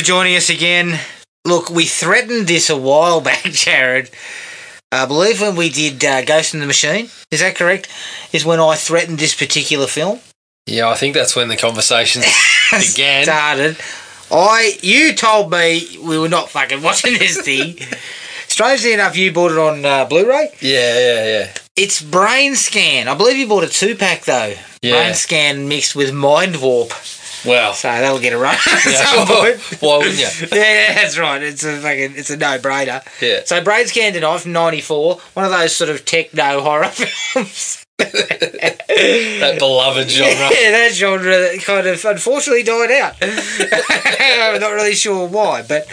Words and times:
for 0.00 0.06
joining 0.06 0.34
us 0.34 0.48
again. 0.48 0.98
Look, 1.44 1.68
we 1.68 1.84
threatened 1.84 2.46
this 2.46 2.70
a 2.70 2.76
while 2.76 3.20
back, 3.30 3.42
Jared. 3.44 4.10
I 4.90 5.04
believe 5.04 5.40
when 5.42 5.56
we 5.56 5.68
did 5.68 6.02
uh, 6.02 6.24
Ghost 6.24 6.54
in 6.54 6.60
the 6.60 6.66
Machine, 6.66 7.10
is 7.30 7.40
that 7.40 7.54
correct? 7.54 7.88
Is 8.32 8.44
when 8.44 8.60
I 8.60 8.76
threatened 8.76 9.18
this 9.18 9.34
particular 9.34 9.86
film. 9.86 10.20
Yeah, 10.66 10.88
I 10.88 10.94
think 10.94 11.14
that's 11.14 11.36
when 11.36 11.48
the 11.48 11.56
conversation 11.56 12.22
began. 12.70 13.24
Started. 13.24 13.76
I, 14.32 14.78
you 14.82 15.12
told 15.12 15.50
me 15.50 15.98
we 16.02 16.18
were 16.18 16.28
not 16.28 16.48
fucking 16.48 16.82
watching 16.82 17.18
this 17.18 17.40
thing. 17.42 17.78
Strangely 18.48 18.94
enough, 18.94 19.16
you 19.16 19.32
bought 19.32 19.52
it 19.52 19.58
on 19.58 19.84
uh, 19.84 20.06
Blu-ray. 20.06 20.50
Yeah, 20.60 20.98
yeah, 20.98 21.24
yeah. 21.26 21.52
It's 21.76 22.00
Brain 22.00 22.56
Scan. 22.56 23.06
I 23.06 23.14
believe 23.14 23.36
you 23.36 23.46
bought 23.46 23.64
a 23.64 23.68
two-pack 23.68 24.24
though. 24.24 24.54
Yeah. 24.80 24.92
Brain 24.92 25.14
Scan 25.14 25.68
mixed 25.68 25.94
with 25.94 26.12
Mind 26.14 26.62
Warp. 26.62 26.92
Well, 27.46 27.72
So 27.74 27.88
that'll 27.88 28.18
get 28.20 28.32
a 28.32 28.38
run 28.38 28.54
at 28.54 28.84
yeah. 28.86 29.04
some 29.14 29.26
point. 29.26 29.60
why 29.82 29.98
wouldn't 29.98 30.18
you? 30.18 30.26
yeah, 30.52 30.94
that's 30.94 31.18
right. 31.18 31.42
It's 31.42 31.64
a 31.64 31.76
fucking, 31.78 32.12
it's 32.16 32.30
a 32.30 32.36
no-brainer. 32.36 33.02
Yeah. 33.20 33.40
So 33.44 33.62
Brain 33.62 33.86
Scan 33.86 34.12
tonight 34.12 34.38
from 34.38 34.52
'94, 34.52 35.16
one 35.34 35.44
of 35.44 35.50
those 35.50 35.74
sort 35.74 35.90
of 35.90 36.04
techno 36.04 36.60
horror 36.60 36.88
films. 36.88 37.84
That 37.98 39.56
beloved 39.58 40.08
genre. 40.10 40.32
yeah, 40.32 40.70
that 40.70 40.90
genre 40.92 41.22
that 41.38 41.60
kind 41.64 41.86
of 41.86 42.04
unfortunately 42.04 42.62
died 42.62 42.90
out. 42.92 43.14
I'm 43.20 44.60
not 44.60 44.72
really 44.72 44.94
sure 44.94 45.28
why, 45.28 45.62
but 45.62 45.86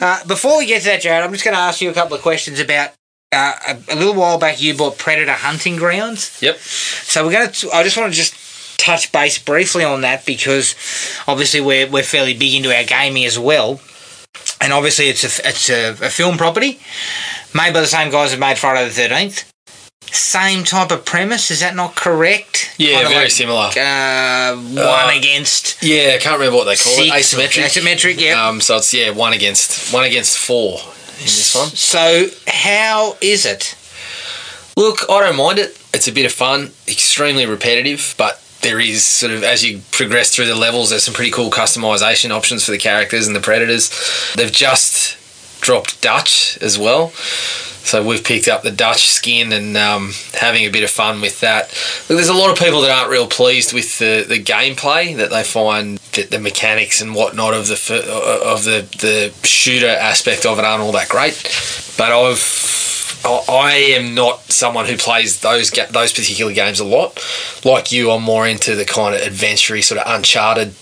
uh, 0.00 0.24
before 0.26 0.58
we 0.58 0.66
get 0.66 0.80
to 0.82 0.86
that, 0.86 1.00
Jared, 1.02 1.24
I'm 1.24 1.32
just 1.32 1.44
going 1.44 1.54
to 1.54 1.60
ask 1.60 1.80
you 1.80 1.90
a 1.90 1.94
couple 1.94 2.16
of 2.16 2.22
questions 2.22 2.60
about. 2.60 2.90
Uh, 3.32 3.52
a, 3.66 3.94
a 3.94 3.96
little 3.96 4.14
while 4.14 4.38
back, 4.38 4.62
you 4.62 4.76
bought 4.76 4.96
Predator 4.96 5.32
Hunting 5.32 5.74
Grounds. 5.74 6.38
Yep. 6.40 6.56
So 6.58 7.24
we're 7.26 7.32
going 7.32 7.50
to. 7.50 7.70
I 7.72 7.82
just 7.82 7.96
want 7.96 8.12
to 8.12 8.16
just 8.16 8.32
touch 8.76 9.12
base 9.12 9.38
briefly 9.38 9.84
on 9.84 10.00
that 10.02 10.24
because 10.26 10.74
obviously 11.26 11.60
we're 11.60 11.88
we're 11.88 12.02
fairly 12.02 12.34
big 12.34 12.54
into 12.54 12.74
our 12.74 12.84
gaming 12.84 13.24
as 13.24 13.38
well, 13.38 13.80
and 14.60 14.72
obviously 14.72 15.08
it's 15.08 15.24
a 15.24 15.48
it's 15.48 15.70
a, 15.70 15.90
a 15.90 16.10
film 16.10 16.36
property 16.36 16.78
made 17.54 17.72
by 17.72 17.80
the 17.80 17.86
same 17.86 18.10
guys 18.10 18.32
who 18.32 18.38
made 18.38 18.58
Friday 18.58 18.84
the 18.84 18.90
Thirteenth. 18.94 19.50
Same 20.12 20.62
type 20.62 20.92
of 20.92 21.04
premise, 21.04 21.50
is 21.50 21.58
that 21.60 21.74
not 21.74 21.96
correct? 21.96 22.72
Yeah, 22.78 22.96
Kinda 22.98 23.08
very 23.08 23.24
like, 23.24 23.32
similar. 23.32 23.66
Uh, 23.76 24.54
one 24.54 25.14
Uh, 25.14 25.18
against 25.18 25.82
Yeah, 25.82 26.12
I 26.14 26.18
can't 26.18 26.38
remember 26.38 26.56
what 26.58 26.64
they 26.66 26.76
call 26.76 26.92
it. 27.00 27.10
Asymmetric. 27.12 27.64
Asymmetric, 27.64 28.20
yeah. 28.20 28.46
Um, 28.48 28.60
so 28.60 28.76
it's 28.76 28.94
yeah, 28.94 29.10
one 29.10 29.32
against 29.32 29.92
one 29.92 30.04
against 30.04 30.38
four 30.38 30.78
in 31.18 31.24
this 31.24 31.54
one. 31.54 31.68
so 31.68 32.26
how 32.46 33.16
is 33.20 33.44
it? 33.44 33.74
Look, 34.76 35.00
I 35.10 35.20
don't 35.20 35.36
mind 35.36 35.58
it. 35.58 35.76
It's 35.92 36.06
a 36.06 36.12
bit 36.12 36.26
of 36.26 36.32
fun. 36.32 36.70
Extremely 36.86 37.46
repetitive, 37.46 38.14
but 38.16 38.40
there 38.64 38.80
is 38.80 39.04
sort 39.04 39.32
of 39.32 39.44
as 39.44 39.64
you 39.64 39.80
progress 39.92 40.34
through 40.34 40.46
the 40.46 40.56
levels, 40.56 40.90
there's 40.90 41.04
some 41.04 41.14
pretty 41.14 41.30
cool 41.30 41.50
customization 41.50 42.30
options 42.30 42.64
for 42.64 42.72
the 42.72 42.78
characters 42.78 43.26
and 43.28 43.36
the 43.36 43.40
predators. 43.40 43.90
They've 44.34 44.50
just 44.50 45.16
dropped 45.60 46.02
Dutch 46.02 46.58
as 46.60 46.78
well. 46.78 47.12
So 47.84 48.02
we've 48.02 48.24
picked 48.24 48.48
up 48.48 48.62
the 48.62 48.70
Dutch 48.70 49.08
skin 49.08 49.52
and 49.52 49.76
um, 49.76 50.12
having 50.32 50.64
a 50.64 50.70
bit 50.70 50.84
of 50.84 50.90
fun 50.90 51.20
with 51.20 51.40
that. 51.40 51.68
Look, 52.08 52.16
there's 52.16 52.30
a 52.30 52.34
lot 52.34 52.50
of 52.50 52.58
people 52.58 52.80
that 52.80 52.90
aren't 52.90 53.10
real 53.10 53.26
pleased 53.26 53.74
with 53.74 53.98
the, 53.98 54.24
the 54.26 54.42
gameplay 54.42 55.14
that 55.18 55.28
they 55.28 55.44
find 55.44 55.98
that 56.14 56.30
the 56.30 56.38
mechanics 56.38 57.02
and 57.02 57.14
whatnot 57.14 57.52
of 57.52 57.68
the 57.68 57.74
of 58.44 58.64
the 58.64 58.86
the 59.00 59.46
shooter 59.46 59.88
aspect 59.88 60.46
of 60.46 60.58
it 60.58 60.64
aren't 60.64 60.82
all 60.82 60.92
that 60.92 61.10
great. 61.10 61.34
But 61.98 62.10
I've 62.10 62.38
I- 63.24 63.94
am 63.96 64.14
not 64.14 64.52
someone 64.52 64.86
who 64.86 64.96
plays 64.96 65.40
those 65.40 65.70
ga- 65.70 65.86
those 65.90 66.12
particular 66.12 66.52
games 66.52 66.80
a 66.80 66.84
lot. 66.84 67.18
Like 67.64 67.92
you, 67.92 68.10
I'm 68.10 68.22
more 68.22 68.46
into 68.46 68.74
the 68.74 68.84
kind 68.84 69.14
of 69.14 69.22
adventure 69.22 69.80
sort 69.82 70.00
of 70.00 70.06
Uncharted 70.14 70.74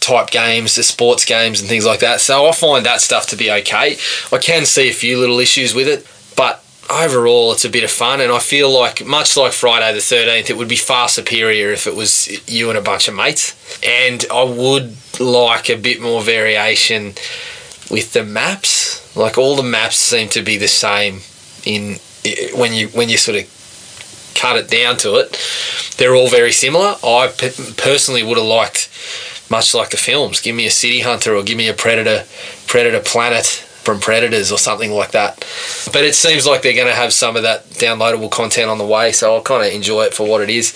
type 0.00 0.30
games, 0.30 0.74
the 0.76 0.82
sports 0.82 1.24
games 1.24 1.60
and 1.60 1.68
things 1.68 1.84
like 1.84 2.00
that. 2.00 2.20
So 2.20 2.46
I 2.46 2.52
find 2.52 2.86
that 2.86 3.00
stuff 3.00 3.26
to 3.28 3.36
be 3.36 3.50
okay. 3.50 3.96
I 4.32 4.38
can 4.38 4.66
see 4.66 4.88
a 4.88 4.92
few 4.92 5.18
little 5.18 5.38
issues 5.40 5.74
with 5.74 5.88
it, 5.88 6.06
but 6.36 6.62
overall 6.90 7.52
it's 7.52 7.64
a 7.64 7.70
bit 7.70 7.84
of 7.84 7.90
fun 7.90 8.20
and 8.20 8.30
I 8.32 8.38
feel 8.38 8.70
like 8.70 9.04
much 9.06 9.36
like 9.36 9.52
Friday 9.52 9.92
the 9.92 10.00
13th 10.00 10.50
it 10.50 10.56
would 10.56 10.68
be 10.68 10.76
far 10.76 11.08
superior 11.08 11.70
if 11.70 11.86
it 11.86 11.94
was 11.94 12.28
you 12.50 12.68
and 12.68 12.78
a 12.78 12.82
bunch 12.82 13.08
of 13.08 13.14
mates 13.14 13.54
and 13.86 14.26
I 14.30 14.42
would 14.42 14.96
like 15.20 15.70
a 15.70 15.76
bit 15.76 16.02
more 16.02 16.20
variation 16.20 17.14
with 17.90 18.12
the 18.12 18.24
maps 18.24 19.16
like 19.16 19.38
all 19.38 19.54
the 19.54 19.62
maps 19.62 19.96
seem 19.96 20.28
to 20.30 20.42
be 20.42 20.56
the 20.56 20.68
same 20.68 21.20
in 21.64 21.96
when 22.56 22.72
you 22.72 22.88
when 22.88 23.08
you 23.08 23.16
sort 23.16 23.38
of 23.38 24.32
cut 24.34 24.56
it 24.56 24.70
down 24.70 24.96
to 24.96 25.16
it 25.16 25.36
they're 25.96 26.14
all 26.14 26.28
very 26.28 26.52
similar. 26.52 26.96
I 27.04 27.32
pe- 27.36 27.74
personally 27.76 28.22
would 28.22 28.36
have 28.36 28.46
liked 28.46 28.90
much 29.50 29.74
like 29.74 29.90
the 29.90 29.96
films. 29.96 30.40
Give 30.40 30.56
me 30.56 30.66
a 30.66 30.70
city 30.70 31.00
hunter 31.00 31.36
or 31.36 31.42
give 31.42 31.56
me 31.56 31.68
a 31.68 31.74
predator 31.74 32.24
predator 32.66 33.00
planet 33.00 33.46
from 33.46 34.00
predators 34.00 34.50
or 34.50 34.58
something 34.58 34.90
like 34.90 35.10
that. 35.12 35.38
But 35.92 36.04
it 36.04 36.14
seems 36.14 36.46
like 36.46 36.62
they're 36.62 36.74
going 36.74 36.86
to 36.88 36.94
have 36.94 37.12
some 37.12 37.36
of 37.36 37.42
that 37.42 37.66
downloadable 37.70 38.30
content 38.30 38.70
on 38.70 38.78
the 38.78 38.86
way 38.86 39.12
so 39.12 39.34
i'll 39.34 39.42
kind 39.42 39.66
of 39.66 39.72
enjoy 39.72 40.02
it 40.02 40.14
for 40.14 40.26
what 40.26 40.40
it 40.40 40.50
is. 40.50 40.72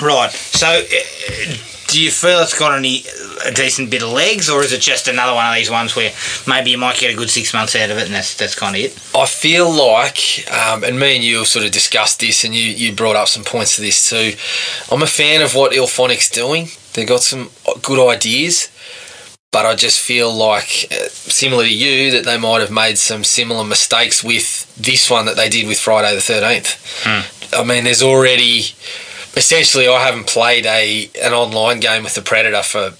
Right. 0.00 0.30
So, 0.30 0.66
uh, 0.68 1.73
do 1.94 2.02
you 2.02 2.10
feel 2.10 2.40
it's 2.40 2.58
got 2.58 2.76
any 2.76 3.04
a 3.46 3.52
decent 3.52 3.88
bit 3.88 4.02
of 4.02 4.08
legs, 4.10 4.50
or 4.50 4.62
is 4.64 4.72
it 4.72 4.80
just 4.80 5.06
another 5.06 5.32
one 5.32 5.46
of 5.46 5.54
these 5.54 5.70
ones 5.70 5.94
where 5.94 6.12
maybe 6.44 6.70
you 6.70 6.78
might 6.78 6.98
get 6.98 7.12
a 7.12 7.16
good 7.16 7.30
six 7.30 7.54
months 7.54 7.76
out 7.76 7.88
of 7.88 7.98
it, 7.98 8.06
and 8.06 8.14
that's 8.14 8.36
that's 8.36 8.56
kind 8.56 8.74
of 8.74 8.82
it? 8.82 8.92
I 9.14 9.26
feel 9.26 9.70
like, 9.70 10.44
um, 10.50 10.82
and 10.82 10.98
me 10.98 11.14
and 11.14 11.24
you 11.24 11.38
have 11.38 11.46
sort 11.46 11.64
of 11.64 11.70
discussed 11.70 12.18
this, 12.18 12.42
and 12.42 12.52
you, 12.52 12.64
you 12.64 12.92
brought 12.92 13.14
up 13.14 13.28
some 13.28 13.44
points 13.44 13.76
to 13.76 13.82
this 13.82 14.10
too. 14.10 14.32
I'm 14.92 15.02
a 15.02 15.06
fan 15.06 15.40
of 15.40 15.54
what 15.54 15.70
IllFonic's 15.70 16.30
doing. 16.30 16.66
They've 16.94 17.06
got 17.06 17.20
some 17.20 17.50
good 17.82 18.04
ideas, 18.08 18.70
but 19.52 19.64
I 19.64 19.76
just 19.76 20.00
feel 20.00 20.32
like, 20.34 20.88
uh, 20.90 21.06
similar 21.08 21.62
to 21.62 21.72
you, 21.72 22.10
that 22.10 22.24
they 22.24 22.38
might 22.38 22.60
have 22.60 22.72
made 22.72 22.98
some 22.98 23.22
similar 23.22 23.62
mistakes 23.62 24.24
with 24.24 24.74
this 24.74 25.08
one 25.08 25.26
that 25.26 25.36
they 25.36 25.48
did 25.48 25.68
with 25.68 25.78
Friday 25.78 26.12
the 26.12 26.20
13th. 26.20 27.56
I 27.56 27.62
mean, 27.62 27.84
there's 27.84 28.02
already, 28.02 28.64
essentially, 29.36 29.88
I 29.88 30.04
haven't 30.04 30.26
played 30.26 30.66
a 30.66 31.10
an 31.22 31.32
online 31.32 31.80
game 31.80 32.04
with 32.04 32.14
the 32.14 32.22
Predator 32.22 32.62
for 32.62 32.94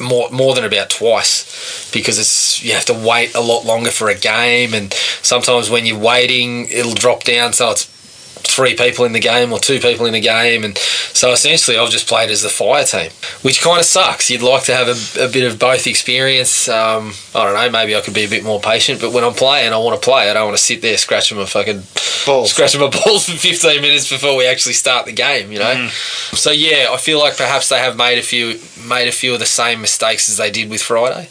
more 0.00 0.28
more 0.30 0.54
than 0.54 0.64
about 0.64 0.90
twice 0.90 1.90
because 1.92 2.18
it's 2.18 2.62
you 2.64 2.72
have 2.72 2.84
to 2.84 2.94
wait 2.94 3.34
a 3.34 3.40
lot 3.40 3.64
longer 3.64 3.90
for 3.90 4.08
a 4.08 4.14
game 4.14 4.74
and 4.74 4.92
sometimes 5.22 5.70
when 5.70 5.86
you're 5.86 5.98
waiting 5.98 6.66
it'll 6.68 6.94
drop 6.94 7.22
down 7.22 7.52
so 7.52 7.70
it's 7.70 7.93
three 8.46 8.76
people 8.76 9.04
in 9.04 9.12
the 9.12 9.20
game 9.20 9.52
or 9.52 9.58
two 9.58 9.80
people 9.80 10.06
in 10.06 10.12
the 10.12 10.20
game 10.20 10.64
and 10.64 10.76
so 10.78 11.32
essentially 11.32 11.76
I've 11.76 11.90
just 11.90 12.06
played 12.06 12.30
as 12.30 12.42
the 12.42 12.48
fire 12.48 12.84
team 12.84 13.10
which 13.42 13.62
kind 13.62 13.78
of 13.78 13.84
sucks. 13.84 14.30
You'd 14.30 14.42
like 14.42 14.64
to 14.64 14.74
have 14.74 14.88
a, 14.88 15.24
a 15.24 15.28
bit 15.28 15.50
of 15.50 15.58
both 15.58 15.86
experience. 15.86 16.68
Um, 16.68 17.12
I 17.34 17.44
don't 17.44 17.54
know 17.54 17.70
maybe 17.70 17.96
I 17.96 18.00
could 18.00 18.14
be 18.14 18.24
a 18.24 18.28
bit 18.28 18.44
more 18.44 18.60
patient 18.60 19.00
but 19.00 19.12
when 19.12 19.24
I'm 19.24 19.34
playing 19.34 19.72
I 19.72 19.78
want 19.78 20.00
to 20.00 20.04
play 20.04 20.30
I 20.30 20.34
don't 20.34 20.46
want 20.46 20.56
to 20.56 20.62
sit 20.62 20.82
there 20.82 20.96
scratching 20.96 21.38
my 21.38 21.46
fucking 21.46 21.82
Balls. 22.26 22.52
scratching 22.52 22.80
my 22.80 22.88
balls 23.04 23.28
for 23.28 23.36
15 23.36 23.82
minutes 23.82 24.08
before 24.08 24.36
we 24.36 24.46
actually 24.46 24.74
start 24.74 25.06
the 25.06 25.12
game 25.12 25.52
you 25.52 25.58
know? 25.58 25.88
So 25.88 26.50
yeah 26.50 26.88
I 26.90 26.96
feel 26.96 27.18
like 27.18 27.36
perhaps 27.36 27.68
they 27.68 27.78
have 27.78 27.96
made 27.96 28.18
a 28.18 28.22
few 28.22 28.60
made 28.88 29.08
a 29.08 29.12
few 29.12 29.32
of 29.34 29.40
the 29.40 29.46
same 29.46 29.80
mistakes 29.80 30.28
as 30.28 30.36
they 30.36 30.50
did 30.50 30.70
with 30.70 30.82
Friday. 30.82 31.28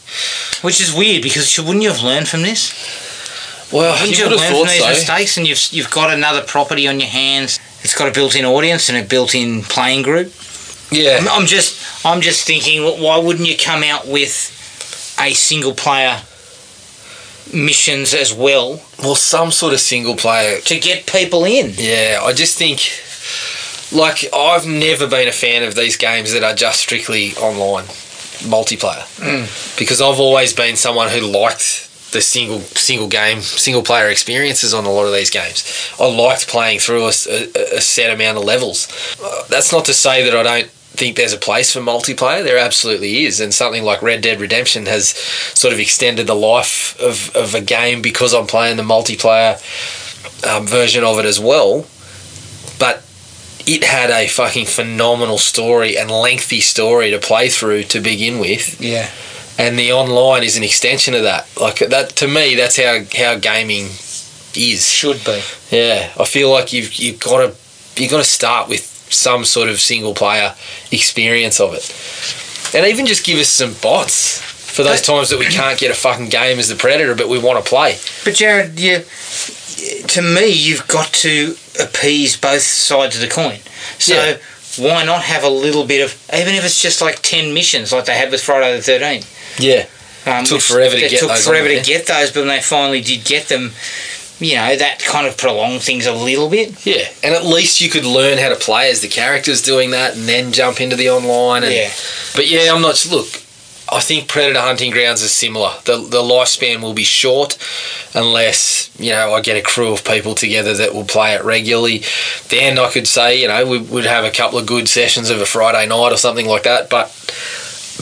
Which 0.62 0.80
is 0.80 0.94
weird 0.94 1.22
because 1.22 1.58
wouldn't 1.58 1.82
you 1.82 1.90
have 1.90 2.02
learned 2.02 2.28
from 2.28 2.42
this? 2.42 2.72
Well 3.72 3.92
Wouldn't 3.92 4.10
you 4.10 4.24
you 4.24 4.30
have 4.30 4.32
would 4.32 4.40
have 4.40 4.52
learned 4.52 4.68
from 4.68 4.68
these 4.68 4.82
so 4.82 4.88
mistakes, 4.88 5.36
and 5.36 5.46
you've 5.46 5.72
you've 5.72 5.90
got 5.90 6.12
another 6.12 6.42
property 6.42 6.86
on 6.88 7.00
your 7.00 7.08
hands. 7.08 7.58
It's 7.82 7.94
got 7.94 8.08
a 8.08 8.12
built-in 8.12 8.44
audience 8.44 8.88
and 8.88 8.96
a 8.96 9.04
built-in 9.06 9.62
playing 9.62 10.02
group. 10.02 10.32
yeah 10.90 11.18
I'm, 11.20 11.28
I'm 11.28 11.46
just 11.46 12.06
I'm 12.06 12.20
just 12.20 12.46
thinking, 12.46 12.82
why 12.82 13.18
wouldn't 13.18 13.48
you 13.48 13.56
come 13.56 13.82
out 13.82 14.06
with 14.06 14.50
a 15.20 15.32
single-player 15.32 16.22
missions 17.52 18.14
as 18.14 18.32
well 18.32 18.80
well 19.02 19.14
some 19.14 19.50
sort 19.50 19.72
of 19.72 19.80
single 19.80 20.16
player 20.16 20.60
to 20.60 20.78
get 20.78 21.06
people 21.06 21.44
in? 21.44 21.72
Yeah, 21.76 22.20
I 22.22 22.32
just 22.32 22.58
think, 22.58 22.80
like, 23.96 24.24
I've 24.34 24.66
never 24.66 25.06
been 25.06 25.28
a 25.28 25.32
fan 25.32 25.62
of 25.62 25.74
these 25.74 25.96
games 25.96 26.32
that 26.32 26.42
are 26.42 26.54
just 26.54 26.80
strictly 26.80 27.32
online 27.34 27.84
multiplayer 28.44 29.04
mm. 29.18 29.78
because 29.78 30.00
I've 30.00 30.20
always 30.20 30.52
been 30.52 30.76
someone 30.76 31.08
who 31.08 31.20
liked 31.20 31.88
the 32.14 32.22
single 32.22 32.60
single 32.60 33.08
game 33.08 33.42
single 33.42 33.82
player 33.82 34.08
experiences 34.08 34.72
on 34.72 34.86
a 34.86 34.90
lot 34.90 35.04
of 35.04 35.12
these 35.12 35.28
games. 35.30 35.92
I 36.00 36.06
liked 36.06 36.48
playing 36.48 36.78
through 36.78 37.06
a 37.08 37.12
set 37.12 38.14
amount 38.14 38.38
of 38.38 38.44
levels. 38.44 38.88
Uh, 39.22 39.42
that's 39.48 39.70
not 39.72 39.84
to 39.86 39.92
say 39.92 40.24
that 40.24 40.34
I 40.34 40.42
don't 40.42 40.70
think 40.96 41.16
there's 41.16 41.32
a 41.32 41.38
place 41.38 41.72
for 41.72 41.80
multiplayer. 41.80 42.44
There 42.44 42.56
absolutely 42.56 43.24
is, 43.24 43.40
and 43.40 43.52
something 43.52 43.82
like 43.82 44.00
Red 44.00 44.22
Dead 44.22 44.40
Redemption 44.40 44.86
has 44.86 45.08
sort 45.08 45.74
of 45.74 45.80
extended 45.80 46.26
the 46.26 46.34
life 46.34 46.98
of, 47.00 47.34
of 47.36 47.54
a 47.54 47.60
game 47.60 48.00
because 48.00 48.32
I'm 48.32 48.46
playing 48.46 48.76
the 48.76 48.84
multiplayer 48.84 49.54
um, 50.46 50.66
version 50.66 51.02
of 51.04 51.18
it 51.18 51.24
as 51.24 51.40
well. 51.40 51.86
But 52.78 53.04
it 53.66 53.82
had 53.82 54.10
a 54.10 54.28
fucking 54.28 54.66
phenomenal 54.66 55.38
story 55.38 55.96
and 55.98 56.10
lengthy 56.10 56.60
story 56.60 57.10
to 57.10 57.18
play 57.18 57.48
through 57.48 57.84
to 57.84 58.00
begin 58.00 58.38
with, 58.38 58.80
Yeah. 58.80 59.10
And 59.58 59.78
the 59.78 59.92
online 59.92 60.42
is 60.42 60.56
an 60.56 60.64
extension 60.64 61.14
of 61.14 61.22
that. 61.22 61.46
Like 61.60 61.78
that 61.78 62.10
to 62.16 62.28
me, 62.28 62.54
that's 62.54 62.76
how 62.76 63.00
how 63.16 63.36
gaming 63.38 63.86
is. 64.54 64.88
Should 64.88 65.24
be. 65.24 65.40
Yeah, 65.70 66.12
I 66.18 66.24
feel 66.24 66.50
like 66.50 66.72
you've 66.72 66.94
you've 66.94 67.20
got 67.20 67.38
to 67.38 68.02
you 68.02 68.08
got 68.08 68.18
to 68.18 68.24
start 68.24 68.68
with 68.68 68.82
some 69.10 69.44
sort 69.44 69.68
of 69.68 69.80
single 69.80 70.14
player 70.14 70.54
experience 70.90 71.60
of 71.60 71.74
it. 71.74 72.74
And 72.74 72.84
even 72.86 73.06
just 73.06 73.24
give 73.24 73.38
us 73.38 73.48
some 73.48 73.74
bots 73.82 74.40
for 74.40 74.82
those 74.82 75.00
But- 75.00 75.12
times 75.12 75.30
that 75.30 75.38
we 75.38 75.46
can't 75.46 75.78
get 75.78 75.90
a 75.92 75.94
fucking 75.94 76.28
game 76.30 76.58
as 76.58 76.68
the 76.68 76.74
Predator, 76.74 77.14
but 77.14 77.28
we 77.28 77.38
want 77.38 77.62
to 77.64 77.68
play. 77.68 77.96
But 78.24 78.34
Jared, 78.34 78.80
you, 78.80 79.04
to 80.08 80.22
me, 80.22 80.48
you've 80.48 80.88
got 80.88 81.12
to 81.12 81.56
appease 81.80 82.36
both 82.36 82.62
sides 82.62 83.14
of 83.14 83.20
the 83.22 83.28
coin. 83.28 83.60
So 84.00 84.14
Yeah. 84.14 84.36
why 84.78 85.04
not 85.04 85.22
have 85.22 85.44
a 85.44 85.48
little 85.48 85.84
bit 85.84 86.02
of, 86.02 86.16
even 86.34 86.54
if 86.56 86.64
it's 86.64 86.82
just 86.82 87.00
like 87.00 87.20
ten 87.22 87.54
missions, 87.54 87.92
like 87.92 88.06
they 88.06 88.16
had 88.16 88.32
with 88.32 88.42
Friday 88.42 88.74
the 88.76 88.82
Thirteenth. 88.82 89.26
Yeah. 89.58 89.86
Um, 90.26 90.44
Took 90.44 90.62
forever 90.62 90.96
to 90.96 91.04
it 91.04 91.10
get 91.10 91.20
took 91.20 91.28
those 91.28 91.46
forever 91.46 91.68
to 91.68 91.82
get 91.82 92.06
those, 92.06 92.30
but 92.30 92.40
when 92.40 92.48
they 92.48 92.60
finally 92.60 93.02
did 93.02 93.24
get 93.24 93.48
them, 93.48 93.72
you 94.40 94.56
know 94.56 94.74
that 94.74 94.98
kind 95.00 95.26
of 95.26 95.36
prolonged 95.36 95.82
things 95.82 96.06
a 96.06 96.12
little 96.12 96.48
bit. 96.48 96.84
Yeah, 96.86 97.04
and 97.22 97.34
at 97.34 97.44
least 97.44 97.80
you 97.80 97.90
could 97.90 98.06
learn 98.06 98.38
how 98.38 98.48
to 98.48 98.56
play 98.56 98.90
as 98.90 99.02
the 99.02 99.08
characters 99.08 99.60
doing 99.62 99.90
that, 99.90 100.16
and 100.16 100.26
then 100.26 100.52
jump 100.52 100.80
into 100.80 100.96
the 100.96 101.10
online. 101.10 101.62
And, 101.62 101.72
Yeah. 101.74 101.90
But 102.34 102.48
yeah, 102.48 102.72
I'm 102.72 102.80
not. 102.80 103.04
Look, 103.10 103.26
I 103.92 104.00
think 104.00 104.28
Predator 104.28 104.60
Hunting 104.60 104.90
Grounds 104.90 105.22
is 105.22 105.32
similar. 105.32 105.72
The 105.84 105.98
the 105.98 106.22
lifespan 106.22 106.80
will 106.80 106.94
be 106.94 107.04
short, 107.04 107.58
unless 108.14 108.90
you 108.98 109.10
know 109.10 109.34
I 109.34 109.42
get 109.42 109.58
a 109.58 109.62
crew 109.62 109.92
of 109.92 110.04
people 110.04 110.34
together 110.34 110.74
that 110.74 110.94
will 110.94 111.04
play 111.04 111.34
it 111.34 111.44
regularly. 111.44 112.02
Then 112.48 112.78
I 112.78 112.90
could 112.90 113.06
say 113.06 113.40
you 113.40 113.48
know 113.48 113.66
we 113.66 113.78
would 113.78 114.06
have 114.06 114.24
a 114.24 114.30
couple 114.30 114.58
of 114.58 114.66
good 114.66 114.88
sessions 114.88 115.28
of 115.28 115.40
a 115.40 115.46
Friday 115.46 115.86
night 115.86 116.12
or 116.12 116.16
something 116.16 116.46
like 116.46 116.62
that. 116.62 116.88
But 116.88 117.08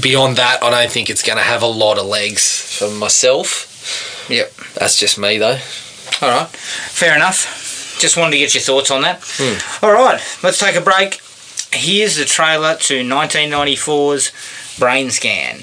beyond 0.00 0.36
that, 0.36 0.62
I 0.62 0.70
don't 0.70 0.90
think 0.90 1.10
it's 1.10 1.22
going 1.22 1.38
to 1.38 1.44
have 1.44 1.62
a 1.62 1.66
lot 1.66 1.98
of 1.98 2.06
legs 2.06 2.78
for 2.78 2.88
myself. 2.90 4.26
Yep. 4.30 4.52
That's 4.74 4.98
just 4.98 5.18
me 5.18 5.38
though. 5.38 5.58
All 6.22 6.28
right. 6.30 6.48
Fair 6.48 7.16
enough. 7.16 7.96
Just 7.98 8.16
wanted 8.16 8.32
to 8.32 8.38
get 8.38 8.54
your 8.54 8.62
thoughts 8.62 8.90
on 8.90 9.02
that. 9.02 9.20
Hmm. 9.22 9.84
All 9.84 9.92
right. 9.92 10.20
Let's 10.42 10.58
take 10.58 10.76
a 10.76 10.80
break. 10.80 11.20
Here's 11.72 12.16
the 12.16 12.24
trailer 12.24 12.76
to 12.76 12.94
1994's 13.02 14.32
Brain 14.78 15.10
Scan. 15.10 15.62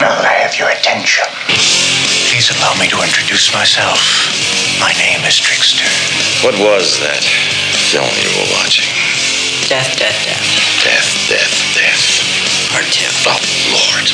Now 0.00 0.10
that 0.20 0.26
I 0.26 0.34
have 0.44 0.58
your 0.58 0.68
attention, 0.68 1.24
please 2.28 2.50
allow 2.58 2.74
me 2.76 2.88
to 2.90 3.00
introduce 3.00 3.54
myself. 3.54 3.98
My 4.80 4.92
name 4.98 5.24
is 5.24 5.38
Trickster. 5.38 5.88
What 6.44 6.58
was 6.58 6.98
that 7.00 7.22
film 7.94 8.10
you 8.18 8.30
were 8.34 8.50
watching? 8.58 8.90
Death, 9.70 9.94
death, 9.94 10.18
death. 10.26 10.42
Death, 10.82 11.08
death, 11.30 11.54
death. 11.78 12.02
Part 12.74 12.90
two. 12.90 13.06
Oh, 13.30 13.38
Lord. 13.70 14.06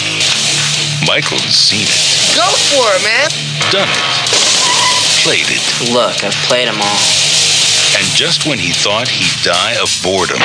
Michael's 1.08 1.56
seen 1.56 1.88
it, 1.88 2.02
Go 2.36 2.44
for 2.76 2.84
it, 2.92 3.02
man. 3.02 3.28
done 3.72 3.88
it, 3.88 4.04
played 5.24 5.48
it, 5.48 5.64
Look, 5.96 6.20
I've 6.22 6.36
played 6.44 6.68
them 6.68 6.76
all. 6.76 7.00
and 7.96 8.04
just 8.12 8.44
when 8.44 8.58
he 8.60 8.68
thought 8.70 9.08
he'd 9.08 9.32
die 9.40 9.80
of 9.80 9.88
boredom, 10.04 10.44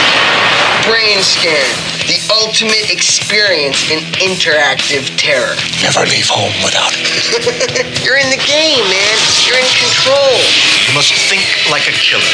Brain 0.87 1.19
Scan, 1.19 1.67
the 2.05 2.21
ultimate 2.29 2.93
experience 2.93 3.89
in 3.89 3.99
interactive 4.21 5.09
terror. 5.17 5.57
Never 5.81 6.05
leave 6.05 6.29
home 6.29 6.53
without 6.61 6.93
it. 6.93 7.01
You're 8.05 8.21
in 8.21 8.29
the 8.29 8.41
game, 8.45 8.85
man. 8.85 9.15
You're 9.49 9.57
in 9.57 9.69
control. 9.73 10.37
You 10.85 10.93
must 10.93 11.13
think 11.29 11.41
like 11.73 11.89
a 11.89 11.95
killer. 11.97 12.29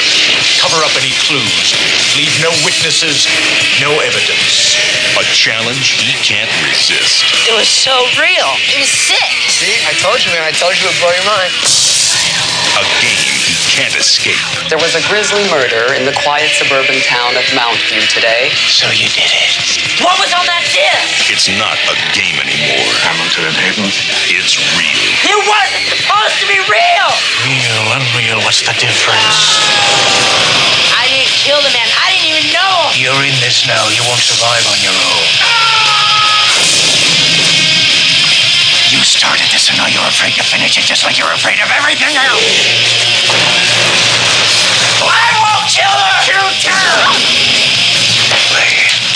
Cover 0.60 0.84
up 0.84 0.92
any 1.00 1.16
clues. 1.24 1.72
Leave 2.20 2.32
no 2.44 2.52
witnesses, 2.68 3.32
no 3.80 3.96
evidence. 4.04 4.76
a 5.16 5.24
challenge 5.32 5.96
he 6.04 6.12
can't 6.20 6.52
resist. 6.68 7.24
It 7.48 7.56
was 7.56 7.72
so 7.72 7.96
real. 8.20 8.52
It 8.76 8.80
was 8.84 8.92
sick. 8.92 9.32
See, 9.48 9.72
I 9.88 9.96
told 10.04 10.20
you, 10.20 10.32
man. 10.36 10.44
I 10.44 10.52
told 10.52 10.76
you 10.76 10.84
it 10.84 10.92
would 10.92 11.00
blow 11.00 11.16
your 11.16 11.28
mind. 11.28 12.01
A 12.72 12.84
game 13.04 13.36
he 13.44 13.56
can't 13.68 13.92
escape. 14.00 14.40
There 14.72 14.80
was 14.80 14.96
a 14.96 15.04
grisly 15.12 15.44
murder 15.52 15.92
in 15.92 16.08
the 16.08 16.16
quiet 16.24 16.48
suburban 16.56 17.04
town 17.04 17.36
of 17.36 17.44
Mountview 17.52 18.00
today. 18.08 18.48
So 18.72 18.88
you 18.96 19.12
did 19.12 19.28
it. 19.28 19.52
What 20.00 20.16
was 20.24 20.32
on 20.32 20.48
that 20.48 20.64
disc? 20.72 21.28
It's 21.28 21.52
not 21.60 21.76
a 21.92 21.96
game 22.16 22.40
anymore. 22.40 22.88
Hamilton 23.04 23.52
and 23.52 23.58
Hayden. 23.60 23.92
It's 24.32 24.56
real. 24.80 25.04
It 25.28 25.40
wasn't 25.44 25.84
supposed 25.92 26.38
to 26.40 26.48
be 26.48 26.60
real. 26.72 27.08
Real, 27.44 27.84
unreal, 27.92 28.40
what's 28.48 28.64
the 28.64 28.72
difference? 28.80 29.36
I 30.96 31.12
didn't 31.12 31.34
kill 31.36 31.60
the 31.60 31.74
man. 31.76 31.88
I 32.00 32.08
didn't 32.16 32.30
even 32.32 32.46
know. 32.56 32.76
You're 32.96 33.24
in 33.28 33.36
this 33.44 33.68
now. 33.68 33.84
You 33.92 34.00
won't 34.08 34.24
survive 34.24 34.64
on 34.72 34.80
your 34.80 34.96
own. 34.96 35.28
You 38.92 39.00
started 39.08 39.48
this 39.56 39.72
and 39.72 39.80
now 39.80 39.88
you're 39.88 40.04
afraid 40.04 40.36
to 40.36 40.44
finish 40.44 40.76
it 40.76 40.84
just 40.84 41.08
like 41.08 41.16
you're 41.16 41.32
afraid 41.32 41.64
of 41.64 41.72
everything 41.72 42.12
else. 42.12 42.44
I 45.00 45.32
won't 45.40 45.64
kill 45.72 45.88
her! 45.88 46.20
Shoot 46.28 46.68
her! 46.68 46.92
Wait. 48.52 49.16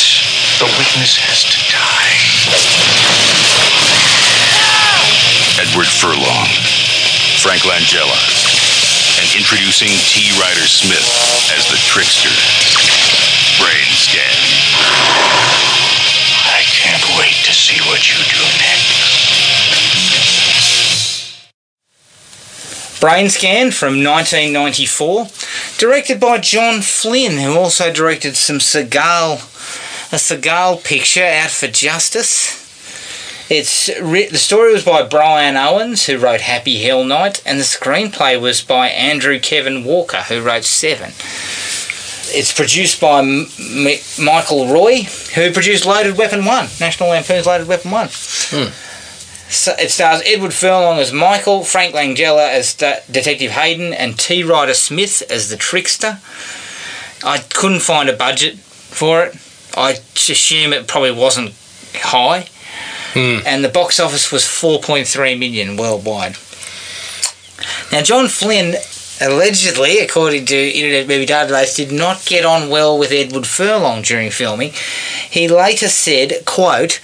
The 0.63 0.71
witness 0.79 1.19
has 1.19 1.43
to 1.51 1.59
die. 1.67 2.15
Edward 5.59 5.91
Furlong, 5.91 6.47
Frank 7.43 7.67
Langella, 7.67 8.15
and 9.19 9.27
introducing 9.35 9.91
T. 10.07 10.31
Ryder 10.39 10.71
Smith 10.71 11.03
as 11.51 11.67
the 11.67 11.75
trickster. 11.83 12.31
Brain 13.59 13.91
scan. 13.91 14.39
I 16.47 16.63
can't 16.63 17.03
wait 17.19 17.35
to 17.43 17.51
see 17.51 17.75
what 17.91 18.07
you 18.07 18.15
do 18.31 18.39
next. 18.63 19.34
Brain 23.05 23.29
Scan 23.29 23.69
from 23.69 24.03
1994, 24.03 25.27
directed 25.77 26.19
by 26.19 26.39
John 26.39 26.81
Flynn, 26.81 27.33
who 27.37 27.55
also 27.55 27.93
directed 27.93 28.35
some 28.35 28.57
Seagal, 28.57 29.35
a 30.11 30.15
Seagal 30.15 30.83
picture, 30.83 31.23
Out 31.23 31.51
for 31.51 31.67
Justice. 31.67 32.63
It's 33.47 33.85
the 33.85 34.39
story 34.39 34.73
was 34.73 34.83
by 34.83 35.03
Brian 35.03 35.55
Owens, 35.55 36.07
who 36.07 36.17
wrote 36.17 36.41
Happy 36.41 36.81
Hell 36.81 37.03
Night, 37.03 37.43
and 37.45 37.59
the 37.59 37.63
screenplay 37.63 38.41
was 38.41 38.63
by 38.63 38.87
Andrew 38.87 39.39
Kevin 39.39 39.83
Walker, 39.83 40.21
who 40.23 40.41
wrote 40.41 40.63
Seven. 40.63 41.09
It's 42.35 42.51
produced 42.51 42.99
by 42.99 43.19
M- 43.19 43.45
Michael 44.19 44.73
Roy, 44.73 45.03
who 45.35 45.53
produced 45.53 45.85
Loaded 45.85 46.17
Weapon 46.17 46.43
One, 46.43 46.69
National 46.79 47.09
Lampoon's 47.09 47.45
Loaded 47.45 47.67
Weapon 47.67 47.91
One. 47.91 48.09
So 48.09 48.71
it 49.47 49.91
stars 49.91 50.21
Edward 50.25 50.53
Furlong 50.53 50.99
as 50.99 51.13
Michael, 51.13 51.63
Frank 51.63 51.93
Langella 51.93 52.49
as 52.49 52.73
De- 52.73 53.01
Detective 53.09 53.51
Hayden, 53.51 53.93
and 53.93 54.17
T. 54.17 54.43
Ryder 54.43 54.73
Smith 54.73 55.23
as 55.29 55.49
the 55.49 55.57
trickster. 55.57 56.19
I 57.23 57.39
couldn't 57.53 57.81
find 57.81 58.09
a 58.09 58.15
budget 58.15 58.57
for 58.57 59.23
it. 59.23 59.35
I 59.77 59.91
assume 60.15 60.73
it 60.73 60.87
probably 60.87 61.11
wasn't 61.11 61.53
high. 61.93 62.47
Hmm. 63.13 63.39
And 63.45 63.63
the 63.63 63.69
box 63.69 63.99
office 63.99 64.31
was 64.31 64.43
4.3 64.43 65.39
million 65.39 65.77
worldwide. 65.77 66.35
Now, 67.91 68.01
John 68.01 68.27
Flynn 68.27 68.75
allegedly, 69.21 69.99
according 69.99 70.45
to 70.45 70.55
Internet 70.55 71.07
Movie 71.07 71.25
Database, 71.25 71.75
did 71.75 71.91
not 71.91 72.25
get 72.25 72.45
on 72.45 72.69
well 72.69 72.97
with 72.97 73.11
Edward 73.11 73.47
Furlong 73.47 74.01
during 74.01 74.31
filming. 74.31 74.71
He 75.29 75.47
later 75.47 75.87
said, 75.87 76.45
quote, 76.45 77.01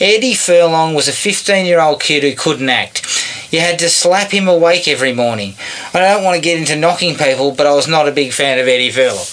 Eddie 0.00 0.34
Furlong 0.34 0.94
was 0.94 1.08
a 1.08 1.12
15-year-old 1.12 2.00
kid 2.00 2.22
who 2.22 2.34
couldn't 2.34 2.68
act. 2.68 3.06
You 3.52 3.60
had 3.60 3.78
to 3.80 3.88
slap 3.88 4.30
him 4.30 4.48
awake 4.48 4.88
every 4.88 5.12
morning. 5.12 5.54
I 5.92 6.00
don't 6.00 6.24
want 6.24 6.36
to 6.36 6.42
get 6.42 6.58
into 6.58 6.76
knocking 6.76 7.16
people, 7.16 7.52
but 7.52 7.66
I 7.66 7.74
was 7.74 7.86
not 7.86 8.08
a 8.08 8.12
big 8.12 8.32
fan 8.32 8.58
of 8.58 8.66
Eddie 8.66 8.90
Furlong. 8.90 9.26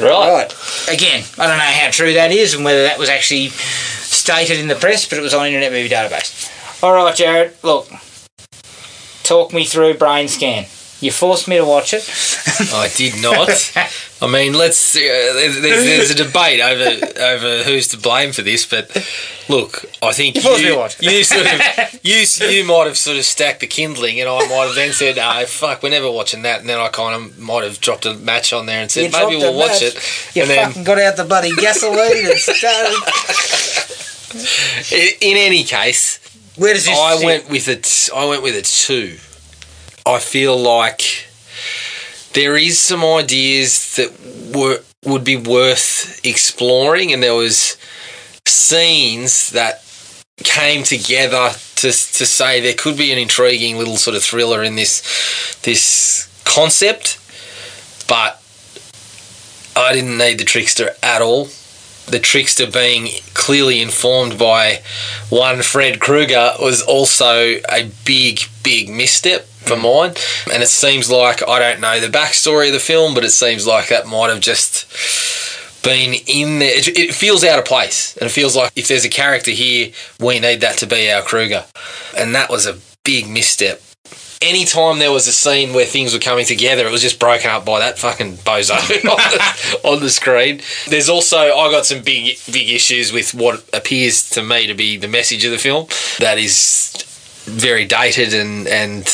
right. 0.08 0.48
Again, 0.88 1.24
I 1.38 1.46
don't 1.46 1.58
know 1.58 1.64
how 1.64 1.90
true 1.90 2.14
that 2.14 2.30
is 2.30 2.54
and 2.54 2.64
whether 2.64 2.84
that 2.84 2.98
was 2.98 3.08
actually 3.08 3.48
stated 3.48 4.58
in 4.58 4.68
the 4.68 4.74
press, 4.74 5.08
but 5.08 5.18
it 5.18 5.22
was 5.22 5.34
on 5.34 5.46
Internet 5.46 5.72
Movie 5.72 5.88
Database. 5.88 6.82
All 6.82 6.94
right, 6.94 7.14
Jared. 7.14 7.54
Look, 7.62 7.88
talk 9.24 9.52
me 9.52 9.64
through 9.64 9.94
Brain 9.94 10.28
Scan. 10.28 10.66
You 11.00 11.12
forced 11.12 11.46
me 11.46 11.56
to 11.58 11.64
watch 11.64 11.94
it. 11.94 12.02
I 12.74 12.88
did 12.96 13.22
not. 13.22 13.48
I 14.20 14.26
mean, 14.26 14.52
let's. 14.52 14.96
Uh, 14.96 14.98
there's, 14.98 15.60
there's, 15.60 16.10
a 16.10 16.14
debate 16.14 16.60
over 16.60 17.06
over 17.22 17.62
who's 17.62 17.86
to 17.88 17.98
blame 17.98 18.32
for 18.32 18.42
this, 18.42 18.66
but 18.66 18.90
look, 19.48 19.84
I 20.02 20.12
think 20.12 20.34
You 20.34 20.42
forced 20.42 20.60
me 20.60 20.70
to 20.70 21.12
you, 21.12 21.18
you 21.18 21.24
sort 21.24 21.46
of 21.46 22.00
you 22.02 22.24
you 22.48 22.64
might 22.64 22.86
have 22.86 22.98
sort 22.98 23.16
of 23.16 23.24
stacked 23.24 23.60
the 23.60 23.68
kindling, 23.68 24.18
and 24.18 24.28
I 24.28 24.40
might 24.48 24.66
have 24.66 24.74
then 24.74 24.92
said, 24.92 25.16
"No, 25.16 25.44
fuck, 25.46 25.84
we're 25.84 25.90
never 25.90 26.10
watching 26.10 26.42
that." 26.42 26.58
And 26.60 26.68
then 26.68 26.80
I 26.80 26.88
kind 26.88 27.14
of 27.14 27.38
might 27.38 27.62
have 27.62 27.80
dropped 27.80 28.04
a 28.04 28.14
match 28.14 28.52
on 28.52 28.66
there 28.66 28.80
and 28.82 28.90
said, 28.90 29.12
You 29.12 29.18
"Maybe 29.18 29.36
we'll 29.36 29.56
watch 29.56 29.80
match. 29.80 29.82
it." 29.82 30.30
You 30.34 30.42
and 30.42 30.50
then, 30.50 30.66
fucking 30.66 30.82
got 30.82 30.98
out 30.98 31.16
the 31.16 31.24
bloody 31.24 31.54
gasoline 31.54 32.26
and 32.26 32.38
started. 32.38 32.98
in 35.22 35.36
any 35.36 35.62
case, 35.62 36.18
Where 36.56 36.74
does 36.74 36.86
this? 36.86 36.98
I 36.98 37.16
sit? 37.18 37.24
went 37.24 37.50
with 37.50 37.68
it. 37.68 38.10
I 38.12 38.24
went 38.24 38.42
with 38.42 38.56
a 38.56 38.62
two. 38.62 39.16
I 40.08 40.20
feel 40.20 40.56
like 40.56 41.28
there 42.32 42.56
is 42.56 42.80
some 42.80 43.04
ideas 43.04 43.96
that 43.96 44.10
were 44.56 44.80
would 45.04 45.22
be 45.22 45.36
worth 45.36 46.24
exploring, 46.24 47.12
and 47.12 47.22
there 47.22 47.34
was 47.34 47.76
scenes 48.46 49.50
that 49.50 49.84
came 50.38 50.82
together 50.82 51.50
to 51.76 51.88
to 51.88 52.26
say 52.26 52.60
there 52.60 52.72
could 52.72 52.96
be 52.96 53.12
an 53.12 53.18
intriguing 53.18 53.76
little 53.76 53.98
sort 53.98 54.16
of 54.16 54.22
thriller 54.22 54.62
in 54.62 54.76
this 54.76 55.02
this 55.62 56.26
concept, 56.44 57.18
but 58.08 58.40
I 59.76 59.92
didn't 59.92 60.16
need 60.16 60.38
the 60.38 60.44
trickster 60.44 60.94
at 61.02 61.20
all. 61.20 61.48
The 62.10 62.18
trickster 62.18 62.70
being 62.70 63.08
clearly 63.34 63.80
informed 63.82 64.38
by 64.38 64.82
one 65.28 65.62
Fred 65.62 66.00
Krueger 66.00 66.52
was 66.60 66.82
also 66.82 67.60
a 67.68 67.90
big, 68.04 68.40
big 68.62 68.88
misstep 68.88 69.44
for 69.44 69.76
mm. 69.76 69.82
mine. 69.82 70.14
And 70.52 70.62
it 70.62 70.68
seems 70.68 71.10
like 71.10 71.46
I 71.46 71.58
don't 71.58 71.80
know 71.80 72.00
the 72.00 72.06
backstory 72.08 72.68
of 72.68 72.72
the 72.72 72.80
film, 72.80 73.14
but 73.14 73.24
it 73.24 73.30
seems 73.30 73.66
like 73.66 73.88
that 73.88 74.06
might 74.06 74.28
have 74.28 74.40
just 74.40 74.86
been 75.82 76.14
in 76.26 76.58
there. 76.58 76.76
It, 76.76 76.88
it 76.88 77.14
feels 77.14 77.44
out 77.44 77.58
of 77.58 77.64
place, 77.64 78.16
and 78.16 78.26
it 78.26 78.32
feels 78.32 78.56
like 78.56 78.72
if 78.76 78.88
there's 78.88 79.04
a 79.04 79.10
character 79.10 79.50
here, 79.50 79.92
we 80.20 80.40
need 80.40 80.60
that 80.60 80.78
to 80.78 80.86
be 80.86 81.10
our 81.10 81.22
Krueger, 81.22 81.64
and 82.16 82.34
that 82.34 82.50
was 82.50 82.66
a 82.66 82.78
big 83.04 83.28
misstep. 83.28 83.80
Anytime 84.40 85.00
there 85.00 85.10
was 85.10 85.26
a 85.26 85.32
scene 85.32 85.74
where 85.74 85.84
things 85.84 86.14
were 86.14 86.20
coming 86.20 86.46
together, 86.46 86.86
it 86.86 86.92
was 86.92 87.02
just 87.02 87.18
broken 87.18 87.50
up 87.50 87.64
by 87.64 87.80
that 87.80 87.98
fucking 87.98 88.36
bozo 88.38 88.74
on, 89.10 89.16
the, 89.16 89.88
on 89.88 90.00
the 90.00 90.10
screen. 90.10 90.60
There's 90.86 91.08
also 91.08 91.38
I 91.38 91.70
got 91.70 91.86
some 91.86 92.02
big 92.02 92.38
big 92.50 92.70
issues 92.70 93.12
with 93.12 93.34
what 93.34 93.68
appears 93.72 94.30
to 94.30 94.42
me 94.42 94.66
to 94.68 94.74
be 94.74 94.96
the 94.96 95.08
message 95.08 95.44
of 95.44 95.50
the 95.50 95.58
film. 95.58 95.88
That 96.20 96.38
is 96.38 96.92
very 97.46 97.84
dated 97.84 98.32
and 98.32 98.68
and 98.68 99.04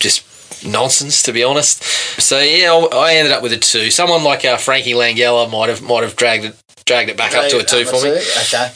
just 0.00 0.24
nonsense 0.66 1.22
to 1.22 1.32
be 1.32 1.44
honest. 1.44 1.82
So 2.20 2.40
yeah, 2.40 2.72
I 2.72 3.14
ended 3.14 3.32
up 3.32 3.42
with 3.42 3.52
a 3.52 3.58
two. 3.58 3.90
Someone 3.90 4.24
like 4.24 4.44
uh, 4.44 4.56
Frankie 4.56 4.92
Langella 4.92 5.50
might 5.50 5.68
have 5.68 5.82
might 5.82 6.02
have 6.02 6.16
dragged 6.16 6.46
it 6.46 6.56
dragged 6.84 7.10
it 7.10 7.16
back 7.16 7.34
up 7.34 7.48
to 7.50 7.58
a 7.58 7.62
two 7.62 7.84
for 7.84 8.02
me. 8.02 8.10
Okay. 8.10 8.72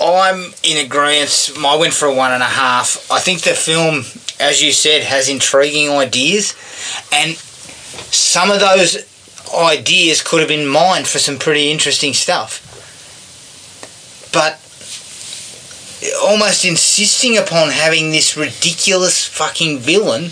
I'm 0.00 0.52
in 0.62 0.84
agreement. 0.84 1.52
I 1.58 1.76
went 1.76 1.92
for 1.92 2.06
a 2.06 2.14
one 2.14 2.32
and 2.32 2.42
a 2.42 2.46
half. 2.46 3.10
I 3.10 3.20
think 3.20 3.42
the 3.42 3.50
film, 3.50 4.04
as 4.40 4.62
you 4.62 4.72
said, 4.72 5.02
has 5.02 5.28
intriguing 5.28 5.90
ideas, 5.90 6.54
and 7.12 7.36
some 7.36 8.50
of 8.50 8.60
those 8.60 9.06
ideas 9.54 10.22
could 10.22 10.40
have 10.40 10.48
been 10.48 10.66
mined 10.66 11.06
for 11.06 11.18
some 11.18 11.38
pretty 11.38 11.70
interesting 11.70 12.14
stuff. 12.14 12.66
But 14.32 14.58
almost 16.22 16.64
insisting 16.64 17.36
upon 17.36 17.70
having 17.70 18.10
this 18.10 18.36
ridiculous 18.36 19.26
fucking 19.26 19.78
villain 19.78 20.30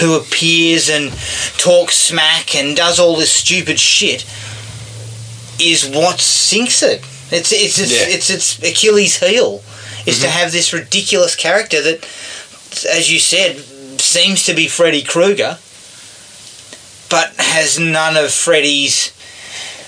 who 0.00 0.16
appears 0.16 0.88
and 0.88 1.12
talks 1.58 1.96
smack 1.96 2.54
and 2.54 2.76
does 2.76 2.98
all 2.98 3.16
this 3.16 3.32
stupid 3.32 3.78
shit 3.78 4.24
is 5.60 5.88
what 5.88 6.20
sinks 6.20 6.82
it. 6.82 7.04
It's 7.30 7.52
it's 7.52 7.78
it's, 7.78 7.92
Yeah. 7.92 8.14
it's, 8.14 8.30
it's 8.30 8.58
Achilles' 8.62 9.18
heel 9.18 9.62
is 10.06 10.20
to 10.20 10.26
mm-hmm. 10.26 10.38
have 10.38 10.52
this 10.52 10.72
ridiculous 10.72 11.34
character 11.34 11.80
that, 11.82 12.06
as 12.84 13.10
you 13.12 13.18
said, 13.18 13.56
seems 14.00 14.44
to 14.46 14.54
be 14.54 14.68
Freddy 14.68 15.02
Krueger, 15.02 15.58
but 17.10 17.32
has 17.38 17.78
none 17.78 18.16
of 18.16 18.30
Freddy's 18.32 19.12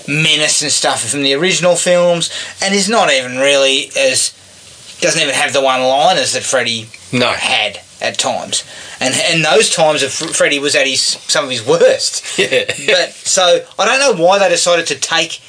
menace 0.08 0.62
and 0.62 0.70
stuff 0.70 1.08
from 1.10 1.22
the 1.22 1.34
original 1.34 1.74
films, 1.76 2.30
and 2.62 2.74
is 2.74 2.88
not 2.88 3.10
even 3.10 3.36
really 3.38 3.90
as 3.98 4.32
doesn't 5.00 5.20
even 5.20 5.34
have 5.34 5.52
the 5.52 5.60
one-liners 5.60 6.32
that 6.32 6.42
Freddy 6.42 6.88
No. 7.12 7.30
had 7.32 7.80
at 8.00 8.18
times, 8.18 8.62
and 9.00 9.14
and 9.14 9.44
those 9.44 9.70
times 9.74 10.02
of 10.02 10.12
Freddy 10.12 10.58
was 10.58 10.74
at 10.76 10.86
his 10.86 11.00
some 11.02 11.44
of 11.44 11.50
his 11.50 11.66
worst. 11.66 12.22
Yeah. 12.38 12.64
But 12.86 13.12
so 13.12 13.64
I 13.78 13.84
don't 13.86 13.98
know 14.18 14.22
why 14.24 14.38
they 14.38 14.48
decided 14.48 14.86
to 14.88 14.94
take 14.94 15.40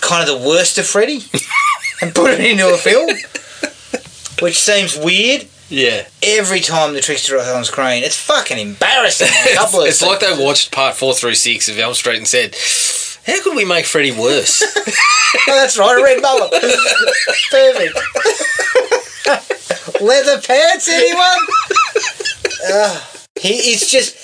kind 0.00 0.28
of 0.28 0.40
the 0.40 0.48
worst 0.48 0.78
of 0.78 0.86
Freddy 0.86 1.20
and 2.00 2.14
put 2.14 2.30
it 2.30 2.40
into 2.40 2.72
a 2.72 2.76
film, 2.78 3.10
which 4.40 4.58
seems 4.58 4.96
weird. 4.96 5.46
Yeah. 5.72 6.06
Every 6.22 6.60
time 6.60 6.92
the 6.92 7.00
trickster 7.00 7.34
is 7.36 7.48
on 7.48 7.64
screen, 7.64 8.04
it's 8.04 8.16
fucking 8.16 8.58
embarrassing. 8.58 9.28
Of 9.58 9.74
It's 9.86 10.02
like 10.02 10.20
they 10.20 10.36
watched 10.38 10.70
part 10.70 10.96
four 10.96 11.14
through 11.14 11.34
six 11.34 11.70
of 11.70 11.78
Elm 11.78 11.94
Street 11.94 12.18
and 12.18 12.28
said, 12.28 12.54
"How 13.26 13.42
could 13.42 13.56
we 13.56 13.64
make 13.64 13.86
Freddy 13.86 14.12
worse?" 14.12 14.62
Oh, 15.48 15.56
that's 15.56 15.78
right, 15.78 15.98
a 15.98 16.02
red 16.04 16.20
mullet. 16.20 16.50
Perfect. 17.50 17.98
Leather 20.02 20.40
pants, 20.42 20.88
anyone? 20.90 21.38
Ugh. 22.70 23.02
he, 23.40 23.54
it's 23.72 23.90
just, 23.90 24.14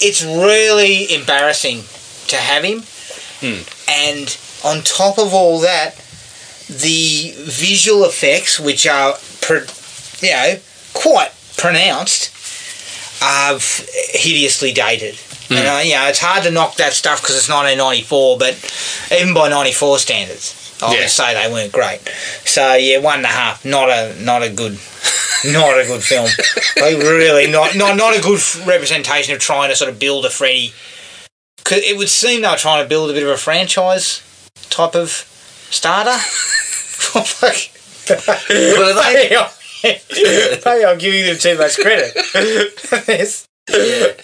it's 0.00 0.22
really 0.24 1.12
embarrassing 1.12 1.82
to 2.28 2.36
have 2.36 2.62
him. 2.62 2.84
Hmm. 3.40 3.64
And 3.90 4.38
on 4.64 4.84
top 4.84 5.18
of 5.18 5.34
all 5.34 5.58
that, 5.60 5.96
the 6.68 7.34
visual 7.36 8.04
effects, 8.04 8.60
which 8.60 8.86
are, 8.86 9.16
you 10.22 10.30
know, 10.30 10.58
quite 10.94 11.30
pronounced, 11.56 12.30
are 13.22 13.58
hideously 14.12 14.72
dated. 14.72 15.18
And, 15.50 15.66
uh, 15.68 15.80
you 15.84 15.94
know, 15.94 16.06
it's 16.08 16.18
hard 16.20 16.42
to 16.44 16.50
knock 16.50 16.76
that 16.76 16.94
stuff 16.94 17.20
because 17.20 17.36
it's 17.36 17.48
1994, 17.48 18.38
but 18.38 18.54
even 19.12 19.34
by 19.34 19.48
94 19.48 19.98
standards, 19.98 20.54
I 20.82 20.92
Yeah. 20.94 21.00
would 21.00 21.10
say 21.10 21.34
they 21.34 21.48
weren't 21.52 21.70
great. 21.72 22.00
So 22.44 22.74
yeah, 22.74 22.98
one 22.98 23.16
and 23.18 23.26
a 23.26 23.28
half. 23.28 23.64
Not 23.64 23.90
a 23.90 24.14
not 24.20 24.42
a 24.42 24.48
good, 24.48 24.78
not 25.44 25.78
a 25.78 25.84
good 25.84 26.02
film. 26.02 26.28
Like 26.76 26.96
really, 26.98 27.46
not 27.46 27.74
not 27.76 27.96
not 27.96 28.16
a 28.16 28.20
good 28.20 28.40
representation 28.66 29.34
of 29.34 29.40
trying 29.40 29.70
to 29.70 29.76
sort 29.76 29.90
of 29.90 29.98
build 29.98 30.24
a 30.26 30.30
Freddy. 30.30 30.72
'Cause 31.62 31.78
it 31.78 31.96
would 31.96 32.10
seem 32.10 32.42
they 32.42 32.48
were 32.48 32.56
trying 32.56 32.82
to 32.82 32.88
build 32.88 33.10
a 33.10 33.12
bit 33.14 33.22
of 33.22 33.28
a 33.28 33.38
franchise 33.38 34.20
type 34.70 34.94
of 34.96 35.24
starter. 35.70 36.18
Fuck. 37.24 37.56
Maybe, 39.84 40.84
I'm, 40.84 40.98
giving 40.98 41.26
them 41.26 41.38
too 41.38 41.58
much 41.58 41.76
credit. 41.76 42.16
Yes. 43.08 43.46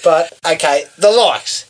But 0.04 0.38
okay, 0.46 0.84
the 0.98 1.10
likes. 1.10 1.68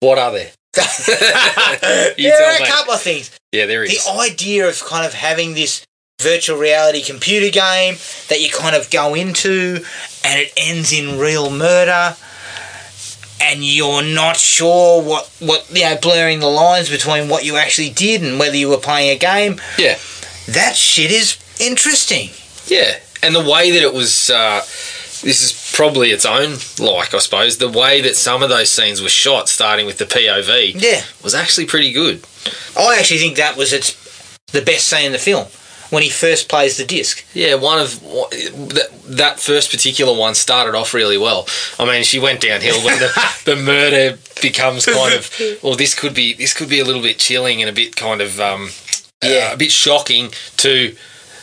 what 0.00 0.18
are 0.18 0.30
there? 0.32 0.50
There 0.74 2.46
are 2.46 2.62
a 2.62 2.66
couple 2.66 2.94
of 2.94 3.00
things. 3.00 3.36
Yeah, 3.52 3.66
there 3.66 3.82
is. 3.82 4.04
The 4.04 4.12
idea 4.12 4.68
of 4.68 4.80
kind 4.84 5.04
of 5.04 5.12
having 5.12 5.54
this 5.54 5.84
virtual 6.20 6.58
reality 6.58 7.02
computer 7.02 7.50
game 7.50 7.96
that 8.28 8.40
you 8.40 8.50
kind 8.50 8.76
of 8.76 8.90
go 8.90 9.14
into 9.14 9.84
and 10.24 10.40
it 10.40 10.52
ends 10.56 10.92
in 10.92 11.18
real 11.18 11.50
murder 11.50 12.16
and 13.40 13.64
you're 13.64 14.02
not 14.02 14.36
sure 14.36 15.02
what, 15.02 15.26
what 15.38 15.70
you 15.72 15.82
know, 15.82 15.96
blurring 16.00 16.40
the 16.40 16.48
lines 16.48 16.90
between 16.90 17.28
what 17.28 17.44
you 17.44 17.56
actually 17.56 17.90
did 17.90 18.22
and 18.22 18.38
whether 18.38 18.56
you 18.56 18.68
were 18.68 18.78
playing 18.78 19.10
a 19.10 19.18
game. 19.18 19.60
Yeah. 19.78 19.96
That 20.48 20.74
shit 20.74 21.10
is 21.10 21.38
interesting. 21.60 22.30
Yeah, 22.68 22.98
and 23.22 23.34
the 23.34 23.40
way 23.50 23.70
that 23.72 23.82
it 23.82 23.92
was, 23.94 24.30
uh, 24.30 24.60
this 25.22 25.42
is 25.42 25.72
probably 25.74 26.10
its 26.10 26.24
own 26.24 26.56
like, 26.78 27.12
I 27.14 27.18
suppose. 27.18 27.58
The 27.58 27.68
way 27.68 28.00
that 28.02 28.14
some 28.16 28.42
of 28.42 28.48
those 28.48 28.70
scenes 28.70 29.02
were 29.02 29.08
shot, 29.08 29.48
starting 29.48 29.86
with 29.86 29.98
the 29.98 30.04
POV, 30.04 30.74
Yeah. 30.80 31.02
was 31.24 31.34
actually 31.34 31.66
pretty 31.66 31.92
good. 31.92 32.22
I 32.76 32.98
actually 32.98 33.18
think 33.18 33.36
that 33.36 33.56
was 33.56 33.72
its 33.72 33.96
the 34.52 34.62
best 34.62 34.86
scene 34.88 35.06
in 35.06 35.12
the 35.12 35.18
film 35.18 35.46
when 35.90 36.02
he 36.02 36.08
first 36.10 36.48
plays 36.48 36.76
the 36.76 36.84
disc. 36.84 37.24
Yeah, 37.34 37.54
one 37.54 37.78
of 37.80 38.00
that, 38.00 38.88
that 39.06 39.40
first 39.40 39.70
particular 39.70 40.16
one 40.16 40.34
started 40.34 40.74
off 40.74 40.94
really 40.94 41.18
well. 41.18 41.46
I 41.78 41.84
mean, 41.86 42.04
she 42.04 42.18
went 42.18 42.40
downhill 42.42 42.82
when 42.84 42.98
the, 42.98 43.10
the 43.44 43.56
murder 43.56 44.18
becomes 44.40 44.86
kind 44.86 45.14
of 45.14 45.30
well, 45.62 45.74
this 45.74 45.94
could 45.94 46.14
be 46.14 46.34
this 46.34 46.54
could 46.54 46.68
be 46.68 46.80
a 46.80 46.84
little 46.84 47.02
bit 47.02 47.18
chilling 47.18 47.60
and 47.60 47.68
a 47.68 47.72
bit 47.72 47.96
kind 47.96 48.20
of 48.20 48.38
um, 48.40 48.70
Yeah. 49.22 49.48
uh, 49.50 49.54
a 49.54 49.56
bit 49.56 49.72
shocking 49.72 50.30
to 50.58 50.94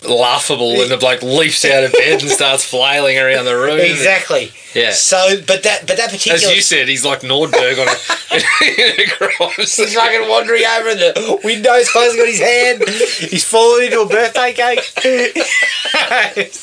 laughable 0.07 0.87
the 0.87 0.97
bloke 0.97 1.21
leaps 1.21 1.63
out 1.65 1.83
of 1.83 1.91
bed 1.93 2.21
and 2.21 2.29
starts 2.31 2.63
flailing 2.63 3.17
around 3.17 3.45
the 3.45 3.55
room. 3.55 3.79
Exactly. 3.79 4.51
Yeah. 4.73 4.91
So, 4.91 5.41
but 5.47 5.63
that 5.63 5.87
but 5.87 5.97
that 5.97 6.11
particular 6.11 6.35
As 6.35 6.55
you 6.55 6.61
said, 6.61 6.87
he's 6.87 7.05
like 7.05 7.21
Nordberg 7.21 7.79
on 7.79 7.87
a, 7.87 7.91
a. 8.35 9.51
He's 9.55 9.93
fucking 9.93 10.29
wandering 10.29 10.63
over 10.63 10.89
and 10.89 10.99
the 10.99 11.39
windows 11.43 11.89
closing 11.91 12.21
on 12.21 12.27
his 12.27 12.39
hand. 12.39 12.83
He's 13.29 13.45
fallen 13.45 13.83
into 13.83 14.01
a 14.01 14.07
birthday 14.07 14.53
cake. 14.53 14.79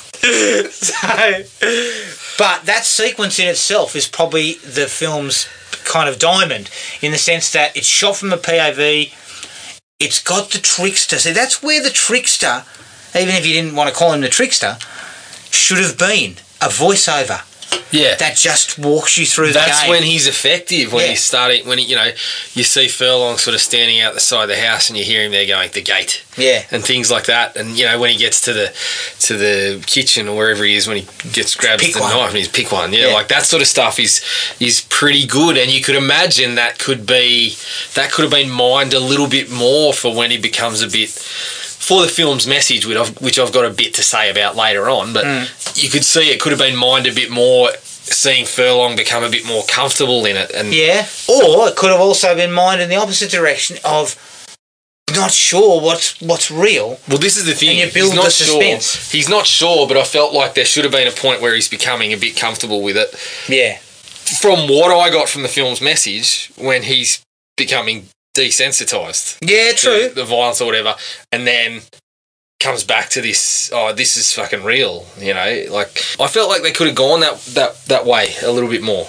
so, 0.70 1.08
but 2.38 2.64
that 2.66 2.82
sequence 2.84 3.38
in 3.38 3.49
itself 3.49 3.96
is 3.96 4.06
probably 4.06 4.54
the 4.54 4.87
film's 4.87 5.49
kind 5.84 6.08
of 6.08 6.18
diamond 6.18 6.70
in 7.00 7.12
the 7.12 7.18
sense 7.18 7.50
that 7.52 7.76
it's 7.76 7.87
shot 7.87 8.16
from 8.16 8.32
a 8.32 8.37
POV. 8.37 9.12
It's 9.99 10.22
got 10.22 10.50
the 10.50 10.58
trickster. 10.58 11.18
See, 11.18 11.32
that's 11.32 11.62
where 11.62 11.82
the 11.82 11.90
trickster, 11.90 12.64
even 13.14 13.35
if 13.35 13.47
you 13.47 13.52
didn't 13.52 13.75
want 13.76 13.88
to 13.90 13.95
call 13.95 14.12
him 14.12 14.21
the 14.21 14.28
trickster, 14.28 14.76
should 15.50 15.78
have 15.78 15.99
been 15.99 16.37
a 16.61 16.69
voiceover 16.69 17.42
Yeah. 17.90 18.14
that 18.16 18.37
just 18.37 18.78
walks 18.78 19.19
you 19.19 19.26
through 19.26 19.49
the 19.49 19.52
That's 19.54 19.87
when 19.88 20.02
he's 20.02 20.26
effective. 20.26 20.92
When 20.92 21.04
Yeah. 21.04 21.11
he's 21.11 21.25
starting, 21.25 21.66
when 21.66 21.76
he, 21.78 21.85
you 21.85 21.97
know, 21.97 22.11
you 22.54 22.64
see 22.64 22.88
Furlong 22.88 23.37
sort 23.38 23.54
of 23.54 23.61
standing 23.61 24.00
out 24.00 24.14
the 24.14 24.21
side 24.21 24.45
of 24.45 24.49
the 24.49 24.59
house, 24.61 24.88
and 24.88 24.97
you 24.97 25.04
hear 25.04 25.23
him 25.25 25.33
there 25.33 25.45
going 25.47 25.71
the 25.73 25.83
gate 25.83 26.23
yeah. 26.37 26.62
and 26.71 26.83
things 26.85 27.11
like 27.11 27.25
that. 27.26 27.54
And 27.57 27.76
you 27.78 27.85
know, 27.85 27.99
when 27.99 28.11
he 28.11 28.16
gets 28.16 28.40
to 28.42 28.52
the 28.54 28.73
to 29.21 29.37
the 29.37 29.83
kitchen 29.87 30.26
or 30.28 30.37
wherever 30.37 30.64
he 30.64 30.75
is, 30.75 30.87
when 30.87 30.99
he 30.99 31.07
gets 31.33 31.54
grabs 31.54 31.83
Pick 31.83 31.95
the 31.95 32.00
one. 32.00 32.11
knife 32.14 32.28
and 32.31 32.38
he's 32.38 32.49
pick 32.49 32.73
one, 32.73 32.92
yeah, 32.95 33.09
Yeah. 33.09 33.14
like 33.14 33.28
that 33.28 33.45
sort 33.47 33.61
of 33.61 33.69
stuff 33.69 33.99
is 33.99 34.23
is 34.59 34.81
pretty 34.83 35.26
good. 35.26 35.59
And 35.59 35.71
you 35.71 35.83
could 35.83 35.97
imagine 35.97 36.54
that 36.54 36.78
could 36.78 37.04
be 37.04 37.57
that 37.95 38.11
could 38.11 38.23
have 38.23 38.33
been 38.33 38.49
mined 38.50 38.95
a 38.95 39.00
little 39.00 39.26
bit 39.28 39.50
more 39.50 39.92
for 39.92 40.14
when 40.14 40.31
he 40.31 40.38
becomes 40.38 40.81
a 40.83 40.88
bit 40.88 41.11
for 41.82 42.00
the 42.00 42.08
film's 42.08 42.46
message, 42.46 42.86
which 42.86 42.96
I've, 42.96 43.20
which 43.20 43.38
I've 43.40 43.52
got 43.52 43.64
a 43.64 43.70
bit 43.70 43.92
to 43.94 44.02
say 44.02 44.30
about 44.30 44.54
later 44.54 44.88
on, 44.88 45.12
but 45.12 45.24
hmm. 45.24 45.44
you 45.74 45.90
could 45.90 46.04
see 46.04 46.30
it 46.30 46.40
could 46.40 46.52
have 46.52 46.60
been 46.60 46.76
mined 46.76 47.08
a 47.08 47.12
bit 47.12 47.28
more, 47.28 47.70
seeing 47.80 48.46
Furlong 48.46 48.94
become 48.94 49.24
a 49.24 49.28
bit 49.28 49.44
more 49.44 49.64
comfortable 49.66 50.24
in 50.24 50.36
it. 50.36 50.52
And 50.54 50.72
Yeah. 50.72 51.06
Or 51.28 51.68
it 51.68 51.74
could 51.74 51.90
have 51.90 52.00
also 52.00 52.36
been 52.36 52.52
mined 52.52 52.80
in 52.80 52.88
the 52.88 52.94
opposite 52.94 53.32
direction 53.32 53.78
of 53.84 54.14
not 55.12 55.32
sure 55.32 55.80
what's 55.80 56.20
what's 56.20 56.52
real. 56.52 57.00
Well, 57.08 57.18
this 57.18 57.36
is 57.36 57.46
the 57.46 57.52
thing. 57.52 57.80
And 57.80 57.88
you 57.88 57.92
build 57.92 58.12
he's 58.12 58.16
not 58.16 58.24
the 58.26 58.30
sure. 58.30 58.62
He's 59.10 59.28
not 59.28 59.46
sure, 59.46 59.88
but 59.88 59.96
I 59.96 60.04
felt 60.04 60.32
like 60.32 60.54
there 60.54 60.64
should 60.64 60.84
have 60.84 60.92
been 60.92 61.08
a 61.08 61.10
point 61.10 61.42
where 61.42 61.52
he's 61.52 61.68
becoming 61.68 62.12
a 62.12 62.16
bit 62.16 62.36
comfortable 62.36 62.80
with 62.80 62.96
it. 62.96 63.12
Yeah. 63.48 63.78
From 64.40 64.68
what 64.68 64.96
I 64.96 65.10
got 65.10 65.28
from 65.28 65.42
the 65.42 65.48
film's 65.48 65.80
message, 65.80 66.52
when 66.56 66.84
he's 66.84 67.22
becoming 67.56 68.06
desensitized 68.34 69.38
Yeah, 69.42 69.72
true. 69.72 70.08
the 70.08 70.24
violence 70.24 70.60
or 70.60 70.66
whatever, 70.66 70.94
and 71.30 71.46
then 71.46 71.82
comes 72.60 72.84
back 72.84 73.08
to 73.10 73.20
this. 73.20 73.70
Oh, 73.74 73.92
this 73.92 74.16
is 74.16 74.32
fucking 74.32 74.62
real. 74.64 75.06
You 75.18 75.34
know, 75.34 75.64
like 75.70 75.88
I 76.20 76.26
felt 76.28 76.48
like 76.48 76.62
they 76.62 76.72
could 76.72 76.86
have 76.86 76.96
gone 76.96 77.20
that 77.20 77.40
that 77.54 77.84
that 77.86 78.06
way 78.06 78.34
a 78.42 78.50
little 78.50 78.70
bit 78.70 78.82
more. 78.82 79.06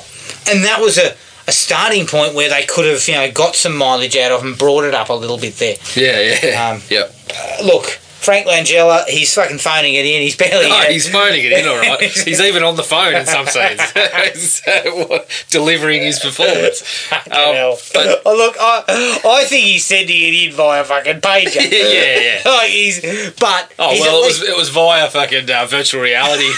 And 0.49 0.63
that 0.65 0.79
was 0.81 0.97
a, 0.97 1.15
a 1.47 1.51
starting 1.51 2.05
point 2.05 2.33
where 2.33 2.49
they 2.49 2.65
could 2.65 2.85
have, 2.85 3.07
you 3.07 3.13
know, 3.13 3.31
got 3.31 3.55
some 3.55 3.75
mileage 3.75 4.15
out 4.17 4.31
of 4.31 4.43
and 4.43 4.57
brought 4.57 4.83
it 4.85 4.93
up 4.93 5.09
a 5.09 5.13
little 5.13 5.37
bit 5.37 5.55
there. 5.55 5.75
Yeah, 5.95 6.39
yeah, 6.43 6.69
Um, 6.71 6.81
yep. 6.89 7.13
Uh, 7.33 7.63
look, 7.65 7.99
Frank 8.23 8.47
Langella, 8.47 9.05
he's 9.05 9.33
fucking 9.33 9.57
phoning 9.57 9.95
it 9.95 10.05
in. 10.05 10.21
He's 10.21 10.35
barely. 10.35 10.67
Oh, 10.67 10.85
he's 10.89 11.09
phoning 11.09 11.43
it 11.43 11.51
in, 11.51 11.67
all 11.67 11.77
right. 11.77 12.01
He's 12.23 12.39
even 12.39 12.63
on 12.63 12.75
the 12.75 12.83
phone 12.83 13.15
in 13.15 13.25
some 13.25 13.45
scenes, 13.47 13.81
uh, 14.67 15.19
delivering 15.49 16.01
his 16.01 16.19
performance. 16.19 17.11
Um, 17.11 17.75
but 17.93 18.21
oh, 18.25 18.35
look, 18.35 18.55
I, 18.59 19.19
I 19.25 19.43
think 19.45 19.65
he's 19.65 19.85
sending 19.85 20.15
it 20.15 20.33
in 20.33 20.53
via 20.53 20.83
fucking 20.83 21.21
pager. 21.21 21.55
yeah, 21.55 22.41
yeah. 22.45 22.49
like 22.49 22.69
he's, 22.69 23.01
but 23.39 23.73
Oh 23.79 23.91
he's 23.91 24.01
well, 24.01 24.23
it 24.23 24.27
was 24.27 24.43
it 24.43 24.57
was 24.57 24.69
via 24.69 25.09
fucking 25.09 25.49
uh, 25.49 25.65
virtual 25.65 26.01
reality 26.01 26.51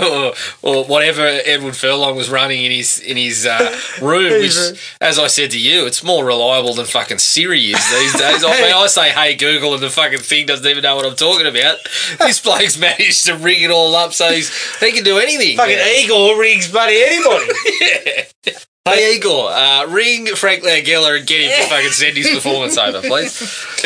or, 0.00 0.32
or 0.62 0.84
whatever 0.84 1.22
Edward 1.22 1.76
Furlong 1.76 2.16
was 2.16 2.28
running 2.28 2.64
in 2.64 2.72
his 2.72 2.98
in 3.00 3.16
his 3.16 3.46
uh, 3.46 3.78
room. 4.02 4.40
Which, 4.40 4.56
as 5.00 5.18
I 5.18 5.26
said 5.28 5.50
to 5.52 5.58
you, 5.60 5.86
it's 5.86 6.02
more 6.02 6.24
reliable 6.24 6.74
than 6.74 6.86
fucking 6.86 7.18
Siri 7.18 7.60
is 7.60 7.90
these 7.90 8.12
days. 8.14 8.44
I 8.44 8.60
mean, 8.60 8.74
I 8.74 8.86
say, 8.86 9.10
"Hey 9.10 9.34
Google," 9.34 9.74
and 9.74 9.82
the 9.82 9.90
fucking 9.90 10.18
thing 10.18 10.46
doesn't 10.46 10.65
even 10.68 10.82
know 10.82 10.96
what 10.96 11.06
I'm 11.06 11.16
talking 11.16 11.46
about. 11.46 11.78
This 12.18 12.40
bloke's 12.40 12.78
managed 12.78 13.26
to 13.26 13.36
ring 13.36 13.62
it 13.62 13.70
all 13.70 13.94
up, 13.94 14.12
so 14.12 14.30
he's 14.32 14.50
he 14.78 14.92
can 14.92 15.04
do 15.04 15.18
anything. 15.18 15.56
fucking 15.56 15.78
Igor 15.78 16.38
rings 16.40 16.70
buddy 16.70 17.02
anybody. 17.02 18.24
Hey 18.88 19.16
Igor, 19.16 19.50
uh, 19.50 19.86
ring 19.88 20.26
Frank 20.26 20.62
Langella 20.62 21.18
and 21.18 21.26
get 21.26 21.40
him 21.40 21.50
to 21.50 21.68
fucking 21.68 21.90
send 21.90 22.16
his 22.16 22.30
performance 22.30 22.78
over, 22.78 23.00
please. 23.00 23.32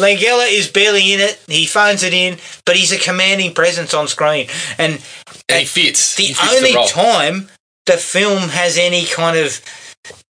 Langella 0.00 0.50
is 0.50 0.66
barely 0.66 1.12
in 1.12 1.20
it. 1.20 1.40
He 1.46 1.66
phones 1.66 2.02
it 2.02 2.12
in, 2.12 2.36
but 2.64 2.74
he's 2.74 2.90
a 2.90 2.98
commanding 2.98 3.54
presence 3.54 3.94
on 3.94 4.08
screen. 4.08 4.48
And 4.76 5.00
And 5.48 5.60
he 5.60 5.64
fits. 5.66 6.16
the 6.16 6.24
He 6.24 6.34
fits 6.34 6.56
only 6.56 6.74
role. 6.74 6.88
time 6.88 7.48
the 7.86 7.92
film 7.96 8.48
has 8.48 8.76
any 8.76 9.04
kind 9.06 9.36
of 9.36 9.60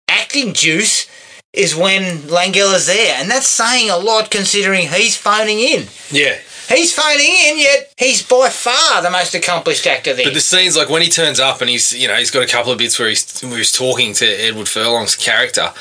acting 0.09 0.55
juice 0.55 1.07
is 1.57 1.75
when 1.75 2.29
Langella's 2.29 2.87
there, 2.87 3.17
and 3.19 3.31
that's 3.31 3.47
saying 3.49 3.91
a 3.91 3.97
lot 3.97 4.31
considering 4.31 4.89
he's 4.89 5.17
phoning 5.17 5.59
in. 5.59 5.87
yeah. 6.11 6.37
He's 6.69 6.93
phoning 6.93 7.21
in, 7.45 7.59
yet 7.61 7.93
he's 7.97 8.25
by 8.25 8.49
far 8.49 9.01
the 9.01 9.09
most 9.09 9.37
accomplished 9.37 9.87
actor 9.87 10.15
there. 10.15 10.25
But 10.27 10.35
the 10.35 10.41
scenes 10.41 10.77
like 10.77 10.89
when 10.89 11.01
he 11.01 11.09
turns 11.09 11.39
up 11.39 11.61
and 11.61 11.71
he's 11.71 11.93
you 11.93 12.09
know 12.09 12.15
he's 12.17 12.33
got 12.33 12.43
a 12.43 12.47
couple 12.49 12.73
of 12.73 12.79
bits 12.79 12.99
where 12.99 13.09
he's 13.09 13.41
where 13.43 13.57
he's 13.57 13.71
talking 13.71 14.13
to 14.15 14.27
Edward 14.27 14.69
Furlong's 14.69 15.15
character, 15.15 15.73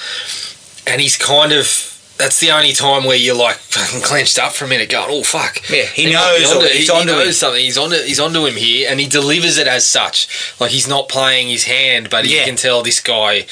and 0.86 1.02
he's 1.02 1.18
kind 1.18 1.52
of 1.54 1.66
that's 2.18 2.40
the 2.40 2.52
only 2.52 2.72
time 2.72 3.04
where 3.04 3.18
you're 3.18 3.36
like 3.36 3.58
fucking 3.58 4.02
clenched 4.02 4.40
up 4.40 4.54
for 4.54 4.66
a 4.66 4.68
minute, 4.68 4.90
going, 4.90 5.08
"Oh 5.10 5.24
fuck!" 5.24 5.70
Yeah, 5.70 5.84
he 5.84 6.12
knows 6.12 6.52
onto- 6.52 6.68
he's 6.68 6.88
he, 6.88 6.90
onto 6.90 7.12
he 7.12 7.18
knows 7.18 7.28
him. 7.28 7.34
something. 7.34 7.64
He's 7.64 7.78
onto 7.78 7.96
he's 7.98 8.20
onto 8.20 8.46
him 8.46 8.56
here, 8.56 8.88
and 8.90 9.00
he 9.00 9.08
delivers 9.08 9.58
it 9.58 9.68
as 9.68 9.86
such. 9.86 10.28
Like 10.60 10.72
he's 10.72 10.88
not 10.88 11.10
playing 11.10 11.48
his 11.50 11.66
hand, 11.66 12.10
but 12.10 12.26
you 12.26 12.40
can 12.46 12.56
tell 12.56 12.82
this 12.84 13.02
guy 13.02 13.46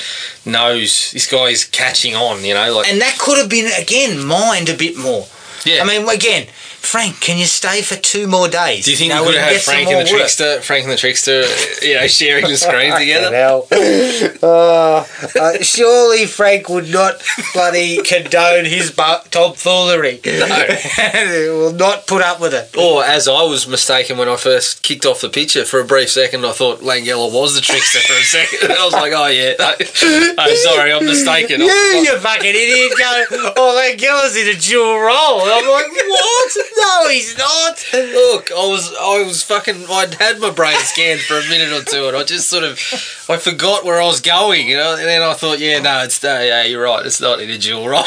knows. 0.45 1.11
This 1.11 1.27
guy 1.29 1.45
is 1.49 1.65
catching 1.65 2.15
on. 2.15 2.43
You 2.45 2.53
know, 2.53 2.73
like 2.77 2.87
and 2.89 3.01
that 3.01 3.17
could 3.19 3.37
have 3.37 3.49
been 3.49 3.71
again 3.79 4.23
mined 4.25 4.69
a 4.69 4.75
bit 4.77 4.97
more. 4.97 5.27
yeah. 5.65 5.81
I 5.83 5.85
mean, 5.85 6.07
again, 6.07 6.47
Frank, 6.83 7.21
can 7.21 7.37
you 7.37 7.45
stay 7.45 7.81
for 7.81 7.95
two 7.95 8.27
more 8.27 8.47
days? 8.47 8.85
do 8.85 8.91
you 8.91 8.97
think 8.97 9.13
know, 9.13 9.21
we 9.23 9.29
could 9.29 9.37
have 9.37 9.53
had 9.53 9.61
Frank 9.61 9.87
and 9.87 10.05
the 10.05 10.11
work? 10.11 10.19
Trickster, 10.19 10.61
Frank 10.61 10.83
and 10.83 10.91
the 10.91 10.97
Trickster, 10.97 11.43
you 11.81 11.95
know, 11.95 12.05
sharing 12.07 12.45
the 12.45 12.57
screen 12.57 12.93
together? 12.95 13.33
Hell. 13.33 13.67
Uh, 14.43 15.05
uh, 15.39 15.53
surely 15.61 16.25
Frank 16.25 16.67
would 16.67 16.89
not 16.91 17.21
bloody 17.53 18.01
condone 18.03 18.65
his 18.65 18.91
bu- 18.91 19.23
tomfoolery. 19.31 20.19
will 20.23 21.73
not 21.73 22.07
put 22.07 22.21
up 22.21 22.39
with 22.41 22.53
it. 22.53 22.75
Or 22.77 23.03
as 23.03 23.27
I 23.27 23.43
was 23.43 23.67
mistaken 23.67 24.17
when 24.17 24.27
I 24.27 24.35
first 24.35 24.83
kicked 24.83 25.05
off 25.05 25.21
the 25.21 25.29
picture, 25.29 25.63
for 25.65 25.79
a 25.79 25.85
brief 25.85 26.09
second 26.09 26.45
I 26.45 26.51
thought 26.51 26.79
Langella 26.81 27.31
was 27.31 27.55
the 27.55 27.61
trickster 27.61 27.99
for 27.99 28.13
a 28.13 28.23
second. 28.23 28.71
I 28.71 28.83
was 28.83 28.93
like, 28.93 29.13
oh 29.15 29.27
yeah, 29.27 29.53
oh 29.59 30.55
sorry, 30.63 30.91
I'm 30.91 31.05
mistaken. 31.05 31.61
You, 31.61 31.69
I 31.69 32.03
you 32.05 32.17
fucking 32.19 32.49
idiot, 32.49 32.91
going, 32.97 33.25
oh, 33.55 33.79
Langella's 33.79 34.35
in 34.35 34.47
a 34.49 34.59
dual 34.59 34.99
role. 34.99 35.41
And 35.41 35.51
I'm 35.51 35.69
like, 35.71 35.87
what? 35.91 36.57
No, 36.75 37.07
he's 37.09 37.37
not. 37.37 37.83
Look, 37.93 38.51
I 38.51 38.65
was 38.67 38.93
I 38.99 39.23
was 39.23 39.43
fucking 39.43 39.85
I'd 39.89 40.15
had 40.15 40.39
my 40.39 40.49
brain 40.49 40.77
scanned 40.79 41.21
for 41.21 41.37
a 41.37 41.43
minute 41.49 41.71
or 41.71 41.83
two 41.83 42.07
and 42.07 42.17
I 42.17 42.23
just 42.23 42.49
sort 42.49 42.63
of 42.63 42.79
I 43.29 43.37
forgot 43.37 43.83
where 43.85 44.01
I 44.01 44.05
was 44.05 44.21
going, 44.21 44.67
you 44.67 44.77
know, 44.77 44.95
and 44.95 45.05
then 45.05 45.21
I 45.21 45.33
thought, 45.33 45.59
yeah, 45.59 45.79
no, 45.79 46.03
it's 46.03 46.23
uh, 46.23 46.41
yeah, 46.43 46.63
you're 46.63 46.83
right, 46.83 47.05
it's 47.05 47.21
not 47.21 47.39
in 47.41 47.49
a 47.49 47.57
dual 47.57 47.87
role. 47.87 48.03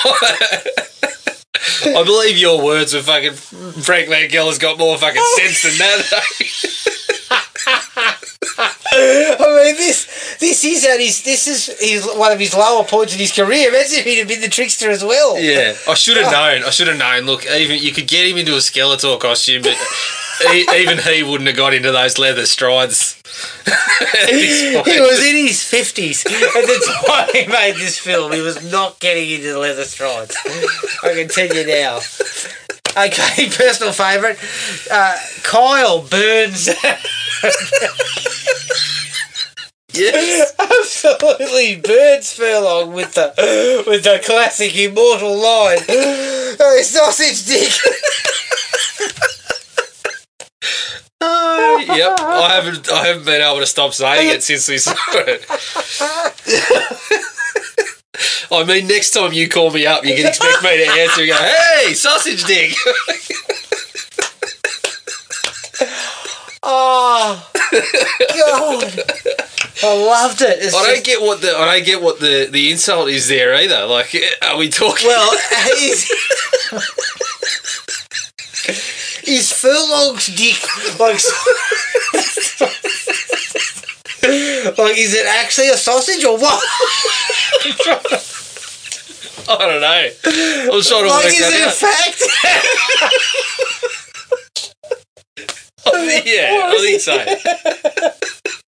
I 1.84 2.02
believe 2.04 2.36
your 2.36 2.62
words 2.62 2.94
were 2.94 3.02
fucking 3.02 3.32
Frank 3.32 4.08
Langella's 4.08 4.58
got 4.58 4.78
more 4.78 4.96
fucking 4.98 5.22
sense 5.36 5.62
than 5.62 5.78
that. 5.78 6.02
I 8.58 9.62
mean, 9.64 9.76
this 9.76 10.36
this 10.38 10.64
is 10.64 10.84
at 10.86 11.00
his 11.00 11.22
this 11.22 11.46
is 11.46 11.78
his 11.78 12.06
one 12.16 12.32
of 12.32 12.38
his 12.38 12.54
lower 12.54 12.84
points 12.84 13.12
in 13.12 13.18
his 13.18 13.32
career. 13.32 13.68
Imagine 13.68 13.98
if 13.98 14.04
he'd 14.04 14.18
have 14.18 14.28
been 14.28 14.40
the 14.40 14.48
trickster 14.48 14.90
as 14.90 15.04
well. 15.04 15.38
Yeah, 15.38 15.74
I 15.88 15.94
should 15.94 16.16
have 16.16 16.32
known. 16.32 16.64
I 16.64 16.70
should 16.70 16.88
have 16.88 16.98
known. 16.98 17.26
Look, 17.26 17.46
even 17.46 17.78
you 17.82 17.92
could 17.92 18.06
get 18.06 18.28
him 18.28 18.38
into 18.38 18.54
a 18.54 18.58
Skeletor 18.58 19.18
costume, 19.20 19.62
but 19.62 19.76
he, 20.50 20.66
even 20.76 20.98
he 20.98 21.22
wouldn't 21.22 21.48
have 21.48 21.56
got 21.56 21.74
into 21.74 21.92
those 21.92 22.18
leather 22.18 22.46
strides. 22.46 23.20
At 23.66 24.28
this 24.28 24.74
point. 24.74 24.86
He 24.86 25.00
was 25.00 25.20
in 25.24 25.36
his 25.36 25.62
fifties 25.62 26.24
at 26.24 26.32
the 26.32 27.04
time 27.06 27.28
he 27.32 27.46
made 27.46 27.74
this 27.74 27.98
film. 27.98 28.32
He 28.32 28.40
was 28.40 28.70
not 28.70 28.98
getting 29.00 29.28
into 29.30 29.52
the 29.52 29.58
leather 29.58 29.84
strides. 29.84 30.36
I 31.02 31.12
can 31.12 31.28
tell 31.28 31.54
you 31.54 31.66
now. 31.66 32.00
Okay, 32.96 33.48
personal 33.50 33.92
favourite, 33.92 34.38
uh, 34.90 35.16
Kyle 35.42 36.00
Burns. 36.00 36.70
yes. 39.92 40.54
Absolutely 40.58 41.76
birds 41.80 42.32
Furlong 42.32 42.92
with 42.92 43.14
the 43.14 43.32
with 43.86 44.02
the 44.04 44.20
classic 44.24 44.76
immortal 44.76 45.36
line. 45.36 45.78
Oh, 45.88 46.80
sausage 46.82 47.44
dick. 47.46 47.72
Uh, 51.20 51.78
yep. 51.94 52.18
I 52.20 52.50
haven't. 52.54 52.90
I 52.90 53.06
haven't 53.06 53.24
been 53.24 53.40
able 53.40 53.60
to 53.60 53.66
stop 53.66 53.94
saying 53.94 54.34
it 54.34 54.42
since 54.42 54.68
we 54.68 54.78
saw 54.78 54.94
it. 55.12 55.46
I 58.50 58.64
mean, 58.64 58.86
next 58.86 59.12
time 59.12 59.32
you 59.32 59.48
call 59.48 59.70
me 59.70 59.86
up, 59.86 60.04
you 60.04 60.14
can 60.14 60.26
expect 60.26 60.62
me 60.62 60.76
to 60.76 60.84
answer 61.00 61.22
and 61.22 61.30
go, 61.30 61.36
"Hey, 61.36 61.94
sausage 61.94 62.44
dick." 62.44 62.74
Oh 66.68 67.48
God. 67.54 68.82
I 69.82 69.94
loved 69.94 70.42
it. 70.42 70.58
It's 70.62 70.74
I 70.74 70.82
don't 70.84 70.94
just- 70.96 71.04
get 71.06 71.20
what 71.22 71.40
the 71.40 71.56
I 71.56 71.76
don't 71.76 71.84
get 71.86 72.02
what 72.02 72.18
the 72.18 72.48
the 72.50 72.70
insult 72.72 73.08
is 73.08 73.28
there 73.28 73.54
either. 73.54 73.86
Like, 73.86 74.14
are 74.42 74.56
we 74.56 74.68
talking? 74.68 75.06
Well, 75.06 75.32
is, 75.78 76.10
is 79.24 79.52
Furlong's 79.52 80.26
dick 80.26 80.60
like? 80.98 81.20
like, 84.78 84.96
is 84.98 85.14
it 85.14 85.26
actually 85.26 85.68
a 85.68 85.76
sausage 85.76 86.24
or 86.24 86.36
what? 86.38 86.60
I 89.48 89.58
don't 89.58 89.80
know. 89.80 90.08
I 90.24 90.68
was 90.72 90.88
trying 90.88 91.04
to 91.04 91.08
Like, 91.10 91.24
work 91.26 91.32
is 91.32 91.40
it 91.40 91.46
a 91.46 91.70
that 91.80 92.16
yeah, 96.24 96.62
I 96.66 96.78
think 96.78 97.00
so. 97.00 98.60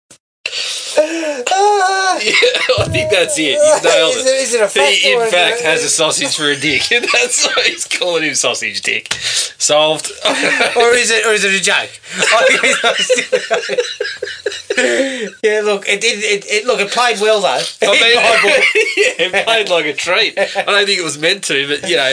Ah, 0.98 2.20
Yeah, 2.24 2.32
I 2.80 2.86
think 2.90 3.12
that's 3.12 3.38
it. 3.38 3.60
He's 3.60 3.84
nailed 3.84 4.16
is, 4.16 4.26
it. 4.26 4.30
it, 4.30 4.42
is 4.42 4.54
it 4.56 4.62
a 4.62 4.68
fact? 4.68 4.92
He, 4.96 5.14
in 5.14 5.20
fact, 5.30 5.60
it- 5.60 5.66
has 5.66 5.84
a 5.84 5.90
sausage 5.90 6.36
for 6.36 6.50
a 6.50 6.56
dick, 6.60 6.84
that's 6.90 7.46
why 7.46 7.64
he's 7.66 7.86
calling 7.88 8.24
him 8.24 8.34
sausage 8.36 8.82
dick. 8.82 9.14
Solved. 9.14 10.12
or 10.26 10.94
is 10.94 11.12
it, 11.12 11.26
or 11.26 11.34
is 11.34 11.44
it 11.44 11.54
a 11.54 11.62
joke? 11.64 11.90
I 12.18 12.46
think 12.48 12.64
it's- 12.64 14.38
yeah, 14.78 15.62
look, 15.64 15.88
it 15.90 16.02
did. 16.02 16.20
It, 16.24 16.46
it, 16.46 16.66
look, 16.68 16.80
it 16.80 16.92
played 16.92 17.20
well 17.20 17.42
though. 17.42 17.48
I 17.82 17.92
mean, 17.92 18.02
yeah, 18.02 19.26
it 19.26 19.46
played 19.46 19.70
like 19.70 19.86
a 19.86 19.94
treat. 19.94 20.38
I 20.38 20.46
don't 20.64 20.86
think 20.86 21.00
it 21.00 21.04
was 21.04 21.18
meant 21.18 21.44
to, 21.46 21.68
but 21.68 21.90
you 21.90 21.96
know, 21.98 22.12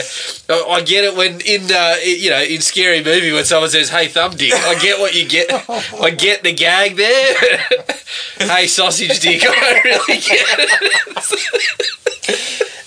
I, 0.49 0.63
I 0.71 0.81
get 0.81 1.03
it 1.03 1.15
when 1.15 1.41
in 1.41 1.71
uh, 1.71 1.95
you 2.03 2.31
know 2.31 2.41
in 2.41 2.61
scary 2.61 3.03
movie 3.03 3.31
when 3.31 3.45
someone 3.45 3.69
says, 3.69 3.89
"Hey, 3.89 4.07
thumb 4.07 4.31
dick," 4.35 4.51
I 4.53 4.73
get 4.79 4.99
what 4.99 5.13
you 5.13 5.27
get. 5.29 5.51
I 5.69 6.09
get 6.09 6.41
the 6.43 6.53
gag 6.53 6.95
there. 6.95 7.35
hey, 8.39 8.65
sausage 8.75 9.19
dick. 9.21 9.41
I 9.45 9.81
really 9.83 10.19
get 10.19 10.45
it. 10.59 10.69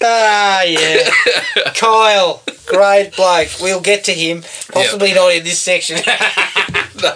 ah, 0.03 0.63
yeah. 0.63 1.73
Kyle, 1.75 2.43
great 2.67 3.17
bloke. 3.17 3.49
We'll 3.61 3.81
get 3.81 4.05
to 4.05 4.13
him. 4.13 4.43
Possibly 4.73 5.15
not 5.15 5.35
in 5.35 5.45
this 5.45 5.59
section. 5.59 5.99
No. 7.01 7.13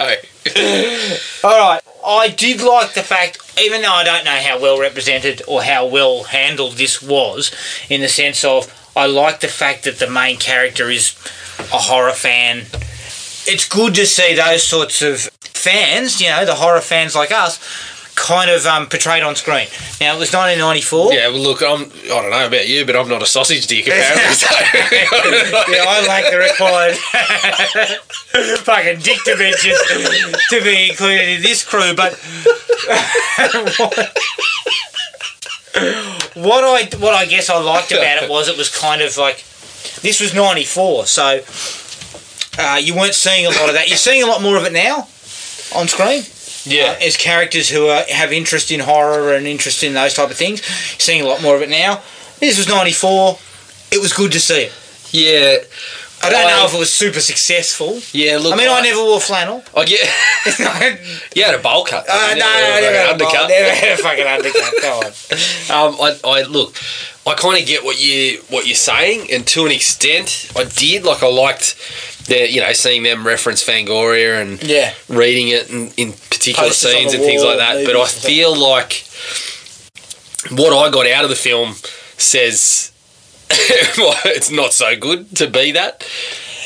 All 1.43 1.59
right. 1.59 1.81
I 2.07 2.29
did 2.29 2.63
like 2.63 2.95
the 2.95 3.03
fact, 3.03 3.39
even 3.61 3.83
though 3.83 3.91
I 3.91 4.05
don't 4.05 4.25
know 4.25 4.31
how 4.39 4.61
well 4.61 4.79
represented 4.81 5.43
or 5.49 5.65
how 5.65 5.87
well 5.87 6.23
handled 6.23 6.75
this 6.75 7.03
was, 7.03 7.51
in 7.91 8.01
the 8.01 8.09
sense 8.09 8.45
of 8.45 8.73
I 8.95 9.07
like 9.07 9.41
the 9.41 9.49
fact 9.49 9.83
that 9.85 9.99
the 9.99 10.09
main 10.09 10.37
character 10.37 10.89
is 10.89 11.17
a 11.59 11.79
horror 11.79 12.13
fan. 12.13 12.67
It's 13.45 13.69
good 13.69 13.97
to 13.97 14.07
see 14.07 14.37
those 14.37 14.63
sorts 14.63 15.03
of 15.03 15.23
fans, 15.43 16.21
you 16.21 16.29
know, 16.29 16.45
the 16.45 16.55
horror 16.55 16.81
fans 16.81 17.15
like 17.15 17.33
us, 17.33 17.59
kind 18.15 18.51
of 18.51 18.67
um, 18.67 18.87
portrayed 18.87 19.23
on 19.23 19.35
screen. 19.37 19.69
Now 20.01 20.17
it 20.17 20.19
was 20.19 20.33
1994. 20.33 21.15
Yeah, 21.15 21.29
well, 21.29 21.41
look, 21.41 21.63
I'm. 21.63 21.91
I 22.05 22.21
don't 22.21 22.31
know 22.31 22.47
about 22.47 22.69
you, 22.69 22.85
but 22.85 22.97
I'm 22.97 23.09
not 23.09 23.23
a 23.23 23.27
sausage 23.27 23.67
dick 23.67 23.87
apparently. 23.87 24.35
So. 24.35 24.47
yeah, 25.73 25.85
I 25.87 26.05
like 26.07 26.31
the 26.31 26.39
required 26.39 26.97
fucking 28.61 28.99
dick 29.01 29.19
dimensions 29.25 29.79
to 30.51 30.61
be 30.63 30.91
included 30.91 31.29
in 31.29 31.43
this 31.43 31.65
crew, 31.65 31.95
but 31.95 32.13
what 36.35 36.65
I 36.65 36.89
what 36.99 37.15
I 37.15 37.27
guess 37.27 37.49
I 37.49 37.59
liked 37.59 37.93
about 37.93 38.23
it 38.23 38.31
was 38.31 38.49
it 38.49 38.57
was 38.57 38.75
kind 38.75 39.03
of 39.03 39.17
like 39.17 39.45
this 40.03 40.21
was 40.21 40.35
'94, 40.35 41.07
so 41.07 41.41
uh, 42.59 42.79
you 42.81 42.95
weren't 42.95 43.15
seeing 43.15 43.47
a 43.47 43.51
lot 43.51 43.69
of 43.69 43.75
that. 43.75 43.89
You're 43.89 43.97
seeing 43.97 44.23
a 44.23 44.27
lot 44.27 44.43
more 44.43 44.57
of 44.57 44.65
it 44.65 44.73
now 44.73 45.09
on 45.75 45.89
screen. 45.89 46.23
Yeah. 46.65 46.97
As 47.01 47.17
characters 47.17 47.69
who 47.69 47.89
are, 47.89 48.05
have 48.09 48.33
interest 48.33 48.71
in 48.71 48.81
horror 48.81 49.35
and 49.35 49.47
interest 49.47 49.83
in 49.83 49.95
those 49.95 50.15
type 50.15 50.31
of 50.31 50.37
things, 50.37 50.63
seeing 50.99 51.23
a 51.23 51.27
lot 51.27 51.43
more 51.43 51.57
of 51.57 51.63
it 51.63 51.69
now. 51.71 52.01
This 52.41 52.59
was 52.59 52.69
'94. 52.69 53.39
It 53.93 54.01
was 54.01 54.13
good 54.13 54.33
to 54.33 54.41
see 54.41 54.65
it. 54.65 54.73
Yeah. 55.11 55.59
I 56.25 56.31
don't 56.31 56.47
know 56.47 56.63
I- 56.63 56.67
if 56.67 56.75
it 56.75 56.79
was 56.79 56.93
super 56.93 57.19
successful. 57.21 58.01
Yeah, 58.13 58.39
look. 58.39 58.55
I 58.55 58.57
mean, 58.57 58.69
I 58.71 58.81
never 58.81 59.01
wore 59.03 59.21
flannel. 59.21 59.65
I 59.77 59.85
get. 59.85 60.09
uh, 60.61 60.97
you 61.35 61.43
had 61.45 61.55
a 61.57 61.59
bowl 61.59 61.85
cut. 61.85 62.05
no, 62.07 62.15
didn't 62.29 62.39
no, 62.39 62.47
you? 62.47 62.53
I 62.53 62.71
Like 62.71 62.83
never 62.83 62.95
an 62.97 63.07
had 63.07 63.15
a 63.15 63.19
bowl, 63.19 63.27
undercut. 63.29 63.49
never 63.51 63.75
had 63.75 63.99
a 63.99 64.03
fucking 64.03 64.27
undercut. 64.27 64.73
Go 64.81 64.99
on. 65.01 65.13
Um, 65.73 65.97
I, 66.01 66.19
I 66.25 66.43
look, 66.43 66.77
I 67.27 67.35
kind 67.35 67.61
of 67.61 67.67
get 67.69 67.85
what 67.85 68.01
you 68.03 68.39
what 68.51 68.67
you're 68.67 68.75
saying, 68.75 69.31
and 69.31 69.47
to 69.49 69.65
an 69.67 69.73
extent, 69.73 70.51
I 70.57 70.65
did. 70.65 71.05
Like, 71.05 71.23
I 71.23 71.29
liked 71.29 71.77
the 72.27 72.51
you 72.51 72.61
know 72.61 72.73
seeing 72.73 73.03
them 73.05 73.25
reference 73.27 73.65
Fangoria 73.65 74.43
and 74.43 74.61
Yeah. 74.63 74.93
reading 75.09 75.49
it 75.49 75.71
in, 75.71 75.89
in 75.97 76.13
particular 76.13 76.69
Posters 76.69 76.93
scenes 76.93 77.15
and 77.15 77.23
things 77.23 77.43
like 77.45 77.59
that. 77.59 77.85
But 77.87 77.95
I 77.97 78.07
feel 78.07 78.57
like 78.57 79.05
what 80.51 80.73
I 80.77 80.91
got 80.91 81.07
out 81.07 81.25
of 81.25 81.31
the 81.31 81.37
film 81.37 81.75
says 82.19 82.91
well, 83.99 84.15
it's 84.25 84.51
not 84.51 84.73
so 84.73 84.97
good 84.97 85.37
to 85.37 85.49
be 85.49 85.73
that. 85.73 86.05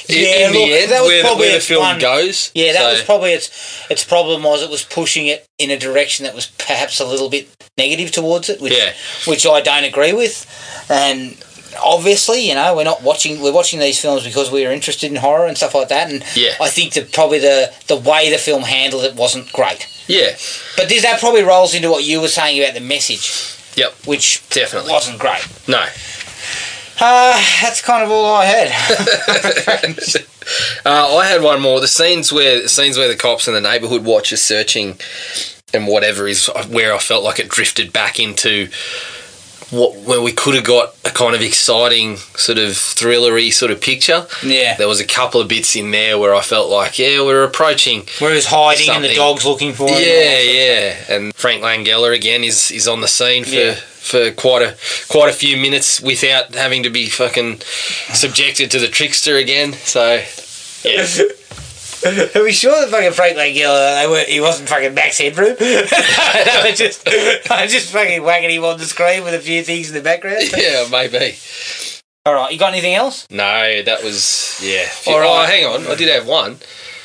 In, 0.09 0.17
Yeah, 0.23 0.47
in 0.47 0.53
the 0.53 0.59
look, 0.61 0.69
end, 0.71 0.91
that 0.93 1.01
was 1.01 1.09
where, 1.09 1.17
the- 1.23 1.29
probably 1.29 1.47
where 1.49 1.55
the 1.57 1.61
film 1.61 1.83
one- 1.83 1.99
goes. 1.99 2.51
Yeah, 2.55 2.73
that 2.75 2.81
So, 2.83 2.91
was 2.93 3.03
probably 3.03 3.33
its 3.33 3.51
its 3.91 4.05
problem 4.05 4.43
was 4.43 4.63
it 4.63 4.71
was 4.71 4.85
pushing 4.85 5.27
it 5.27 5.47
in 5.59 5.71
a 5.71 5.79
direction 5.79 6.25
that 6.25 6.35
was 6.35 6.47
perhaps 6.47 7.01
a 7.01 7.05
little 7.05 7.29
bit 7.29 7.49
negative 7.79 8.11
towards 8.11 8.49
it, 8.49 8.59
which 8.61 8.73
Yeah. 8.73 8.93
which 9.27 9.47
I 9.47 9.61
don't 9.61 9.85
agree 9.85 10.15
with. 10.15 10.47
And 10.89 11.37
obviously, 11.85 12.41
you 12.49 12.55
know, 12.55 12.75
we're 12.75 12.85
not 12.85 13.03
watching 13.03 13.39
we're 13.43 13.53
watching 13.53 13.79
these 13.81 14.01
films 14.01 14.25
because 14.25 14.51
we 14.51 14.65
are 14.65 14.73
interested 14.73 15.11
in 15.11 15.17
horror 15.17 15.45
and 15.47 15.59
stuff 15.59 15.75
like 15.75 15.89
that. 15.89 16.09
And 16.11 16.25
Yeah. 16.35 16.55
I 16.59 16.71
think 16.71 16.95
that 16.95 17.13
probably 17.13 17.39
the 17.39 17.71
the 17.87 17.97
way 17.97 18.31
the 18.31 18.39
film 18.39 18.63
handled 18.63 19.05
it 19.05 19.15
wasn't 19.15 19.53
great. 19.53 19.87
yeah, 20.07 20.31
But 20.77 20.89
this, 20.89 21.03
that 21.03 21.21
probably 21.21 21.43
rolls 21.43 21.75
into 21.75 21.91
what 21.91 22.05
you 22.05 22.21
were 22.23 22.29
saying 22.29 22.63
about 22.63 22.73
the 22.75 22.81
message, 22.81 23.31
yep, 23.75 23.93
which 24.07 24.41
Definitely. 24.51 24.93
wasn't 24.93 25.19
great. 25.19 25.43
no. 25.67 25.85
Uh, 26.99 27.39
that's 27.61 27.83
kind 27.83 28.03
of 28.03 28.11
all 28.11 28.37
I 28.37 28.47
had. 28.47 30.25
Uh, 30.87 31.17
I 31.17 31.27
had 31.27 31.43
one 31.43 31.61
more. 31.61 31.81
The 31.81 31.89
scenes 31.89 32.33
where 32.33 32.63
the 32.63 32.69
scenes 32.69 32.97
where 32.97 33.09
the 33.09 33.17
cops 33.17 33.49
and 33.49 33.57
the 33.57 33.61
neighbourhood 33.61 34.05
watch 34.05 34.33
are 34.33 34.37
searching 34.37 34.97
and 35.75 35.87
whatever 35.87 36.27
is 36.29 36.49
where 36.69 36.95
I 36.95 36.99
felt 36.99 37.25
like 37.25 37.39
it 37.39 37.49
drifted 37.49 37.93
back 37.93 38.21
into 38.21 38.69
what 39.71 39.97
where 40.07 40.23
we 40.23 40.31
could 40.33 40.55
have 40.55 40.63
got 40.65 40.95
a 41.05 41.11
kind 41.11 41.35
of 41.35 41.43
exciting 41.43 42.17
sort 42.17 42.57
of 42.59 42.71
thrillery 42.71 43.53
sort 43.53 43.73
of 43.73 43.81
picture. 43.81 44.25
yeah. 44.45 44.77
There 44.77 44.87
was 44.87 45.01
a 45.01 45.05
couple 45.05 45.41
of 45.41 45.49
bits 45.49 45.75
in 45.75 45.91
there 45.91 46.19
where 46.21 46.35
I 46.37 46.41
felt 46.41 46.71
like 46.71 47.01
yeah 47.01 47.21
we're 47.23 47.43
approaching 47.43 48.07
Where 48.21 48.31
he 48.31 48.37
was 48.37 48.47
hiding 48.47 48.89
and 48.91 49.05
the 49.05 49.15
dog's 49.17 49.45
looking 49.45 49.73
for 49.73 49.89
him. 49.89 49.97
yeah 49.99 50.39
yeah 50.41 50.95
and 51.09 51.35
Frank 51.35 51.63
Langella 51.65 52.15
again 52.15 52.45
is 52.45 52.71
is 52.71 52.87
on 52.89 53.01
the 53.01 53.09
scene 53.09 53.45
for. 53.45 53.51
Yeah. 53.51 53.75
For 54.07 54.31
quite 54.31 54.63
a 54.63 54.77
quite 55.09 55.31
a 55.31 55.33
few 55.33 55.57
minutes 55.57 56.01
without 56.01 56.55
having 56.55 56.85
to 56.85 56.91
be 56.91 57.09
fucking 57.09 57.59
subjected 58.15 58.71
to 58.71 58.79
the 58.79 58.87
trickster 58.87 59.35
again, 59.35 59.73
so 59.73 60.23
yeah, 60.85 61.05
Are 62.05 62.43
we 62.43 62.53
sure 62.53 62.73
that 62.81 62.91
fucking 62.91 63.13
Frank 63.13 63.37
Langella, 63.37 64.05
uh, 64.05 64.11
were, 64.11 64.25
he 64.27 64.41
wasn't 64.41 64.69
fucking 64.69 64.95
Max 64.95 65.19
Headroom? 65.19 65.57
they 65.59 65.83
were 65.83 66.75
just, 66.75 67.09
I 67.51 67.67
just 67.67 67.93
fucking 67.93 68.23
whacking 68.23 68.51
him 68.51 68.65
on 68.65 68.79
the 68.79 68.85
screen 68.85 69.25
with 69.25 69.35
a 69.35 69.39
few 69.39 69.63
things 69.63 69.89
in 69.89 69.95
the 69.95 70.03
background. 70.03 70.45
yeah, 70.57 70.87
maybe. 70.91 71.37
All 72.27 72.35
right, 72.35 72.53
you 72.53 72.59
got 72.59 72.73
anything 72.73 72.95
else? 72.95 73.27
No, 73.31 73.83
that 73.83 74.03
was 74.03 74.59
yeah. 74.63 74.89
All 75.07 75.21
right. 75.21 75.29
Oh, 75.29 75.47
hang 75.47 75.65
on, 75.65 75.87
I 75.87 75.95
did 75.95 76.09
have 76.09 76.27
one. 76.27 76.59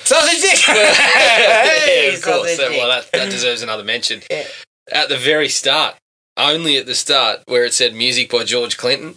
Sausage 0.04 0.41
dick. 0.41 0.67
yeah, 0.67 2.15
of 2.15 2.21
course. 2.23 2.58
That, 2.58 2.71
well, 2.71 2.89
that, 2.89 3.12
that 3.12 3.30
deserves 3.30 3.62
another 3.62 3.84
mention. 3.84 4.21
Yeah. 4.30 4.45
At 4.91 5.10
the 5.10 5.17
very 5.17 5.47
start, 5.47 5.95
only 6.38 6.78
at 6.78 6.86
the 6.86 6.96
start, 6.96 7.41
where 7.46 7.65
it 7.65 7.74
said 7.74 7.94
music 7.94 8.32
by 8.32 8.44
George 8.44 8.78
Clinton, 8.78 9.15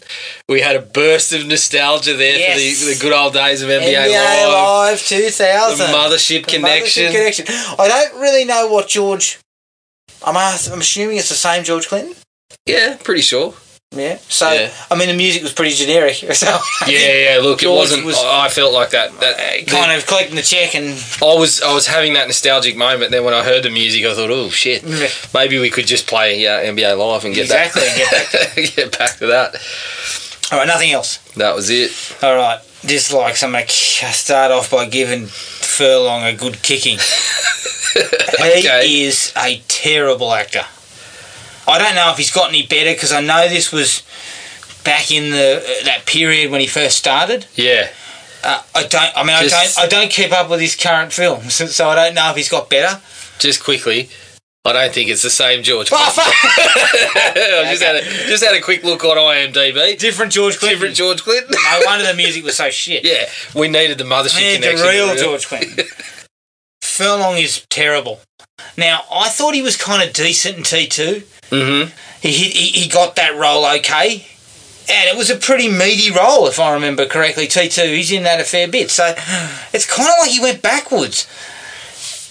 we 0.49 0.61
had 0.61 0.77
a 0.77 0.81
burst 0.81 1.33
of 1.33 1.47
nostalgia 1.47 2.15
there 2.15 2.39
Yes. 2.39 2.81
for 2.81 2.87
the, 2.89 2.95
the 2.95 3.01
good 3.01 3.13
old 3.13 3.33
days 3.35 3.63
of 3.63 3.69
NBA, 3.69 3.83
NBA 3.95 4.09
Live, 4.49 4.49
Live 4.93 4.99
the 5.09 5.17
2000. 5.31 5.87
Mothership 5.87 6.45
The 6.47 6.53
Connection. 6.53 7.05
Mothership 7.05 7.13
connection. 7.13 7.47
I 7.79 7.89
don't 7.89 8.21
really 8.21 8.45
know 8.45 8.69
what 8.69 8.89
George. 8.89 9.39
I'm, 10.25 10.37
I'm 10.37 10.81
assuming 10.81 11.17
it's 11.19 11.29
the 11.29 11.35
same 11.35 11.65
George 11.65 11.89
Clinton. 11.89 12.15
Yeah, 12.67 12.97
pretty 13.03 13.23
sure. 13.23 13.55
Yeah. 13.93 14.19
So 14.29 14.51
Yeah. 14.53 14.73
I 14.91 14.97
mean, 14.97 15.09
the 15.09 15.15
music 15.15 15.43
was 15.43 15.53
pretty 15.53 15.75
generic. 15.75 16.17
So 16.35 16.59
Yeah, 16.89 17.13
yeah. 17.35 17.39
Look, 17.41 17.63
it 17.63 17.69
wasn't. 17.69 18.05
was- 18.05 18.17
I 18.19 18.47
I 18.47 18.49
felt 18.49 18.73
like 18.73 18.91
that. 18.91 19.13
That 19.21 19.39
uh, 19.39 19.65
kind 19.71 19.93
of 19.93 20.07
collecting 20.07 20.35
the 20.37 20.43
check 20.43 20.75
and 20.75 20.87
I 21.23 21.35
was 21.39 21.63
I 21.63 21.73
was 21.73 21.87
having 21.87 22.15
that 22.15 22.27
nostalgic 22.27 22.77
moment. 22.77 23.11
Then 23.13 23.25
when 23.25 23.35
I 23.35 23.45
heard 23.45 23.63
the 23.63 23.71
music, 23.71 24.05
I 24.05 24.15
thought, 24.15 24.31
oh 24.31 24.49
shit, 24.51 24.83
maybe 25.33 25.59
we 25.61 25.71
could 25.71 25.87
just 25.87 26.07
play 26.09 26.45
uh, 26.47 26.61
NBA 26.73 26.97
Live 26.99 27.25
and 27.25 27.35
get 27.35 27.43
Exactly, 27.45 27.83
that. 27.83 27.97
get 27.97 28.33
back 28.33 28.75
get 28.77 28.99
back 28.99 29.17
to 29.19 29.27
that. 29.27 29.55
all 30.51 30.59
right, 30.59 30.67
nothing 30.67 30.91
else. 30.93 31.19
That 31.37 31.55
was 31.55 31.71
it. 31.71 31.93
All 32.23 32.35
right, 32.35 32.61
just 32.85 33.13
like 33.13 33.41
I'm 33.45 33.53
gonna 33.53 33.69
start 33.69 34.51
off 34.51 34.71
by 34.73 34.87
giving 34.87 35.27
Furlong 35.27 36.25
a 36.25 36.33
good 36.35 36.63
kicking. 36.63 36.99
Okay. 38.41 38.89
He 38.89 39.05
is 39.05 39.33
a 39.37 39.63
terrible 39.69 40.33
actor. 40.35 40.65
I 41.67 41.79
don't 41.79 41.95
know 41.95 42.11
if 42.11 42.19
he's 42.19 42.31
got 42.33 42.49
any 42.51 42.67
better 42.67 42.93
because 42.93 43.13
I 43.13 43.21
know 43.21 43.49
this 43.49 43.73
was 43.73 44.03
back 44.85 45.11
in 45.11 45.31
the 45.31 45.83
that 45.85 46.07
period 46.07 46.51
when 46.51 46.61
he 46.61 46.67
first 46.67 46.97
started. 46.97 47.47
Yeah. 47.55 47.89
Uh, 48.43 48.63
I 48.75 48.83
don't. 48.87 49.17
I 49.17 49.23
mean, 49.25 49.49
Just- 49.49 49.79
I 49.79 49.87
don't. 49.87 49.95
I 49.95 50.01
don't 50.01 50.11
keep 50.11 50.33
up 50.33 50.51
with 50.51 50.61
his 50.61 50.77
current 50.77 51.13
films, 51.13 51.55
so, 51.75 51.89
I 51.89 51.95
don't 51.95 52.15
know 52.15 52.31
if 52.31 52.37
he's 52.37 52.51
got 52.51 52.69
better. 52.69 53.01
Just 53.39 53.65
quickly, 53.65 54.11
I 54.67 54.73
don't 54.73 54.93
think 54.93 55.09
it's 55.11 55.23
the 55.23 55.31
same 55.31 55.63
George. 55.63 55.89
Oh, 55.91 56.11
fuck! 56.11 56.27
I 57.37 57.67
just 57.71 57.83
had 57.83 57.97
a 57.97 58.03
just 58.03 58.45
had 58.45 58.55
a 58.55 58.61
quick 58.61 58.85
look 58.85 59.03
on 59.05 59.17
IMDb. 59.17 59.99
Different 59.99 60.31
George 60.31 60.59
Clinton. 60.59 60.79
Different 60.79 60.97
George 60.97 61.23
Clinton. 61.23 61.51
No 61.53 61.81
wonder 61.87 62.07
the 62.07 62.15
music 62.15 62.45
was 62.45 62.57
so 62.57 62.71
shit. 62.71 63.05
yeah, 63.05 63.25
we 63.59 63.69
needed 63.69 63.99
the 63.99 64.05
mothership 64.05 64.41
need 64.41 64.63
the 64.63 64.69
connection. 64.69 64.87
real 64.89 65.17
George 65.17 65.47
Clinton. 65.47 65.87
Furlong 66.83 67.39
is 67.39 67.67
terrible. 67.71 68.21
Now, 68.77 69.03
I 69.13 69.29
thought 69.29 69.55
he 69.55 69.63
was 69.63 69.77
kind 69.77 70.07
of 70.07 70.13
decent 70.15 70.59
in 70.59 70.63
T2. 70.63 71.25
Mm-hmm. 71.51 71.91
He, 72.21 72.33
he, 72.33 72.81
he 72.81 72.89
got 72.89 73.17
that 73.17 73.37
role 73.37 73.67
okay. 73.79 74.27
And 74.87 75.09
it 75.09 75.17
was 75.17 75.31
a 75.31 75.37
pretty 75.37 75.69
meaty 75.69 76.11
role, 76.11 76.47
if 76.47 76.61
I 76.61 76.75
remember 76.75 77.07
correctly. 77.07 77.47
T2, 77.47 77.97
he's 77.97 78.13
in 78.13 78.25
that 78.25 78.41
a 78.41 78.45
fair 78.45 78.69
bit. 78.69 78.91
So 78.91 79.15
it's 79.73 79.87
kind 79.87 80.09
of 80.09 80.15
like 80.21 80.31
he 80.31 80.41
went 80.41 80.63
backwards. 80.63 81.27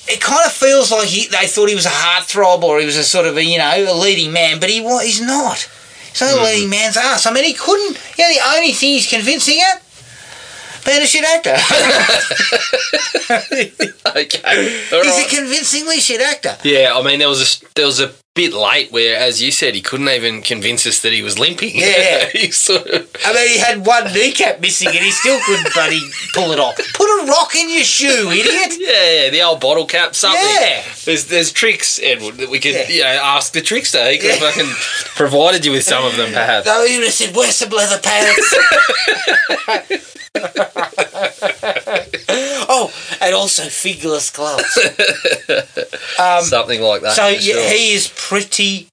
It 0.07 0.19
kind 0.19 0.45
of 0.45 0.51
feels 0.51 0.91
like 0.91 1.07
he, 1.07 1.27
they 1.27 1.47
thought 1.47 1.69
he 1.69 1.75
was 1.75 1.85
a 1.85 1.89
heartthrob 1.89 2.61
or 2.61 2.79
he 2.79 2.85
was 2.85 2.97
a 2.97 3.03
sort 3.03 3.25
of 3.25 3.37
a, 3.37 3.43
you 3.43 3.57
know, 3.57 3.85
a 3.87 3.95
leading 3.95 4.33
man, 4.33 4.59
but 4.59 4.69
he 4.69 4.81
he's 5.03 5.21
not. 5.21 5.69
He's 6.09 6.21
not 6.21 6.39
a 6.39 6.43
leading 6.43 6.69
man's 6.69 6.97
ass. 6.97 7.25
I 7.25 7.31
mean, 7.31 7.45
he 7.45 7.53
couldn't, 7.53 7.99
you 8.17 8.23
know, 8.23 8.33
the 8.33 8.55
only 8.55 8.73
thing 8.73 8.93
he's 8.93 9.09
convincing 9.09 9.59
at 9.61 9.82
being 10.85 11.01
a 11.01 11.05
shit 11.07 11.23
actor. 11.25 11.55
okay. 14.15 14.41
All 14.91 15.03
He's 15.03 15.11
right. 15.11 15.25
a 15.25 15.35
convincingly 15.35 15.99
shit 15.99 16.21
actor. 16.21 16.57
Yeah, 16.63 16.93
I 16.95 17.01
mean 17.03 17.19
there 17.19 17.29
was 17.29 17.41
a 17.63 17.65
there 17.75 17.85
was 17.85 17.99
a 17.99 18.11
bit 18.35 18.51
late 18.51 18.91
where, 18.91 19.15
as 19.15 19.43
you 19.43 19.51
said, 19.51 19.75
he 19.75 19.81
couldn't 19.81 20.09
even 20.09 20.41
convince 20.41 20.87
us 20.87 21.03
that 21.03 21.13
he 21.13 21.21
was 21.21 21.37
limping. 21.37 21.69
Yeah. 21.75 22.27
he 22.33 22.49
sort 22.49 22.87
of 22.87 23.07
I 23.23 23.31
mean, 23.33 23.47
he 23.49 23.57
had 23.59 23.85
one 23.85 24.11
kneecap 24.11 24.59
missing 24.59 24.87
and 24.87 24.97
he 24.97 25.11
still 25.11 25.39
couldn't 25.45 25.71
bloody 25.73 26.01
pull 26.33 26.51
it 26.51 26.59
off. 26.59 26.75
Put 26.95 27.05
a 27.05 27.25
rock 27.27 27.55
in 27.55 27.69
your 27.69 27.83
shoe, 27.83 28.31
idiot. 28.31 28.73
yeah, 28.79 29.23
yeah, 29.25 29.29
the 29.29 29.41
old 29.43 29.59
bottle 29.61 29.85
cap 29.85 30.15
something. 30.15 30.41
Yeah. 30.41 30.83
There's 31.05 31.25
there's 31.27 31.51
tricks, 31.51 31.99
Edward, 32.01 32.35
that 32.37 32.49
we 32.49 32.59
could 32.59 32.73
Yeah. 32.73 32.87
you 32.89 33.01
know 33.03 33.07
ask 33.23 33.53
the 33.53 33.61
trickster. 33.61 34.09
He 34.09 34.17
could 34.17 34.31
have 34.31 34.39
fucking 34.39 34.71
provided 35.15 35.63
you 35.65 35.71
with 35.71 35.83
some 35.83 36.03
of 36.03 36.15
them, 36.17 36.31
perhaps. 36.33 36.65
No, 36.73 36.85
he 36.85 36.95
would 36.97 37.05
have 37.05 37.13
said, 37.13 37.35
wear 37.35 37.51
some 37.51 37.69
leather 37.69 37.99
pants. 38.01 38.55
oh, 42.69 42.91
and 43.21 43.35
also 43.35 43.63
fingerless 43.63 44.29
gloves. 44.31 44.73
something 46.49 46.81
like 46.81 47.01
that. 47.01 47.09
Um, 47.09 47.15
So, 47.15 47.35
for 47.35 47.41
yeah, 47.41 47.69
he 47.69 47.93
is 47.93 48.07
pretty 48.15 48.87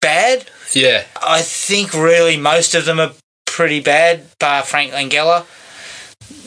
bad. 0.00 0.46
yeah, 0.72 1.04
I 1.22 1.42
think 1.42 1.92
really 1.94 2.36
most 2.36 2.74
of 2.74 2.84
them 2.84 3.00
are 3.00 3.12
pretty 3.46 3.80
bad, 3.80 4.26
bar 4.38 4.62
Frank 4.62 4.92
Langella. 4.92 5.44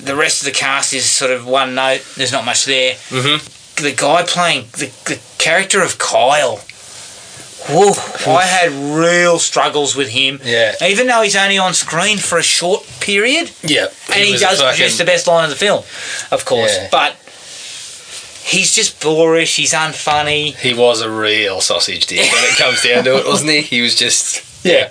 The 0.04 0.16
rest 0.16 0.42
of 0.42 0.46
the 0.46 0.52
cast 0.58 0.94
is 0.94 1.06
sort 1.10 1.32
of 1.32 1.46
one 1.46 1.76
note. 1.76 2.06
There's 2.16 2.32
not 2.32 2.46
much 2.46 2.66
there. 2.66 2.94
Mhm. 3.10 3.76
The 3.76 3.92
guy 3.94 4.24
playing 4.24 4.66
the, 4.74 4.92
the 5.06 5.20
character 5.38 5.82
of 5.82 5.98
Kyle. 5.98 6.62
I 7.68 8.44
had 8.44 8.72
real 8.72 9.40
struggles 9.40 9.96
with 9.96 10.10
him. 10.10 10.40
Yeah. 10.44 10.74
Even 10.82 11.08
though 11.08 11.22
he's 11.22 11.36
only 11.36 11.58
on 11.58 11.74
screen 11.74 12.18
for 12.18 12.38
a 12.38 12.44
short 12.44 12.84
period, 13.00 13.52
yeah, 13.64 13.88
and 14.14 14.24
he, 14.24 14.38
does 14.38 14.60
fucking- 14.60 14.78
produce 14.78 14.98
the 14.98 15.06
best 15.06 15.28
line 15.28 15.44
of 15.44 15.50
the 15.50 15.56
film, 15.56 15.84
of 16.32 16.46
course. 16.46 16.76
Yeah. 16.76 16.88
But 16.92 17.16
he's 18.44 18.74
just 18.74 19.02
boorish. 19.02 19.56
He's 19.56 19.74
unfunny. 19.74 20.56
He 20.56 20.74
was 20.74 21.02
a 21.02 21.12
real 21.12 21.62
sausage 21.62 22.08
dick 22.08 22.32
when 22.32 22.44
it 22.44 22.58
comes 22.58 22.82
down 22.84 23.04
to 23.06 23.18
it, 23.18 23.26
wasn't 23.26 23.52
he? 23.52 23.62
He 23.62 23.82
was 23.82 23.96
just 23.96 24.46
yeah, 24.66 24.90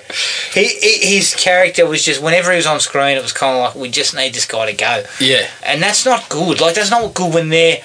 He, 0.54 0.64
he 0.66 1.16
his 1.16 1.35
character 1.35 1.87
was 1.87 2.02
just 2.02 2.22
whenever 2.22 2.50
he 2.52 2.57
was 2.57 2.66
on 2.66 2.81
screen, 2.81 3.16
it 3.18 3.22
was 3.22 3.33
kind 3.35 3.57
of 3.57 3.62
like 3.64 3.74
we 3.74 3.90
just 3.90 4.14
need 4.14 4.33
this 4.33 4.46
guy 4.46 4.64
to 4.66 4.72
go. 4.72 5.04
yeah, 5.20 5.46
and 5.64 5.83
that's 5.83 6.07
not 6.07 6.28
good. 6.31 6.61
Like 6.61 6.74
that's 6.74 6.90
not 6.90 7.12
good 7.14 7.35
when 7.35 7.50
they're 7.50 7.78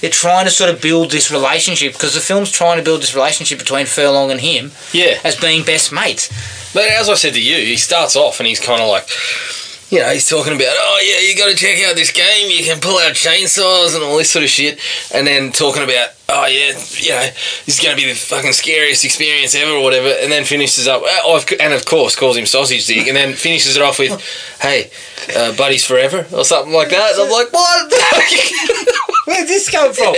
they're 0.00 0.10
trying 0.10 0.44
to 0.44 0.50
sort 0.50 0.70
of 0.70 0.80
build 0.80 1.10
this 1.10 1.30
relationship 1.30 1.92
because 1.92 2.14
the 2.14 2.20
film's 2.20 2.50
trying 2.50 2.78
to 2.78 2.84
build 2.84 3.02
this 3.02 3.14
relationship 3.14 3.58
between 3.58 3.86
Furlong 3.86 4.30
and 4.30 4.40
him 4.40 4.72
yeah. 4.92 5.18
as 5.24 5.36
being 5.36 5.64
best 5.64 5.92
mates. 5.92 6.28
But 6.72 6.84
as 6.84 7.08
I 7.08 7.14
said 7.14 7.34
to 7.34 7.42
you, 7.42 7.56
he 7.56 7.76
starts 7.76 8.16
off 8.16 8.40
and 8.40 8.46
he's 8.46 8.60
kind 8.60 8.80
of 8.80 8.88
like, 8.88 9.08
you 9.90 10.00
know, 10.00 10.08
he's 10.10 10.28
talking 10.28 10.54
about, 10.54 10.66
oh 10.70 11.00
yeah, 11.02 11.28
you 11.28 11.36
got 11.36 11.50
to 11.50 11.56
check 11.56 11.82
out 11.84 11.94
this 11.94 12.10
game. 12.10 12.50
You 12.50 12.64
can 12.64 12.80
pull 12.80 12.98
out 12.98 13.12
chainsaws 13.12 13.94
and 13.94 14.02
all 14.02 14.16
this 14.16 14.30
sort 14.30 14.42
of 14.44 14.50
shit, 14.50 14.78
and 15.14 15.26
then 15.26 15.52
talking 15.52 15.82
about, 15.82 16.08
oh 16.28 16.46
yeah, 16.46 16.68
you 16.98 17.10
know, 17.10 17.28
this 17.66 17.78
is 17.78 17.80
going 17.80 17.96
to 17.96 18.02
be 18.02 18.08
the 18.08 18.16
fucking 18.16 18.52
scariest 18.52 19.04
experience 19.04 19.54
ever 19.54 19.72
or 19.72 19.82
whatever, 19.82 20.08
and 20.08 20.32
then 20.32 20.44
finishes 20.44 20.88
up, 20.88 21.02
oh, 21.04 21.42
and 21.60 21.72
of 21.72 21.84
course 21.84 22.16
calls 22.16 22.36
him 22.36 22.46
sausage 22.46 22.86
dick, 22.86 23.06
and 23.06 23.16
then 23.16 23.34
finishes 23.34 23.76
it 23.76 23.82
off 23.82 23.98
with, 23.98 24.12
hey, 24.60 24.90
uh, 25.36 25.54
buddies 25.56 25.84
forever 25.84 26.26
or 26.32 26.44
something 26.44 26.72
like 26.72 26.88
that. 26.90 27.12
And 27.14 27.22
I'm 27.22 27.30
like, 27.30 27.52
what? 27.52 27.92
Where'd 29.26 29.48
this 29.48 29.70
come 29.70 29.92
from? 29.92 30.14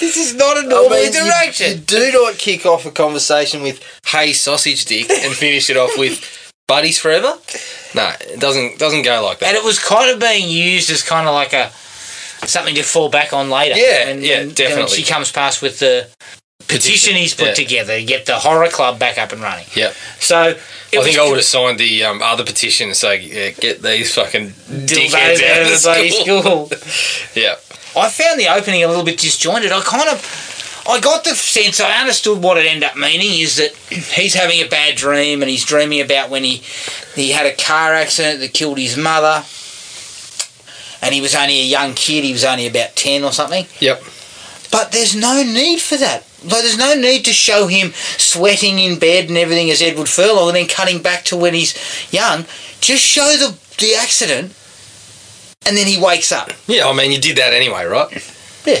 this 0.00 0.16
is 0.16 0.34
not 0.34 0.58
a 0.58 0.62
normal 0.66 0.90
mean, 0.90 1.12
you- 1.12 1.20
interaction. 1.20 1.70
You, 1.72 1.76
do 1.78 2.12
not 2.12 2.34
kick 2.38 2.66
off 2.66 2.84
a 2.86 2.90
conversation 2.90 3.62
with 3.62 3.82
"Hey, 4.06 4.32
sausage 4.32 4.84
dick" 4.84 5.10
and 5.10 5.32
finish 5.32 5.70
it 5.70 5.76
off 5.76 5.96
with 5.96 6.43
"Buddies 6.66 6.98
forever." 6.98 7.34
No, 7.94 8.12
it 8.20 8.40
doesn't 8.40 8.78
doesn't 8.78 9.02
go 9.02 9.22
like 9.24 9.38
that. 9.40 9.48
and 9.48 9.56
it 9.56 9.64
was 9.64 9.78
kind 9.78 10.10
of 10.10 10.18
being 10.20 10.48
used 10.48 10.90
as 10.90 11.02
kind 11.02 11.28
of 11.28 11.34
like 11.34 11.52
a 11.52 11.70
something 12.46 12.74
to 12.74 12.82
fall 12.82 13.08
back 13.08 13.32
on 13.32 13.50
later. 13.50 13.76
Yeah, 13.78 14.06
when, 14.06 14.22
yeah, 14.22 14.38
when- 14.38 14.46
when 14.48 14.54
definitely. 14.54 14.96
she 14.96 15.04
comes 15.04 15.30
past 15.32 15.62
with 15.62 15.78
the 15.78 16.08
petition 16.66 17.14
he's 17.14 17.34
put 17.34 17.48
yeah. 17.48 17.54
together 17.54 17.98
to 17.98 18.04
get 18.04 18.24
the 18.26 18.36
horror 18.38 18.68
club 18.68 18.98
back 18.98 19.18
up 19.18 19.32
and 19.32 19.42
running. 19.42 19.66
yeah, 19.74 19.92
So 20.18 20.38
I 20.38 20.54
think 21.02 21.18
I 21.18 21.26
would 21.28 21.36
have 21.36 21.44
signed 21.44 21.78
the 21.78 22.04
um, 22.04 22.22
other 22.22 22.44
petition 22.44 22.88
and 22.88 22.96
say, 22.96 23.20
yeah, 23.20 23.50
"Get 23.50 23.82
these 23.82 24.14
fucking 24.14 24.48
dickheads 24.50 25.42
out 25.42 25.62
of 25.62 25.82
the 25.82 26.10
school." 26.10 26.68
school. 26.68 26.70
Yeah, 27.34 27.56
I 27.96 28.08
found 28.08 28.40
the 28.40 28.48
opening 28.48 28.82
a 28.82 28.88
little 28.88 29.04
bit 29.04 29.18
disjointed. 29.18 29.72
I 29.72 29.80
kind 29.82 30.08
of, 30.08 30.18
I 30.86 31.00
got 31.00 31.24
the 31.24 31.30
sense, 31.34 31.80
I 31.80 31.98
understood 32.00 32.42
what 32.42 32.58
it 32.58 32.66
ended 32.66 32.88
up 32.88 32.96
meaning 32.96 33.40
is 33.40 33.56
that 33.56 33.72
he's 33.90 34.34
having 34.34 34.60
a 34.60 34.68
bad 34.68 34.96
dream 34.96 35.40
and 35.42 35.50
he's 35.50 35.64
dreaming 35.64 36.00
about 36.00 36.28
when 36.30 36.44
he, 36.44 36.62
he 37.14 37.30
had 37.32 37.46
a 37.46 37.54
car 37.56 37.94
accident 37.94 38.40
that 38.40 38.52
killed 38.52 38.78
his 38.78 38.96
mother. 38.96 39.44
And 41.02 41.14
he 41.14 41.20
was 41.20 41.34
only 41.34 41.60
a 41.60 41.64
young 41.64 41.92
kid. 41.94 42.24
He 42.24 42.32
was 42.32 42.44
only 42.44 42.66
about 42.66 42.96
ten 42.96 43.24
or 43.24 43.32
something. 43.32 43.66
yep, 43.80 44.02
But 44.70 44.90
there's 44.92 45.14
no 45.14 45.42
need 45.42 45.80
for 45.80 45.96
that. 45.98 46.24
Like, 46.42 46.62
there's 46.62 46.78
no 46.78 46.94
need 46.94 47.24
to 47.26 47.32
show 47.32 47.66
him 47.66 47.92
sweating 47.94 48.78
in 48.78 48.98
bed 48.98 49.28
and 49.28 49.36
everything 49.38 49.70
as 49.70 49.80
Edward 49.82 50.08
Furlong 50.08 50.48
and 50.48 50.56
then 50.56 50.66
cutting 50.66 51.02
back 51.02 51.24
to 51.26 51.36
when 51.36 51.52
he's 51.54 51.74
young. 52.12 52.44
Just 52.80 53.02
show 53.02 53.24
the 53.38 53.56
the 53.78 53.94
accident, 53.96 54.54
and 55.66 55.76
then 55.76 55.86
he 55.86 56.00
wakes 56.00 56.30
up. 56.32 56.50
yeah. 56.66 56.86
I 56.86 56.92
mean, 56.94 57.10
you 57.12 57.20
did 57.20 57.36
that 57.38 57.52
anyway, 57.52 57.84
right? 57.84 58.10
Yeah. 58.66 58.80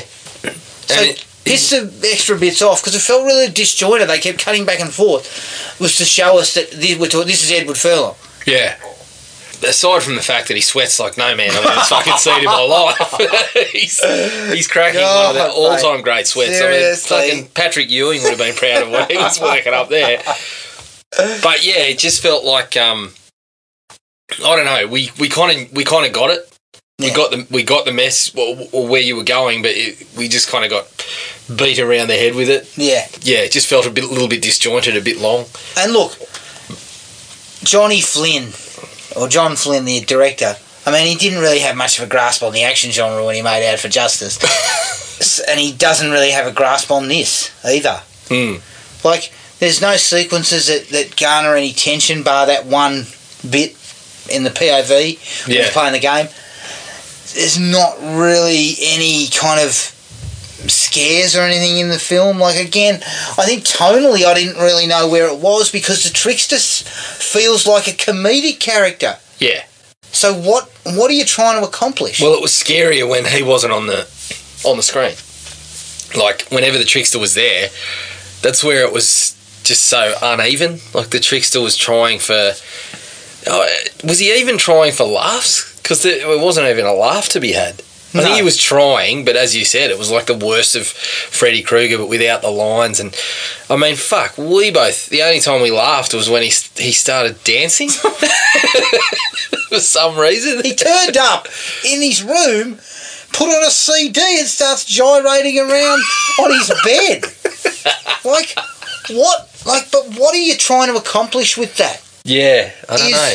So 0.86 1.00
it- 1.02 1.24
piss 1.44 1.70
the 1.70 2.08
extra 2.10 2.38
bits 2.38 2.62
off 2.62 2.80
because 2.80 2.94
it 2.94 3.00
felt 3.00 3.24
really 3.24 3.50
disjointed. 3.50 4.08
They 4.08 4.18
kept 4.18 4.38
cutting 4.38 4.64
back 4.64 4.80
and 4.80 4.92
forth. 4.92 5.76
Was 5.80 5.98
to 5.98 6.04
show 6.04 6.38
us 6.38 6.54
that 6.54 6.70
this, 6.70 6.98
we're 6.98 7.08
talking, 7.08 7.28
this 7.28 7.44
is 7.44 7.52
Edward 7.52 7.76
Furlong. 7.76 8.16
Yeah. 8.46 8.76
Aside 9.66 10.02
from 10.02 10.16
the 10.16 10.22
fact 10.22 10.48
that 10.48 10.54
he 10.54 10.60
sweats 10.60 11.00
like 11.00 11.16
no 11.16 11.34
man 11.34 11.50
I've 11.50 11.64
ever 11.64 11.80
fucking 11.80 12.16
seen 12.18 12.40
in 12.40 12.44
my 12.44 12.60
life, 12.98 13.72
he's, 13.72 14.02
he's 14.52 14.68
cracking 14.68 15.00
one 15.00 15.26
of 15.28 15.34
the 15.34 15.50
all-time 15.50 16.02
great 16.02 16.26
sweats. 16.26 16.58
Seriously. 16.58 17.16
I 17.16 17.20
mean, 17.20 17.30
fucking 17.30 17.48
Patrick 17.54 17.90
Ewing 17.90 18.22
would 18.22 18.30
have 18.30 18.38
been 18.38 18.54
proud 18.54 18.82
of 18.82 18.90
what 18.90 19.10
he 19.10 19.16
was 19.16 19.40
working 19.40 19.72
up 19.72 19.88
there. 19.88 20.22
But 21.42 21.64
yeah, 21.64 21.84
it 21.84 21.98
just 21.98 22.22
felt 22.22 22.44
like 22.44 22.76
um, 22.76 23.12
I 24.44 24.56
don't 24.56 24.64
know. 24.64 24.86
We 24.86 25.10
we 25.18 25.28
kind 25.28 25.66
of 25.66 25.72
we 25.72 25.84
kind 25.84 26.06
of 26.06 26.12
got 26.12 26.30
it. 26.30 26.58
We 26.98 27.12
got 27.12 27.30
the 27.30 27.46
we 27.50 27.62
got 27.62 27.84
the 27.84 27.92
mess 27.92 28.34
or, 28.34 28.56
or 28.72 28.88
where 28.88 29.00
you 29.00 29.16
were 29.16 29.24
going, 29.24 29.62
but 29.62 29.72
it, 29.74 30.06
we 30.16 30.28
just 30.28 30.48
kind 30.48 30.64
of 30.64 30.70
got 30.70 30.86
beat 31.54 31.78
around 31.78 32.08
the 32.08 32.14
head 32.16 32.34
with 32.34 32.48
it. 32.48 32.70
Yeah. 32.76 33.06
Yeah, 33.22 33.38
it 33.38 33.52
just 33.52 33.66
felt 33.66 33.86
a 33.86 33.90
bit, 33.90 34.04
a 34.04 34.08
little 34.08 34.28
bit 34.28 34.42
disjointed, 34.42 34.96
a 34.96 35.00
bit 35.00 35.18
long. 35.18 35.46
And 35.76 35.92
look, 35.92 36.12
Johnny 37.62 38.00
Flynn, 38.00 38.52
or 39.16 39.28
John 39.28 39.56
Flynn, 39.56 39.84
the 39.84 40.00
director. 40.00 40.56
I 40.86 40.92
mean, 40.92 41.06
he 41.06 41.14
didn't 41.16 41.40
really 41.40 41.60
have 41.60 41.76
much 41.76 41.98
of 41.98 42.04
a 42.06 42.10
grasp 42.10 42.42
on 42.42 42.52
the 42.52 42.62
action 42.64 42.90
genre 42.90 43.24
when 43.24 43.34
he 43.34 43.42
made 43.42 43.66
Out 43.70 43.78
for 43.78 43.88
Justice, 43.88 44.38
and 45.48 45.58
he 45.58 45.72
doesn't 45.72 46.10
really 46.10 46.30
have 46.30 46.46
a 46.46 46.52
grasp 46.52 46.90
on 46.90 47.08
this 47.08 47.50
either. 47.64 48.00
Hmm. 48.28 48.56
Like, 49.06 49.32
there's 49.60 49.80
no 49.80 49.96
sequences 49.96 50.66
that, 50.66 50.88
that 50.90 51.16
garner 51.16 51.54
any 51.56 51.72
tension, 51.72 52.22
bar 52.22 52.46
that 52.46 52.66
one 52.66 53.04
bit 53.48 53.76
in 54.30 54.42
the 54.44 54.50
POV 54.50 55.46
when 55.46 55.56
Yeah. 55.56 55.62
he's 55.64 55.72
playing 55.72 55.92
the 55.92 56.00
game. 56.00 56.28
There's 57.34 57.58
not 57.58 57.98
really 58.00 58.74
any 58.82 59.28
kind 59.28 59.60
of 59.60 59.93
scares 60.94 61.34
or 61.34 61.40
anything 61.40 61.78
in 61.78 61.88
the 61.88 61.98
film. 61.98 62.38
Like 62.38 62.64
again, 62.64 62.96
I 63.36 63.44
think 63.44 63.64
tonally 63.64 64.24
I 64.24 64.34
didn't 64.34 64.62
really 64.62 64.86
know 64.86 65.08
where 65.08 65.26
it 65.28 65.38
was 65.38 65.70
because 65.70 66.04
the 66.04 66.10
trickster 66.10 66.56
feels 66.56 67.66
like 67.66 67.88
a 67.88 67.90
comedic 67.90 68.60
character. 68.60 69.16
Yeah. 69.38 69.64
So 70.12 70.32
what 70.32 70.70
what 70.84 71.10
are 71.10 71.14
you 71.14 71.24
trying 71.24 71.60
to 71.60 71.66
accomplish? 71.66 72.20
Well, 72.20 72.34
it 72.34 72.42
was 72.42 72.52
scarier 72.52 73.08
when 73.08 73.24
he 73.24 73.42
wasn't 73.42 73.72
on 73.72 73.86
the 73.86 74.08
on 74.64 74.76
the 74.76 74.82
screen. 74.82 75.14
Like 76.16 76.46
whenever 76.50 76.78
the 76.78 76.84
trickster 76.84 77.18
was 77.18 77.34
there, 77.34 77.68
that's 78.40 78.62
where 78.62 78.84
it 78.86 78.92
was 78.92 79.34
just 79.64 79.84
so 79.88 80.14
uneven. 80.22 80.78
Like 80.92 81.10
the 81.10 81.20
trickster 81.20 81.60
was 81.60 81.76
trying 81.76 82.20
for. 82.20 82.52
Oh, 83.46 83.68
was 84.04 84.20
he 84.20 84.32
even 84.38 84.56
trying 84.56 84.92
for 84.92 85.04
laughs? 85.04 85.76
Because 85.82 86.04
it 86.06 86.26
wasn't 86.40 86.68
even 86.68 86.86
a 86.86 86.94
laugh 86.94 87.28
to 87.30 87.40
be 87.40 87.52
had. 87.52 87.82
I 88.14 88.22
think 88.22 88.36
he 88.36 88.42
was 88.42 88.56
trying, 88.56 89.24
but 89.24 89.34
as 89.36 89.56
you 89.56 89.64
said, 89.64 89.90
it 89.90 89.98
was 89.98 90.10
like 90.10 90.26
the 90.26 90.36
worst 90.36 90.76
of 90.76 90.86
Freddy 90.86 91.62
Krueger, 91.62 91.98
but 91.98 92.08
without 92.08 92.42
the 92.42 92.50
lines. 92.50 93.00
And 93.00 93.14
I 93.68 93.76
mean, 93.76 93.96
fuck, 93.96 94.38
we 94.38 94.70
both. 94.70 95.06
The 95.08 95.22
only 95.22 95.40
time 95.40 95.60
we 95.62 95.70
laughed 95.72 96.14
was 96.14 96.30
when 96.30 96.42
he 96.42 96.52
he 96.76 96.92
started 96.92 97.42
dancing 97.44 97.88
for 99.68 99.80
some 99.80 100.18
reason. 100.18 100.62
he 100.62 100.74
turned 100.74 101.16
up 101.16 101.46
in 101.84 102.00
his 102.00 102.22
room, 102.22 102.78
put 103.32 103.48
on 103.48 103.64
a 103.66 103.70
CD 103.70 104.20
and 104.38 104.46
starts 104.48 104.84
gyrating 104.84 105.58
around 105.58 106.00
on 106.40 106.50
his 106.52 106.70
bed. 106.84 107.24
Like 108.24 108.56
what? 109.10 109.50
Like, 109.66 109.90
but 109.90 110.18
what 110.18 110.34
are 110.34 110.38
you 110.38 110.56
trying 110.56 110.88
to 110.90 110.96
accomplish 110.98 111.58
with 111.58 111.76
that? 111.76 112.02
Yeah, 112.24 112.70
I 112.88 112.96
don't 112.96 113.06
Is- 113.08 113.12
know. 113.12 113.34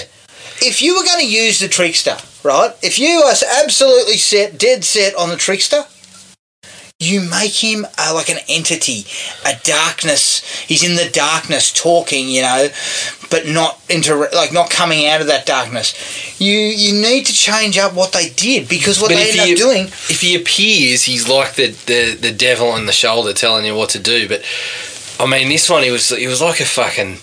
if 0.67 0.81
you 0.81 0.95
were 0.97 1.03
going 1.03 1.19
to 1.19 1.29
use 1.29 1.59
the 1.59 1.67
trickster, 1.67 2.17
right? 2.43 2.73
If 2.81 2.99
you 2.99 3.21
are 3.23 3.33
absolutely 3.63 4.17
set, 4.17 4.57
dead 4.57 4.83
set 4.83 5.15
on 5.15 5.29
the 5.29 5.35
trickster, 5.37 5.83
you 7.01 7.21
make 7.21 7.53
him 7.63 7.85
uh, 7.97 8.11
like 8.13 8.29
an 8.29 8.39
entity, 8.49 9.05
a 9.45 9.53
darkness. 9.63 10.43
He's 10.63 10.83
in 10.83 10.95
the 10.95 11.09
darkness 11.09 11.71
talking, 11.71 12.27
you 12.27 12.41
know, 12.41 12.67
but 13.31 13.47
not 13.47 13.79
into 13.89 14.15
like 14.33 14.51
not 14.51 14.69
coming 14.69 15.07
out 15.07 15.21
of 15.21 15.27
that 15.27 15.45
darkness. 15.45 15.95
You 16.41 16.57
you 16.57 17.01
need 17.01 17.25
to 17.27 17.33
change 17.33 17.77
up 17.77 17.93
what 17.93 18.11
they 18.11 18.29
did 18.29 18.67
because 18.67 18.99
what 18.99 19.11
But 19.11 19.15
they 19.15 19.29
end 19.29 19.39
he- 19.47 19.53
up 19.53 19.57
doing. 19.57 19.85
If 19.85 20.19
he 20.19 20.35
appears, 20.35 21.03
he's 21.03 21.29
like 21.29 21.55
the, 21.55 21.67
the, 21.67 22.17
the 22.19 22.31
devil 22.33 22.67
on 22.67 22.85
the 22.85 22.91
shoulder 22.91 23.31
telling 23.31 23.65
you 23.65 23.75
what 23.75 23.91
to 23.91 23.99
do. 23.99 24.27
But 24.27 24.43
I 25.21 25.25
mean, 25.25 25.47
this 25.47 25.69
one 25.69 25.83
he 25.83 25.91
was 25.91 26.09
he 26.09 26.27
was 26.27 26.41
like 26.41 26.59
a 26.59 26.65
fucking. 26.65 27.19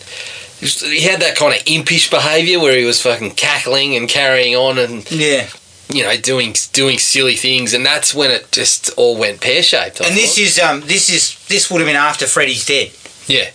He 0.61 1.03
had 1.03 1.21
that 1.21 1.37
kind 1.37 1.55
of 1.55 1.63
impish 1.67 2.09
behaviour 2.11 2.59
where 2.61 2.77
he 2.77 2.85
was 2.85 3.01
fucking 3.03 3.33
cackling 3.33 3.95
and 3.97 4.09
carrying 4.09 4.55
on 4.57 4.79
and 4.79 5.09
Yeah. 5.11 5.47
you 5.91 6.03
know 6.03 6.17
doing 6.17 6.55
doing 6.73 6.99
silly 6.99 7.37
things, 7.37 7.75
and 7.75 7.85
that's 7.85 8.15
when 8.15 8.31
it 8.31 8.51
just 8.53 8.91
all 8.97 9.17
went 9.17 9.41
pear 9.41 9.63
shaped. 9.63 10.01
And 10.01 10.17
this 10.17 10.39
is 10.39 10.59
um 10.59 10.81
this 10.87 11.11
is 11.11 11.37
this 11.49 11.71
would 11.71 11.81
have 11.81 11.87
been 11.89 11.97
after 11.97 12.27
Freddy's 12.27 12.65
dead. 12.65 12.91
yeah, 13.27 13.51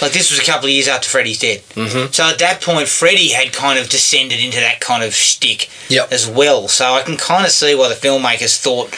Like 0.00 0.12
this 0.12 0.30
was 0.30 0.38
a 0.38 0.44
couple 0.44 0.66
of 0.68 0.72
years 0.72 0.86
after 0.86 1.08
Freddy's 1.08 1.38
dead. 1.40 1.62
Mhm. 1.74 2.14
So 2.14 2.28
at 2.28 2.38
that 2.38 2.60
point, 2.60 2.88
Freddy 2.88 3.28
had 3.30 3.52
kind 3.52 3.78
of 3.78 3.88
descended 3.88 4.38
into 4.38 4.60
that 4.60 4.80
kind 4.80 5.02
of 5.02 5.14
shtick 5.14 5.68
Yep. 5.88 6.12
as 6.12 6.26
well. 6.26 6.68
So 6.68 6.94
I 6.94 7.02
can 7.02 7.16
kind 7.16 7.44
of 7.46 7.50
see 7.52 7.74
why 7.74 7.88
the 7.88 7.94
filmmakers 7.96 8.56
thought 8.58 8.94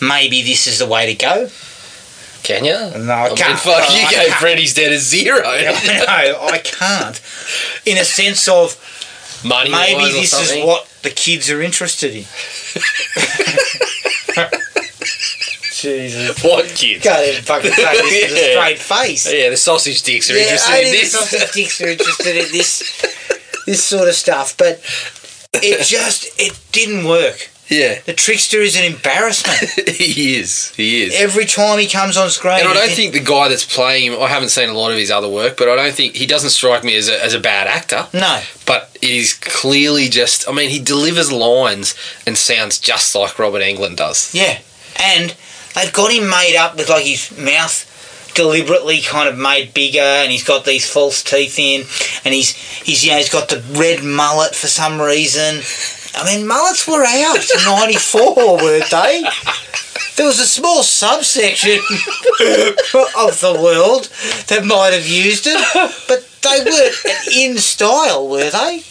maybe 0.00 0.40
this 0.42 0.66
is 0.66 0.78
the 0.78 0.86
way 0.86 1.04
to 1.06 1.14
go. 1.14 1.50
Can 2.42 2.64
you? 2.64 2.72
No, 2.72 3.12
I 3.12 3.26
oh, 3.26 3.28
mean, 3.28 3.36
can't. 3.36 3.58
fuck, 3.58 3.88
No, 3.88 3.94
you 3.94 4.06
I 4.06 4.10
gave 4.10 4.28
can't. 4.28 4.40
Freddy's 4.40 4.74
Dead 4.74 4.92
a 4.92 4.98
zero. 4.98 5.42
no, 5.42 5.48
I 5.48 6.60
can't. 6.62 7.20
In 7.86 7.96
a 7.98 8.04
sense 8.04 8.48
of 8.48 8.76
Money 9.44 9.70
maybe 9.70 10.12
this 10.12 10.32
is 10.34 10.64
what 10.64 10.86
the 11.02 11.10
kids 11.10 11.50
are 11.50 11.62
interested 11.62 12.14
in. 12.14 12.24
Jesus. 15.80 16.44
What 16.44 16.66
kids? 16.66 17.02
Can't 17.02 17.26
even 17.26 17.42
fucking 17.42 17.72
say 17.72 17.94
this 17.94 18.30
with 18.30 18.38
a 18.38 18.40
Yeah. 18.54 18.60
straight 18.60 18.78
face. 18.78 19.32
Yeah, 19.32 19.48
the 19.50 19.56
sausage 19.56 20.02
dicks 20.02 20.30
are 20.30 20.34
Yeah, 20.34 20.42
interested 20.42 20.72
only 20.74 20.86
in 20.90 20.92
the 20.92 21.04
sausage 21.06 21.52
dicks 21.52 21.80
are 21.80 21.88
interested 21.88 22.36
in 22.36 22.52
this 22.52 22.82
this 23.66 23.82
sort 23.84 24.08
of 24.08 24.14
stuff, 24.14 24.56
but 24.58 24.80
it 25.54 25.84
just 25.86 26.28
it 26.38 26.58
didn't 26.72 27.04
work. 27.06 27.49
Yeah, 27.70 28.00
The 28.04 28.12
trickster 28.12 28.58
is 28.60 28.76
an 28.76 28.84
embarrassment 28.84 29.58
he 29.88 30.36
is. 30.36 30.74
He 30.74 31.02
is. 31.02 31.14
every 31.20 31.46
time 31.46 31.78
he 31.78 31.86
comes 31.88 32.16
on 32.16 32.28
screen. 32.30 32.58
And 32.60 32.68
I 32.68 32.74
don't 32.74 32.90
think 32.90 33.12
the 33.12 33.20
guy 33.20 33.48
that's 33.48 33.64
playing 33.64 34.12
him, 34.12 34.20
I 34.20 34.26
haven't 34.28 34.48
seen 34.50 34.68
a 34.68 34.72
lot 34.74 34.90
of 34.90 34.98
his 34.98 35.10
other 35.10 35.28
work, 35.28 35.56
but 35.56 35.68
I 35.68 35.76
don't 35.76 35.94
think 35.94 36.16
he 36.16 36.26
doesn't 36.26 36.50
strike 36.50 36.82
me 36.84 36.96
as 36.96 37.08
a, 37.08 37.24
as 37.24 37.32
a 37.32 37.40
bad 37.40 37.66
actor. 37.66 38.06
no. 38.12 38.42
But 38.66 38.96
he's 39.00 39.34
clearly 39.34 40.08
just, 40.08 40.48
I 40.48 40.52
mean, 40.52 40.70
he 40.70 40.78
delivers 40.80 41.32
lines 41.32 41.94
and 42.26 42.36
sounds 42.36 42.78
just 42.78 43.14
like 43.14 43.38
Robert 43.38 43.62
Englund 43.62 43.96
does. 43.96 44.34
Yeah, 44.34 44.58
and 44.96 45.34
they've 45.74 45.92
got 45.92 46.12
him 46.12 46.28
made 46.28 46.56
up 46.56 46.76
with 46.76 46.88
like 46.88 47.04
his 47.04 47.36
mouth 47.38 47.86
deliberately 48.34 49.00
kind 49.00 49.28
of 49.28 49.36
made 49.36 49.74
bigger, 49.74 50.00
and 50.00 50.30
he's 50.30 50.44
got 50.44 50.64
these 50.64 50.88
false 50.88 51.22
teeth 51.24 51.58
in, 51.58 51.80
and 52.24 52.32
he's 52.34 52.54
he's 52.54 53.04
you 53.04 53.10
know 53.10 53.16
he's 53.16 53.28
got 53.32 53.48
the 53.48 53.60
red 53.76 54.04
mullet 54.04 54.54
for 54.54 54.68
some 54.68 55.00
reason. 55.00 55.60
I 56.14 56.24
mean, 56.24 56.46
mullets 56.46 56.86
were 56.86 57.04
out 57.04 57.36
in 57.36 57.64
'94, 57.64 58.56
weren't 58.56 58.90
they? 58.90 59.24
There 60.16 60.26
was 60.26 60.40
a 60.40 60.46
small 60.46 60.82
subsection 60.82 61.70
of 61.78 63.40
the 63.40 63.58
world 63.62 64.10
that 64.48 64.64
might 64.64 64.92
have 64.92 65.06
used 65.06 65.46
it, 65.46 65.58
but 66.08 66.28
they 66.42 66.64
weren't 66.64 67.36
in 67.36 67.58
style, 67.58 68.28
were 68.28 68.50
they? 68.50 68.82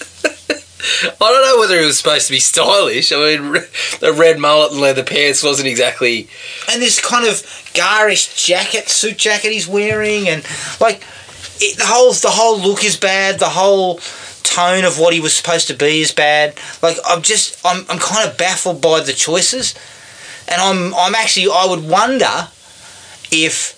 I 0.82 1.15
don't 1.19 1.41
know 1.43 1.60
whether 1.60 1.77
it 1.77 1.86
was 1.86 1.97
supposed 1.97 2.27
to 2.27 2.34
be 2.34 2.39
stylish. 2.39 3.12
I 3.12 3.17
mean, 3.17 3.51
the 3.99 4.13
red 4.17 4.39
mullet 4.39 4.71
and 4.71 4.79
leather 4.79 5.03
pants 5.03 5.43
wasn't 5.43 5.67
exactly. 5.67 6.29
and 6.71 6.82
this 6.82 7.01
kind 7.01 7.27
of 7.27 7.43
garish 7.73 8.34
jacket, 8.45 8.89
suit 8.89 9.17
jacket 9.17 9.51
he's 9.51 9.67
wearing, 9.67 10.29
and 10.29 10.43
like 10.79 11.03
it, 11.60 11.77
the 11.77 11.86
whole 11.86 12.13
the 12.13 12.29
whole 12.29 12.60
look 12.60 12.84
is 12.84 12.95
bad. 12.95 13.39
The 13.39 13.49
whole 13.49 13.99
tone 14.50 14.84
of 14.86 15.00
what 15.00 15.14
he 15.14 15.20
was 15.20 15.36
supposed 15.36 15.68
to 15.68 15.74
be 15.74 16.02
is 16.02 16.12
bad. 16.12 16.58
Like 16.82 16.98
I'm 17.08 17.22
just 17.22 17.60
I'm 17.66 17.86
I'm 17.90 18.00
kind 18.00 18.30
of 18.30 18.38
baffled 18.38 18.82
by 18.82 19.02
the 19.02 19.14
choices, 19.14 19.76
and 20.48 20.62
I'm 20.62 20.94
I'm 20.96 21.16
actually 21.16 21.48
I 21.52 21.66
would 21.70 21.88
wonder 21.88 22.50
if 23.32 23.78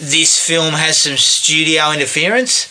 this 0.00 0.38
film 0.38 0.74
has 0.74 0.98
some 0.98 1.16
studio 1.16 1.92
interference. 1.92 2.68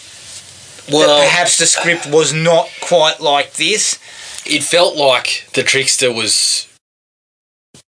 Well, 0.91 1.21
perhaps 1.21 1.57
the 1.59 1.67
script 1.67 2.07
was 2.07 2.33
not 2.33 2.67
quite 2.81 3.19
like 3.19 3.53
this. 3.53 3.99
it 4.45 4.63
felt 4.63 4.95
like 4.95 5.47
the 5.53 5.63
trickster 5.63 6.11
was 6.11 6.67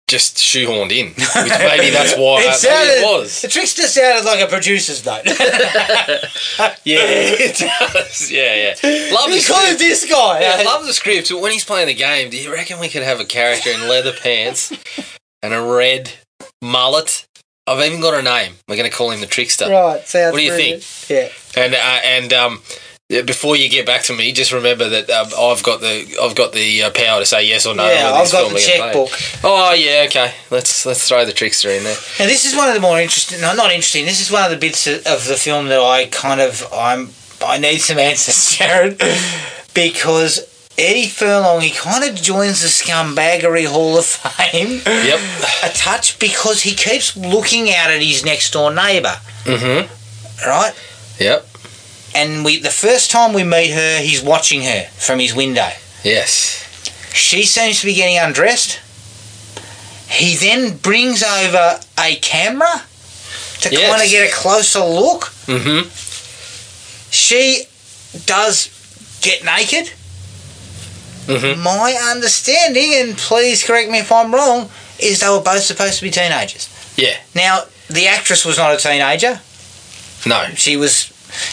just 0.08 0.38
shoehorned 0.38 0.92
in, 0.92 1.08
which 1.08 1.60
maybe 1.60 1.90
that's 1.90 2.14
why 2.18 2.42
It 2.44 2.54
sounded, 2.56 3.00
it 3.00 3.06
was. 3.06 3.42
The 3.42 3.48
trickster 3.48 3.84
sounded 3.84 4.26
like 4.26 4.42
a 4.42 4.48
producer's 4.48 5.06
note. 5.06 5.24
Yeah, 6.86 7.00
it 7.02 7.58
does. 7.58 8.30
Yeah, 8.32 8.56
yeah. 8.84 9.14
Love 9.14 9.32
the 9.32 9.40
script. 9.40 9.80
this 9.80 10.10
guy. 10.10 10.42
Yeah, 10.42 10.58
I 10.60 10.64
love 10.64 10.86
the 10.86 10.94
script. 10.94 11.30
But 11.30 11.42
when 11.42 11.52
he's 11.54 11.66
playing 11.66 11.88
the 11.88 11.94
game, 11.94 12.30
do 12.30 12.38
you 12.38 12.52
reckon 12.52 12.80
we 12.80 12.90
could 12.90 13.04
have 13.04 13.20
a 13.20 13.26
character 13.26 13.70
in 13.72 13.88
leather 13.88 14.12
pants 14.14 14.72
and 15.42 15.54
a 15.54 15.62
red 15.62 16.12
mullet? 16.62 17.26
I've 17.66 17.84
even 17.86 18.02
got 18.02 18.14
a 18.14 18.22
name. 18.22 18.56
We're 18.68 18.76
going 18.76 18.90
to 18.90 18.96
call 18.96 19.12
him 19.12 19.22
the 19.22 19.26
trickster. 19.28 19.70
Right, 19.70 20.06
sounds 20.06 20.34
What 20.34 20.40
do 20.40 20.44
you 20.44 20.52
brilliant. 20.52 21.06
Yeah. 21.10 21.30
And 21.56 21.74
uh, 21.74 22.00
and 22.04 22.34
um, 22.34 22.62
before 23.10 23.56
you 23.56 23.70
get 23.70 23.86
back 23.86 24.04
to 24.04 24.14
me, 24.14 24.32
just 24.32 24.52
remember 24.52 24.90
that 24.90 25.10
um, 25.10 25.28
I've 25.38 25.62
got 25.64 25.82
the 25.82 26.18
I've 26.22 26.36
got 26.36 26.54
the 26.54 26.84
uh, 26.84 26.92
power 26.92 27.20
to 27.20 27.26
say 27.26 27.48
yes 27.48 27.66
or 27.66 27.76
no. 27.76 27.86
yeah, 27.88 28.12
I've 28.12 28.32
got 28.32 28.50
the 28.50 28.56
we 28.56 28.62
can 28.64 28.80
play. 28.80 29.08
checkbook. 29.08 29.44
Oh 29.44 29.74
yeah, 29.74 30.06
okay. 30.08 30.34
Let's 30.50 30.86
let's 30.86 31.08
throw 31.08 31.26
the 31.26 31.34
trickster 31.34 31.70
in 31.70 31.84
there. 31.84 31.98
And 32.20 32.30
this 32.30 32.46
is 32.46 32.56
one 32.56 32.70
of 32.70 32.74
the 32.76 32.80
more 32.82 33.00
interesting, 33.00 33.42
no, 33.42 33.54
not 33.54 33.72
interesting, 33.72 34.06
this 34.06 34.22
is 34.22 34.32
one 34.32 34.44
of 34.44 34.52
the 34.52 34.58
bits 34.58 34.88
of 34.88 35.06
of 35.06 35.28
the 35.28 35.36
film 35.36 35.68
that 35.68 35.80
I 35.80 36.06
kind 36.08 36.42
of, 36.42 36.66
I'm, 36.74 37.10
I 37.46 37.58
need 37.60 37.80
some 37.80 38.00
answers, 38.10 38.58
Jared, 38.58 38.98
because 39.74 40.50
Eddie 40.78 41.08
Furlong, 41.08 41.62
he 41.62 41.70
kind 41.70 42.04
of 42.10 42.16
joins 42.16 42.62
the 42.62 42.68
Scumbaggery 42.68 43.68
Hall 43.68 43.96
of 43.98 44.06
Fame 44.06 44.82
Yep. 44.86 45.20
a 45.64 45.70
touch 45.76 46.18
because 46.18 46.64
he 46.64 46.74
keeps 46.74 47.16
looking 47.16 47.70
out 47.72 47.92
at 47.92 48.02
his 48.02 48.26
next 48.26 48.54
door 48.54 48.74
neighbour, 48.74 49.18
Mm-hmm. 49.44 50.48
right? 50.50 50.74
Yep. 51.20 51.48
And 52.16 52.46
we, 52.46 52.60
the 52.60 52.70
first 52.70 53.10
time 53.12 53.34
we 53.34 53.44
meet 53.44 53.72
her, 53.72 54.00
he's 54.00 54.22
watching 54.22 54.64
her 54.64 54.84
from 54.98 55.20
his 55.20 55.34
window. 55.34 55.70
Yes. 56.04 56.60
She 57.14 57.44
seems 57.44 57.80
to 57.82 57.86
be 57.88 57.94
getting 57.96 58.18
undressed. 58.18 58.80
He 60.10 60.36
then 60.36 60.78
brings 60.78 61.24
over 61.24 61.80
a 62.00 62.16
camera 62.18 62.84
to 63.62 63.72
Yes. 63.72 63.90
kind 63.90 64.04
of 64.04 64.10
get 64.10 64.30
a 64.30 64.34
closer 64.34 64.80
look. 64.80 65.26
Mm-hmm. 65.48 65.90
She 67.10 67.64
does 68.26 68.70
get 69.22 69.44
naked. 69.44 69.92
Mhm. 71.28 71.58
My 71.60 71.94
understanding, 72.12 72.94
and 72.96 73.18
please 73.18 73.64
correct 73.64 73.90
me 73.90 74.00
if 74.00 74.12
I'm 74.12 74.34
wrong, 74.34 74.70
is 75.00 75.22
they 75.22 75.30
were 75.30 75.40
both 75.42 75.64
supposed 75.64 75.98
to 75.98 76.04
be 76.04 76.12
teenagers. 76.12 76.68
Yeah. 76.98 77.16
Now, 77.34 77.64
the 77.90 78.08
actress 78.08 78.44
was 78.46 78.58
not 78.58 78.74
a 78.74 78.78
teenager. 78.78 79.40
No. 80.26 80.46
She 80.56 80.76
was, 80.78 81.12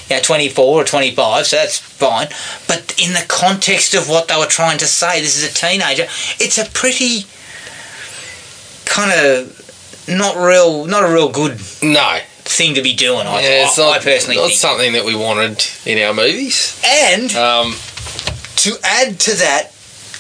you 0.09 0.17
know, 0.17 0.23
24 0.23 0.65
or 0.65 0.85
25, 0.85 1.47
so 1.47 1.57
that's 1.57 1.79
fine. 1.79 2.29
But 2.69 2.95
in 3.01 3.13
the 3.13 3.25
context 3.29 3.95
of 3.95 4.09
what 4.09 4.29
they 4.29 4.37
were 4.37 4.47
trying 4.47 4.79
to 4.79 4.87
say, 4.87 5.21
this 5.21 5.37
is 5.37 5.51
a 5.51 5.55
teenager, 5.55 6.05
it's 6.39 6.59
a 6.59 6.65
pretty 6.71 7.27
kind 8.85 9.13
of 9.13 9.57
not 10.09 10.37
real, 10.37 10.87
not 10.87 11.05
a 11.09 11.13
real 11.13 11.29
good 11.31 11.61
No. 11.83 12.19
thing 12.45 12.75
to 12.75 12.83
be 12.83 12.95
doing, 12.95 13.27
I, 13.27 13.43
Yeah, 13.43 13.67
it's 13.67 13.79
I, 13.79 13.83
not, 13.83 14.01
I 14.01 14.03
personally 14.05 14.37
not 14.37 14.49
think. 14.49 14.59
something 14.59 14.93
that 14.95 15.05
we 15.05 15.15
wanted 15.15 15.65
in 15.87 16.03
our 16.03 16.13
movies. 16.15 16.81
And 16.85 17.35
Um, 17.37 17.77
to 18.57 18.77
add 18.83 19.21
to 19.21 19.35
that, 19.37 19.73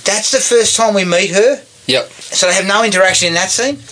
that's 0.04 0.30
the 0.30 0.40
first 0.40 0.76
time 0.76 0.94
we 0.94 1.04
meet 1.04 1.30
her. 1.30 1.62
Yep. 1.86 2.10
So 2.12 2.46
they 2.46 2.54
have 2.54 2.66
no 2.66 2.84
interaction 2.84 3.28
in 3.28 3.34
that 3.34 3.50
scene. 3.50 3.82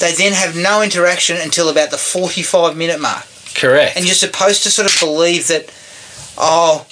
They 0.00 0.12
then 0.14 0.32
have 0.32 0.54
no 0.56 0.82
interaction 0.82 1.36
until 1.38 1.68
about 1.68 1.90
the 1.90 1.98
45 1.98 2.76
minute 2.76 3.00
mark. 3.00 3.24
Correct. 3.54 3.96
And 3.96 4.04
you're 4.06 4.14
supposed 4.14 4.62
to 4.64 4.70
sort 4.70 4.92
of 4.92 4.98
believe 5.00 5.48
that, 5.48 5.72
oh, 6.38 6.86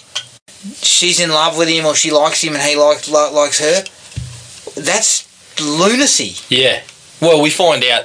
she's 0.83 1.21
in 1.21 1.31
love 1.31 1.57
with 1.57 1.69
him 1.69 1.85
or 1.87 1.95
she 1.95 2.11
likes 2.11 2.43
him 2.43 2.55
and 2.55 2.63
he 2.63 2.77
like, 2.77 3.07
li- 3.09 3.31
likes 3.33 3.59
her. 3.61 3.85
That's 4.81 5.27
lunacy. 5.61 6.37
yeah. 6.55 6.83
Well, 7.21 7.43
we 7.43 7.51
find 7.51 7.83
out, 7.85 8.05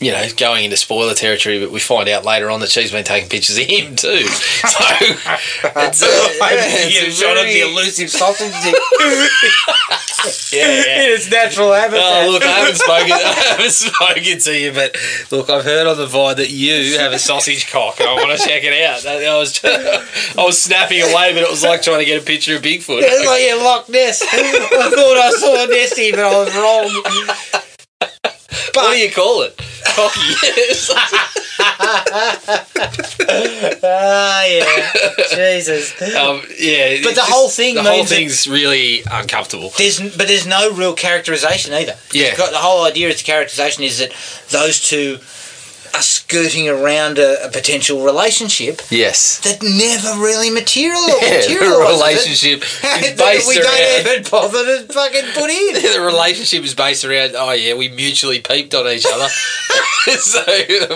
you 0.00 0.12
know, 0.12 0.24
going 0.36 0.64
into 0.64 0.76
spoiler 0.76 1.14
territory, 1.14 1.58
but 1.58 1.72
we 1.72 1.80
find 1.80 2.08
out 2.08 2.24
later 2.24 2.50
on 2.50 2.60
that 2.60 2.70
she's 2.70 2.92
been 2.92 3.04
taking 3.04 3.28
pictures 3.28 3.58
of 3.58 3.64
him 3.64 3.96
too. 3.96 4.26
So 4.68 4.84
it's, 5.00 5.26
uh, 5.64 5.76
it's 5.76 6.02
a 7.22 7.34
very- 7.34 7.60
elusive 7.60 8.10
sausage 8.10 8.52
yeah, 10.52 10.68
yeah. 10.68 11.02
in 11.02 11.10
its 11.14 11.30
natural 11.30 11.72
habitat. 11.72 12.26
Oh, 12.26 12.30
look, 12.30 12.42
I 12.42 12.50
haven't 12.60 12.76
spoken. 12.76 13.12
I 13.12 13.34
haven't 13.50 13.70
spoken 13.70 14.38
to 14.40 14.56
you, 14.56 14.72
but 14.72 14.96
look, 15.30 15.48
I've 15.50 15.64
heard 15.64 15.86
on 15.86 15.96
the 15.96 16.06
vine 16.06 16.36
that 16.36 16.50
you 16.50 16.98
have 16.98 17.12
a 17.12 17.18
sausage 17.18 17.70
cock, 17.70 18.00
and 18.00 18.08
I 18.08 18.14
want 18.14 18.38
to 18.38 18.46
check 18.46 18.62
it 18.64 18.84
out. 18.84 19.06
I 19.06 19.38
was, 19.38 19.60
I 19.64 20.44
was 20.44 20.60
snapping 20.60 21.02
away, 21.02 21.32
but 21.34 21.42
it 21.42 21.50
was 21.50 21.62
like 21.62 21.82
trying 21.82 22.00
to 22.00 22.04
get 22.04 22.20
a 22.20 22.24
picture 22.24 22.56
of 22.56 22.62
Bigfoot. 22.62 23.00
It's 23.02 23.26
like 23.26 23.42
yeah, 23.46 23.54
Loch 23.54 23.88
Ness. 23.88 24.22
I 24.22 24.90
thought 24.90 25.16
I 25.16 25.30
saw 25.30 25.64
a 25.64 25.66
Nessie, 25.68 26.10
but 26.10 26.20
I 26.20 26.44
was 26.44 26.54
wrong. 26.56 28.32
What 28.74 28.92
do 28.92 28.98
you 28.98 29.10
call 29.10 29.42
it? 29.42 29.56
Cocky. 29.94 30.20
Ah, 33.82 34.44
yeah. 34.44 34.90
Jesus. 35.34 36.00
um, 36.16 36.42
yeah. 36.58 36.98
But 37.02 37.14
the 37.14 37.22
whole 37.22 37.48
thing 37.48 37.74
the 37.74 37.82
whole 37.82 37.92
means 37.98 38.08
that- 38.10 38.14
thing's 38.16 38.48
really 38.48 39.02
uncomfortable. 39.10 39.72
There's, 39.76 39.98
but 40.16 40.26
there's 40.28 40.46
no 40.46 40.72
real 40.72 40.94
characterization 40.94 41.72
either. 41.74 41.94
Yeah. 42.12 42.28
You've 42.28 42.36
got- 42.38 42.50
the 42.52 42.58
whole 42.58 42.84
idea 42.84 43.08
of 43.10 43.16
the 43.16 43.22
characterization 43.24 43.84
is 43.84 43.98
that 43.98 44.12
those 44.50 44.80
two 44.80 45.18
are 45.94 46.02
skirting 46.02 46.68
around 46.68 47.18
a, 47.18 47.46
a 47.46 47.50
potential 47.50 48.04
relationship 48.04 48.80
Yes. 48.90 49.40
that 49.40 49.62
never 49.62 50.20
really 50.22 50.50
materialized. 50.50 51.06
Yeah, 51.48 51.58
the 51.58 51.78
relationship 51.88 52.62
is 53.02 53.18
based 53.18 53.48
we 53.48 53.56
around. 53.60 53.64
don't 53.64 54.18
even 54.18 54.30
bother 54.30 54.64
to 54.86 54.92
fucking 54.92 55.24
put 55.34 55.50
in. 55.50 55.74
the 55.94 56.00
relationship 56.04 56.64
is 56.64 56.74
based 56.74 57.04
around. 57.04 57.34
Oh 57.36 57.52
yeah, 57.52 57.74
we 57.74 57.88
mutually 57.88 58.40
peeped 58.40 58.74
on 58.74 58.86
each 58.88 59.06
other. 59.06 59.28
so 60.18 60.40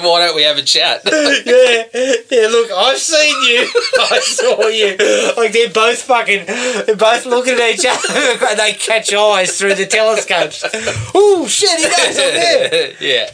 why 0.00 0.24
don't 0.26 0.34
we 0.36 0.42
have 0.42 0.56
a 0.58 0.62
chat? 0.62 1.02
yeah, 1.04 1.84
yeah. 2.30 2.46
Look, 2.48 2.70
I've 2.70 2.98
seen 2.98 3.42
you. 3.44 3.68
I 4.00 4.20
saw 4.22 4.66
you. 4.68 4.96
Like 5.36 5.52
they're 5.52 5.70
both 5.70 6.02
fucking, 6.02 6.46
they're 6.46 6.96
both 6.96 7.26
looking 7.26 7.54
at 7.54 7.70
each 7.74 7.86
other. 7.86 8.46
and 8.50 8.58
they 8.58 8.72
catch 8.72 9.12
eyes 9.12 9.58
through 9.58 9.74
the 9.74 9.86
telescopes. 9.86 10.64
Oh 11.14 11.46
shit! 11.48 11.78
He 11.78 11.84
knows 11.84 11.96
I'm 12.08 12.14
there. 12.14 12.92
yeah. 13.00 13.30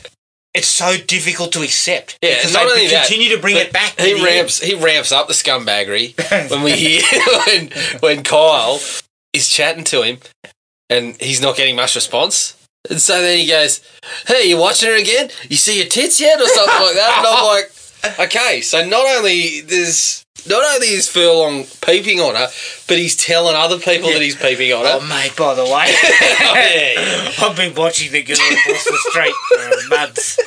It's 0.59 0.67
so 0.67 0.97
difficult 0.97 1.53
to 1.53 1.63
accept. 1.63 2.19
Yeah, 2.21 2.35
because 2.35 2.53
not 2.53 2.65
they 2.65 2.71
only 2.71 2.89
that, 2.89 3.07
continue 3.07 3.35
to 3.37 3.41
bring 3.41 3.57
it 3.57 3.73
back. 3.73 3.99
He 3.99 4.23
ramps. 4.25 4.61
He 4.61 4.75
ramps 4.75 5.13
up 5.13 5.29
the 5.29 5.35
scumbaggery 5.35 6.17
when 6.51 6.63
we 6.63 6.73
hear 6.73 7.01
when 7.47 7.71
when 8.01 8.25
Kyle 8.25 8.81
is 9.33 9.49
chatting 9.49 9.85
to 9.85 10.03
him, 10.03 10.19
and 10.91 11.17
he's 11.21 11.41
not 11.41 11.57
getting 11.57 11.77
much 11.77 11.95
response. 11.95 12.55
And 12.91 13.01
so 13.01 13.23
then 13.23 13.39
he 13.39 13.47
goes, 13.47 13.81
"Hey, 14.27 14.49
you 14.49 14.59
watching 14.59 14.91
it 14.91 15.01
again? 15.01 15.31
You 15.49 15.57
see 15.57 15.79
your 15.79 15.89
tits 15.89 16.21
yet, 16.21 16.41
or 16.41 16.47
something 16.49 16.81
like 16.81 16.95
that?" 16.95 17.15
And 17.19 17.27
I'm 17.27 17.45
like, 17.47 17.71
"Okay." 18.19 18.61
So 18.61 18.85
not 18.87 19.07
only 19.17 19.61
there's 19.61 20.25
not 20.47 20.65
only 20.75 20.89
is 20.89 21.09
Furlong 21.09 21.65
peeping 21.85 22.21
on 22.21 22.35
her, 22.35 22.49
but 22.87 22.97
he's 22.97 23.17
telling 23.17 23.57
other 23.57 23.79
people 23.79 24.09
that 24.11 24.23
he's 24.23 24.37
peeping 24.37 24.73
on 24.73 24.85
her. 24.85 24.99
Oh, 25.03 25.07
mate, 25.07 25.35
by 25.37 25.55
the 25.55 25.65
way, 25.65 25.87
Oh, 25.89 26.55
yeah. 26.55 27.33
I've 27.47 27.57
been 27.57 27.75
watching 27.75 28.13
the 28.13 28.23
girl 28.23 28.37
across 28.37 28.85
the 28.85 28.99
street 29.11 29.35
for 29.49 29.95
uh, 29.95 29.97
months. 30.01 30.39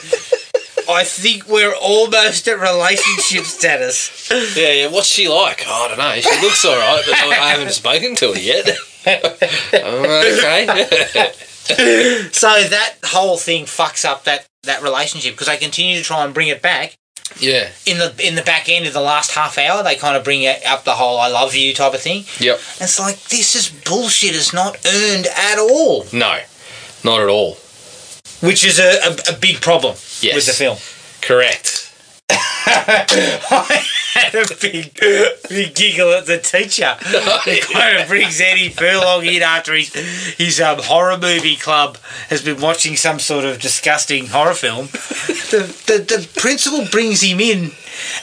I 0.89 1.03
think 1.03 1.47
we're 1.47 1.75
almost 1.75 2.47
at 2.47 2.59
relationship 2.59 3.45
status. 3.45 4.29
yeah, 4.57 4.71
yeah. 4.71 4.87
What's 4.87 5.07
she 5.07 5.27
like? 5.29 5.63
Oh, 5.67 5.85
I 5.85 5.87
don't 5.89 5.97
know. 5.99 6.15
She 6.19 6.41
looks 6.41 6.65
all 6.65 6.75
right, 6.75 7.03
but 7.05 7.13
I 7.15 7.49
haven't 7.51 7.71
spoken 7.71 8.15
to 8.15 8.33
her 8.33 8.39
yet. 8.39 8.69
Okay. 9.83 10.65
So 12.31 12.47
that 12.63 12.95
whole 13.03 13.37
thing 13.37 13.65
fucks 13.65 14.03
up 14.05 14.23
that, 14.25 14.45
that 14.63 14.81
relationship 14.81 15.33
because 15.33 15.47
they 15.47 15.57
continue 15.57 15.97
to 15.97 16.03
try 16.03 16.23
and 16.25 16.33
bring 16.33 16.47
it 16.49 16.61
back. 16.61 16.95
Yeah. 17.39 17.69
In 17.85 17.97
the 17.97 18.13
in 18.19 18.35
the 18.35 18.41
back 18.43 18.69
end 18.69 18.85
of 18.87 18.93
the 18.93 19.01
last 19.01 19.31
half 19.31 19.57
hour, 19.57 19.83
they 19.83 19.95
kind 19.95 20.15
of 20.17 20.23
bring 20.23 20.45
up 20.47 20.83
the 20.83 20.93
whole 20.95 21.19
"I 21.19 21.27
love 21.29 21.55
you" 21.55 21.73
type 21.73 21.93
of 21.93 22.01
thing. 22.01 22.25
Yep. 22.39 22.55
And 22.79 22.81
it's 22.81 22.99
like 22.99 23.21
this 23.29 23.55
is 23.55 23.69
bullshit. 23.69 24.35
It's 24.35 24.53
not 24.53 24.77
earned 24.85 25.27
at 25.27 25.57
all, 25.59 26.05
No, 26.13 26.39
not 27.03 27.21
at 27.21 27.29
all. 27.29 27.57
which 28.41 28.65
is 28.65 28.79
a, 28.79 28.99
a, 29.09 29.35
a 29.35 29.37
big 29.39 29.61
problem 29.61 29.95
Yes. 30.21 30.35
with 30.35 30.45
the 30.45 30.53
film. 30.53 30.77
Correct. 31.21 31.87
Had 34.13 34.35
a 34.35 34.45
big, 34.59 34.93
big 35.47 35.73
giggle 35.75 36.11
at 36.11 36.25
the 36.25 36.37
teacher. 36.37 36.97
He 37.45 37.59
kind 37.61 37.97
of 37.97 38.07
brings 38.07 38.39
Eddie 38.41 38.69
Furlong 38.69 39.25
in 39.25 39.41
after 39.41 39.73
his, 39.73 39.93
his 40.37 40.59
um, 40.61 40.79
horror 40.81 41.17
movie 41.17 41.55
club 41.55 41.97
has 42.29 42.43
been 42.43 42.59
watching 42.61 42.95
some 42.95 43.19
sort 43.19 43.45
of 43.45 43.59
disgusting 43.59 44.27
horror 44.27 44.53
film. 44.53 44.87
The, 44.87 45.73
the, 45.87 45.97
the 45.99 46.29
principal 46.39 46.85
brings 46.91 47.21
him 47.21 47.39
in 47.39 47.71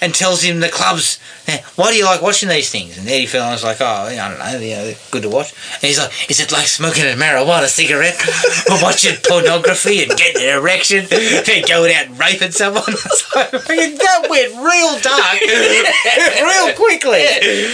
and 0.00 0.14
tells 0.14 0.42
him 0.42 0.60
the 0.60 0.68
club's, 0.68 1.18
"Eh, 1.46 1.60
why 1.76 1.90
do 1.90 1.96
you 1.96 2.04
like 2.04 2.22
watching 2.22 2.48
these 2.48 2.70
things? 2.70 2.98
And 2.98 3.06
Eddie 3.08 3.26
Furlong's 3.26 3.64
like, 3.64 3.80
oh, 3.80 3.84
I 3.84 4.16
don't 4.16 4.38
know, 4.38 4.58
you 4.58 4.74
know, 4.74 4.84
they're 4.84 4.96
good 5.10 5.22
to 5.22 5.28
watch. 5.28 5.52
And 5.74 5.82
he's 5.82 5.98
like, 5.98 6.10
is 6.30 6.40
it 6.40 6.52
like 6.52 6.66
smoking 6.66 7.04
a 7.04 7.14
marijuana 7.14 7.66
cigarette 7.66 8.16
or 8.70 8.82
watching 8.82 9.16
pornography 9.28 10.02
and 10.02 10.10
getting 10.16 10.42
an 10.42 10.58
erection 10.58 11.06
and 11.10 11.66
going 11.68 11.94
out 11.94 12.06
and 12.06 12.18
raping 12.18 12.50
someone? 12.52 12.84
So, 13.18 13.42
that 13.44 14.26
went 14.30 14.54
real 14.56 14.98
dark 15.00 15.38
real 16.42 16.74
quickly. 16.74 17.22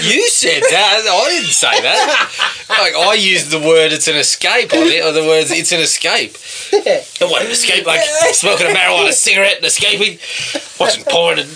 You 0.02 0.28
said 0.28 0.62
that. 0.70 1.05
I 1.09 1.28
didn't 1.30 1.50
say 1.50 1.80
that. 1.80 2.66
Like 2.68 2.94
I 2.94 3.14
used 3.14 3.50
the 3.50 3.61
word 3.61 3.92
"it's 3.92 4.09
an 4.09 4.16
escape" 4.16 4.72
on 4.72 4.86
it, 4.86 5.05
or 5.05 5.12
the 5.12 5.22
words 5.22 5.50
"it's 5.50 5.72
an 5.72 5.80
escape." 5.80 6.36
And 7.20 7.30
what 7.30 7.44
an 7.44 7.50
escape? 7.50 7.86
Like 7.86 8.00
smoking 8.32 8.66
a 8.66 8.70
marijuana 8.70 9.12
cigarette 9.12 9.57
and 9.57 9.64
escaping, 9.64 10.18
watching 10.78 11.05
porn 11.05 11.38
and 11.38 11.48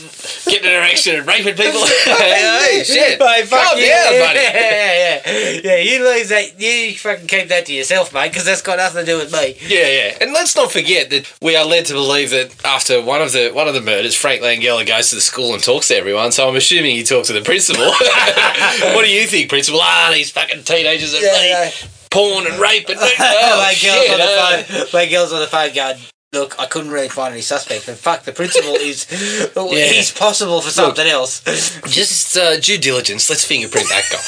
getting 0.44 0.68
an 0.68 0.76
erection 0.76 1.16
and 1.16 1.26
raping 1.26 1.54
people. 1.54 1.84
hey, 2.04 2.82
shit! 2.84 3.18
Mate, 3.18 3.46
fuck 3.46 3.64
Calm 3.64 3.78
you. 3.78 3.86
down, 3.88 4.18
buddy. 4.20 4.38
Yeah, 4.58 4.70
yeah, 4.70 5.20
yeah. 5.26 5.60
Yeah, 5.64 5.76
you 5.78 6.04
lose 6.04 6.28
that. 6.30 6.60
You 6.60 6.94
fucking 6.96 7.26
keep 7.26 7.48
that 7.48 7.66
to 7.66 7.72
yourself, 7.72 8.12
mate, 8.12 8.30
because 8.30 8.44
that's 8.44 8.62
got 8.62 8.78
nothing 8.78 9.04
to 9.04 9.12
do 9.12 9.18
with 9.18 9.32
me. 9.32 9.56
Yeah, 9.66 9.88
yeah, 9.88 10.18
and 10.20 10.32
let's 10.32 10.56
not 10.56 10.72
forget 10.72 11.10
that 11.10 11.32
we 11.42 11.56
are 11.56 11.64
led 11.64 11.86
to 11.86 11.92
believe 11.94 12.30
that 12.30 12.54
after 12.64 13.02
one 13.02 13.22
of 13.22 13.32
the 13.32 13.50
one 13.50 13.68
of 13.68 13.74
the 13.74 13.80
murders, 13.80 14.14
Frank 14.14 14.42
Langella 14.42 14.86
goes 14.86 15.10
to 15.10 15.14
the 15.16 15.20
school 15.20 15.54
and 15.54 15.62
talks 15.62 15.88
to 15.88 15.96
everyone. 15.96 16.32
So 16.32 16.48
I'm 16.48 16.56
assuming 16.56 16.96
he 16.96 17.04
talked 17.04 17.26
to 17.28 17.32
the 17.32 17.42
principal. 17.42 17.84
what 18.94 19.04
do 19.04 19.10
you 19.12 19.26
think, 19.26 19.48
principal? 19.48 19.80
Ah, 19.82 20.10
these 20.12 20.30
fucking 20.30 20.64
teenagers 20.64 21.14
are 21.14 21.20
Yeah, 21.22 21.70
porn 22.10 22.46
and 22.46 22.58
rape 22.60 22.88
and 22.88 22.98
oh, 23.00 23.58
my 23.58 23.74
girl's 23.74 23.76
shit, 23.76 24.10
on 24.10 24.18
the 24.18 24.64
phone. 24.74 24.86
My 24.92 25.06
girl's 25.08 25.32
on 25.32 25.40
the 25.40 25.46
phone 25.46 25.74
going, 25.74 25.96
look, 26.32 26.58
I 26.58 26.66
couldn't 26.66 26.90
really 26.90 27.08
find 27.08 27.32
any 27.32 27.40
suspects. 27.40 27.88
In 27.88 27.94
fact, 27.94 28.26
the 28.26 28.32
principal 28.32 28.74
is 28.74 29.04
he's 29.54 30.12
possible 30.12 30.60
for 30.60 30.70
something 30.70 31.06
else. 31.06 31.40
Just 31.86 32.36
uh, 32.36 32.58
due 32.60 32.76
diligence. 32.78 33.30
Let's 33.30 33.44
fingerprint 33.44 33.88
that 33.88 34.04
guy, 34.10 34.18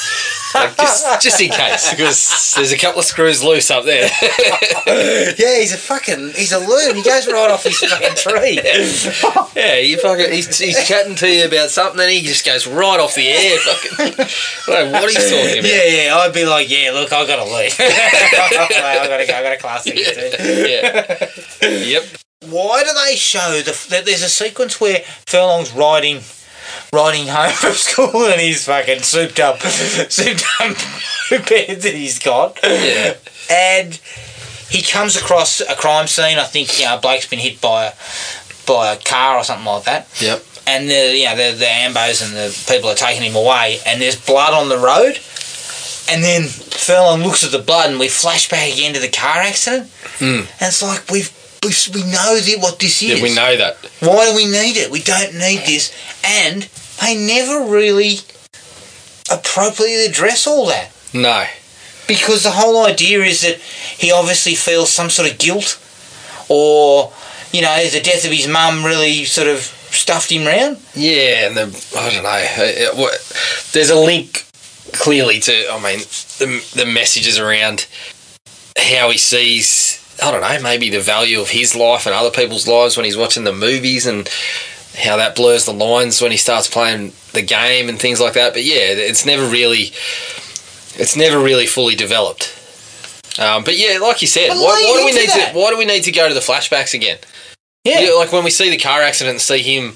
like, 0.59 0.75
just 0.77 1.21
just 1.21 1.41
in 1.41 1.51
case, 1.51 1.91
because 1.91 2.53
there's 2.55 2.71
a 2.71 2.77
couple 2.77 2.99
of 2.99 3.05
screws 3.05 3.43
loose 3.43 3.69
up 3.69 3.83
there. 3.85 4.09
yeah, 5.37 5.59
he's 5.59 5.73
a 5.73 5.77
fucking 5.77 6.31
he's 6.35 6.51
a 6.51 6.59
loon. 6.59 6.95
He 6.95 7.03
goes 7.03 7.27
right 7.27 7.51
off 7.51 7.63
his 7.63 7.77
fucking 7.77 8.15
tree. 8.15 8.59
yeah, 9.55 9.77
you 9.77 9.99
fucking 9.99 10.31
he's, 10.31 10.57
he's 10.57 10.87
chatting 10.87 11.15
to 11.17 11.29
you 11.29 11.45
about 11.45 11.69
something, 11.69 12.01
and 12.01 12.09
he 12.09 12.21
just 12.21 12.43
goes 12.45 12.65
right 12.67 12.99
off 12.99 13.13
the 13.15 13.29
air. 13.29 13.57
Fucking, 13.59 14.25
I 14.67 14.67
don't 14.67 14.91
know 14.91 15.01
what 15.01 15.11
he's 15.11 15.29
talking 15.29 15.59
about. 15.59 15.69
Yeah, 15.69 15.85
yeah, 15.85 16.15
I'd 16.15 16.33
be 16.33 16.45
like, 16.45 16.67
yeah, 16.69 16.91
look, 16.91 17.13
I 17.13 17.27
gotta 17.27 17.43
leave. 17.43 17.75
I 17.79 19.05
gotta 19.07 19.27
go. 19.27 19.33
I 19.33 19.43
got 19.43 19.53
a 19.53 19.57
class 19.57 19.85
yeah. 19.85 21.90
Yep. 21.91 22.03
Why 22.49 22.83
do 22.83 22.89
they 23.05 23.15
show 23.15 23.61
the 23.61 23.71
that 23.89 24.05
there's 24.05 24.23
a 24.23 24.29
sequence 24.29 24.81
where 24.81 24.99
Furlong's 25.27 25.71
riding 25.73 26.21
riding 26.93 27.27
home 27.27 27.51
from 27.51 27.73
school 27.73 28.25
and 28.25 28.41
he's 28.41 28.65
fucking 28.65 29.01
souped 29.01 29.39
up 29.39 29.59
souped 29.61 30.45
up 30.59 30.77
bed 31.49 31.81
that 31.81 31.93
he's 31.93 32.19
got. 32.19 32.59
Yeah. 32.63 33.15
And 33.49 33.99
he 34.69 34.81
comes 34.81 35.15
across 35.15 35.61
a 35.61 35.75
crime 35.75 36.07
scene, 36.07 36.37
I 36.37 36.45
think, 36.45 36.79
you 36.79 36.85
know, 36.85 36.97
Blake's 36.97 37.27
been 37.27 37.39
hit 37.39 37.61
by 37.61 37.85
a 37.85 37.93
by 38.65 38.93
a 38.93 38.97
car 38.97 39.37
or 39.37 39.43
something 39.43 39.65
like 39.65 39.83
that. 39.85 40.07
Yep. 40.21 40.43
And 40.67 40.89
the 40.89 41.17
you 41.17 41.25
know, 41.25 41.35
the 41.35 41.57
the 41.57 41.65
ambos 41.65 42.25
and 42.25 42.35
the 42.35 42.71
people 42.71 42.89
are 42.89 42.95
taking 42.95 43.23
him 43.23 43.35
away 43.35 43.79
and 43.85 44.01
there's 44.01 44.19
blood 44.19 44.53
on 44.53 44.69
the 44.69 44.77
road. 44.77 45.19
And 46.09 46.23
then 46.23 46.43
Furlong 46.47 47.21
looks 47.21 47.43
at 47.43 47.51
the 47.51 47.59
blood 47.59 47.89
and 47.89 47.99
we 47.99 48.09
flash 48.09 48.49
back 48.49 48.73
again 48.73 48.93
to 48.93 48.99
the 48.99 49.07
car 49.07 49.37
accident. 49.37 49.89
Mm. 50.19 50.39
And 50.39 50.61
it's 50.61 50.81
like 50.81 51.09
we've 51.09 51.31
we, 51.63 51.71
we 51.93 52.01
know 52.03 52.39
that 52.39 52.57
what 52.59 52.79
this 52.79 53.01
is. 53.03 53.17
Yeah, 53.19 53.23
we 53.23 53.33
know 53.33 53.55
that. 53.57 53.77
Why 53.99 54.29
do 54.29 54.35
we 54.35 54.45
need 54.45 54.77
it? 54.77 54.91
We 54.91 55.01
don't 55.01 55.33
need 55.33 55.61
this. 55.65 55.93
And 56.23 56.63
they 57.01 57.15
never 57.15 57.69
really 57.71 58.17
appropriately 59.31 60.05
address 60.05 60.47
all 60.47 60.67
that. 60.67 60.91
No. 61.13 61.45
Because 62.07 62.43
the 62.43 62.51
whole 62.51 62.85
idea 62.85 63.21
is 63.21 63.41
that 63.41 63.57
he 63.57 64.11
obviously 64.11 64.55
feels 64.55 64.91
some 64.91 65.09
sort 65.09 65.31
of 65.31 65.37
guilt 65.37 65.79
or, 66.49 67.13
you 67.53 67.61
know, 67.61 67.75
is 67.77 67.93
the 67.93 68.01
death 68.01 68.25
of 68.25 68.31
his 68.31 68.47
mum 68.47 68.83
really 68.83 69.23
sort 69.25 69.47
of 69.47 69.59
stuffed 69.91 70.31
him 70.31 70.45
round. 70.45 70.77
Yeah, 70.95 71.47
and 71.47 71.55
the 71.55 71.95
I 71.97 72.09
don't 72.09 72.23
know. 72.23 72.99
uh, 72.99 73.05
uh, 73.05 73.11
There's 73.71 73.89
a 73.89 73.95
link 73.95 74.45
clearly 74.93 75.39
to. 75.41 75.71
I 75.71 75.79
mean, 75.81 75.99
the 76.39 76.63
the 76.75 76.85
messages 76.85 77.37
around 77.37 77.87
how 78.77 79.09
he 79.11 79.17
sees. 79.17 79.90
I 80.23 80.31
don't 80.31 80.41
know. 80.41 80.61
Maybe 80.63 80.89
the 80.89 80.99
value 81.01 81.39
of 81.39 81.49
his 81.49 81.75
life 81.75 82.05
and 82.05 82.13
other 82.15 82.31
people's 82.31 82.67
lives 82.67 82.97
when 82.97 83.05
he's 83.05 83.17
watching 83.17 83.43
the 83.43 83.53
movies 83.53 84.05
and 84.05 84.29
how 84.97 85.17
that 85.17 85.35
blurs 85.35 85.65
the 85.65 85.73
lines 85.73 86.21
when 86.21 86.31
he 86.31 86.37
starts 86.37 86.67
playing 86.67 87.13
the 87.33 87.41
game 87.41 87.87
and 87.89 87.99
things 87.99 88.19
like 88.19 88.33
that. 88.33 88.53
But 88.53 88.63
yeah, 88.63 88.91
it's 88.91 89.25
never 89.25 89.45
really. 89.47 89.91
It's 90.95 91.15
never 91.15 91.39
really 91.39 91.65
fully 91.67 91.95
developed. 91.95 92.57
Um, 93.39 93.63
but 93.63 93.77
yeah, 93.77 93.97
like 93.99 94.21
you 94.21 94.27
said, 94.27 94.49
why, 94.49 94.57
why 94.57 94.97
do 94.99 95.05
we 95.05 95.11
need 95.13 95.29
that. 95.29 95.53
to? 95.53 95.57
Why 95.59 95.69
do 95.69 95.77
we 95.77 95.85
need 95.85 96.03
to 96.03 96.11
go 96.11 96.27
to 96.27 96.33
the 96.33 96.41
flashbacks 96.41 96.93
again? 96.93 97.17
Yeah. 97.85 98.11
Like 98.17 98.31
when 98.33 98.43
we 98.43 98.49
see 98.51 98.69
the 98.69 98.77
car 98.77 99.01
accident 99.01 99.35
and 99.35 99.41
see 99.41 99.59
him 99.59 99.93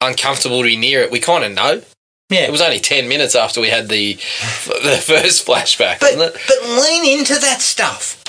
uncomfortable 0.00 0.58
to 0.62 0.68
be 0.68 0.76
near 0.76 1.00
it, 1.00 1.10
we 1.10 1.18
kind 1.18 1.44
of 1.44 1.52
know. 1.52 1.82
Yeah. 2.30 2.42
It 2.46 2.52
was 2.52 2.60
only 2.60 2.78
10 2.80 3.08
minutes 3.08 3.34
after 3.34 3.60
we 3.60 3.68
had 3.68 3.88
the 3.88 4.14
the 4.66 5.02
first 5.04 5.46
flashback, 5.46 5.98
But, 6.00 6.16
wasn't 6.16 6.36
it? 6.36 6.40
but 6.46 6.62
lean 6.80 7.18
into 7.18 7.34
that 7.34 7.60
stuff. 7.60 8.22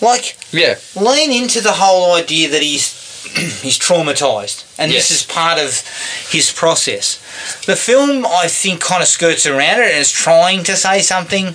Like, 0.00 0.36
Yeah. 0.52 0.76
lean 0.96 1.30
into 1.30 1.60
the 1.60 1.72
whole 1.72 2.14
idea 2.14 2.48
that 2.48 2.62
he's 2.62 2.98
he's 3.62 3.78
traumatized 3.78 4.64
and 4.78 4.90
Yes. 4.90 5.08
this 5.08 5.20
is 5.20 5.26
part 5.26 5.58
of 5.58 5.82
his 6.30 6.50
process 6.50 7.18
the 7.66 7.76
film 7.76 8.24
i 8.26 8.48
think 8.48 8.80
kind 8.80 9.02
of 9.02 9.08
skirts 9.08 9.44
around 9.46 9.78
it 9.80 9.90
and 9.90 9.98
is 10.00 10.10
trying 10.10 10.64
to 10.64 10.74
say 10.74 11.00
something 11.02 11.54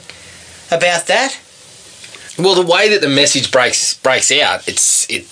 about 0.71 1.07
that 1.07 1.35
Well, 2.37 2.53
the 2.55 2.61
way 2.71 2.87
that 2.89 3.01
the 3.01 3.09
message 3.09 3.51
breaks 3.51 3.95
breaks 3.95 4.31
out, 4.31 4.67
it's 4.67 5.07
it 5.09 5.25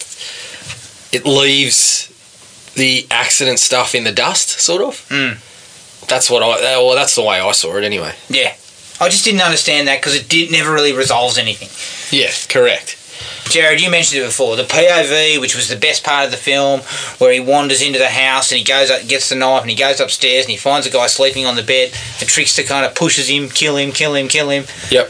it 1.11 1.23
leaves 1.25 2.09
the 2.75 3.05
accident 3.11 3.59
stuff 3.59 3.93
in 3.93 4.03
the 4.03 4.11
dust, 4.11 4.59
sort 4.59 4.81
of. 4.81 5.05
Mm. 5.09 5.37
That's 6.07 6.29
what 6.31 6.41
I. 6.41 6.77
Well, 6.77 6.95
that's 6.95 7.13
the 7.15 7.21
way 7.21 7.39
I 7.39 7.51
saw 7.51 7.75
it, 7.77 7.83
anyway. 7.83 8.13
yeah 8.29 8.53
i 9.01 9.09
just 9.09 9.25
didn't 9.25 9.41
understand 9.41 9.87
that 9.87 9.99
because 9.99 10.15
it 10.15 10.29
did 10.29 10.51
never 10.51 10.71
really 10.71 10.93
resolves 10.93 11.37
anything 11.37 11.69
Yeah, 12.17 12.31
correct. 12.49 12.95
Jared, 13.49 13.81
you 13.81 13.89
mentioned 13.91 14.21
it 14.21 14.25
before. 14.25 14.55
The 14.55 14.63
POV, 14.63 15.39
which 15.39 15.55
was 15.55 15.67
the 15.69 15.75
best 15.75 16.03
part 16.03 16.25
of 16.25 16.31
the 16.31 16.37
film, 16.37 16.81
where 17.19 17.31
he 17.31 17.39
wanders 17.39 17.81
into 17.81 17.99
the 17.99 18.07
house 18.09 18.51
and 18.51 18.57
he 18.59 18.63
goes 18.65 18.89
up, 18.89 19.07
gets 19.07 19.29
the 19.29 19.35
knife 19.35 19.61
and 19.61 19.69
he 19.69 19.75
goes 19.75 19.99
upstairs 19.99 20.45
and 20.45 20.51
he 20.51 20.57
finds 20.57 20.87
a 20.87 20.89
guy 20.89 21.07
sleeping 21.07 21.45
on 21.45 21.55
the 21.55 21.63
bed. 21.63 21.91
The 22.19 22.25
trickster 22.25 22.63
kind 22.63 22.85
of 22.85 22.95
pushes 22.95 23.27
him, 23.29 23.49
kill 23.49 23.77
him, 23.77 23.91
kill 23.91 24.15
him, 24.15 24.27
kill 24.27 24.49
him. 24.49 24.65
Yep. 24.89 25.07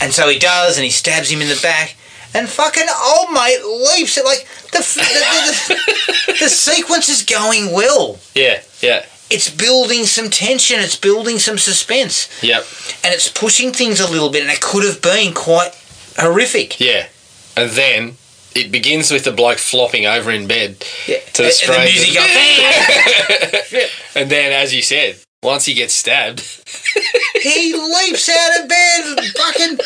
And 0.00 0.12
so 0.12 0.28
he 0.28 0.38
does, 0.38 0.76
and 0.76 0.84
he 0.84 0.90
stabs 0.90 1.30
him 1.30 1.40
in 1.40 1.48
the 1.48 1.58
back. 1.62 1.94
And 2.34 2.48
fucking 2.48 2.86
old 3.18 3.30
mate 3.32 3.60
leaps 3.62 4.16
it 4.18 4.24
like 4.24 4.46
the 4.72 4.78
the, 4.78 5.74
the, 5.74 6.32
the, 6.32 6.38
the 6.44 6.48
sequence 6.48 7.08
is 7.08 7.22
going 7.22 7.72
well. 7.72 8.18
Yeah. 8.34 8.62
Yeah. 8.80 9.04
It's 9.30 9.48
building 9.48 10.04
some 10.04 10.28
tension. 10.28 10.80
It's 10.80 10.96
building 10.96 11.38
some 11.38 11.56
suspense, 11.56 12.28
Yep. 12.42 12.64
and 13.04 13.14
it's 13.14 13.28
pushing 13.28 13.72
things 13.72 14.00
a 14.00 14.10
little 14.10 14.28
bit. 14.30 14.42
And 14.42 14.50
it 14.50 14.60
could 14.60 14.84
have 14.84 15.00
been 15.00 15.32
quite 15.34 15.72
horrific. 16.18 16.80
Yeah. 16.80 17.06
And 17.56 17.70
then 17.70 18.16
it 18.54 18.70
begins 18.72 19.10
with 19.10 19.24
the 19.24 19.32
bloke 19.32 19.58
flopping 19.58 20.06
over 20.06 20.30
in 20.30 20.46
bed 20.46 20.84
Yeah. 21.06 21.18
to 21.34 21.42
the 21.42 21.48
And 21.48 21.74
the 21.74 21.92
music 21.92 22.14
goes. 23.80 23.90
and 24.14 24.30
then, 24.30 24.52
as 24.52 24.74
you 24.74 24.82
said, 24.82 25.16
once 25.42 25.64
he 25.64 25.74
gets 25.74 25.94
stabbed, 25.94 26.40
He 27.42 27.74
leaps 27.74 28.28
out 28.28 28.60
of 28.62 28.68
bed, 28.68 29.18
and 29.18 29.26
fucking 29.36 29.78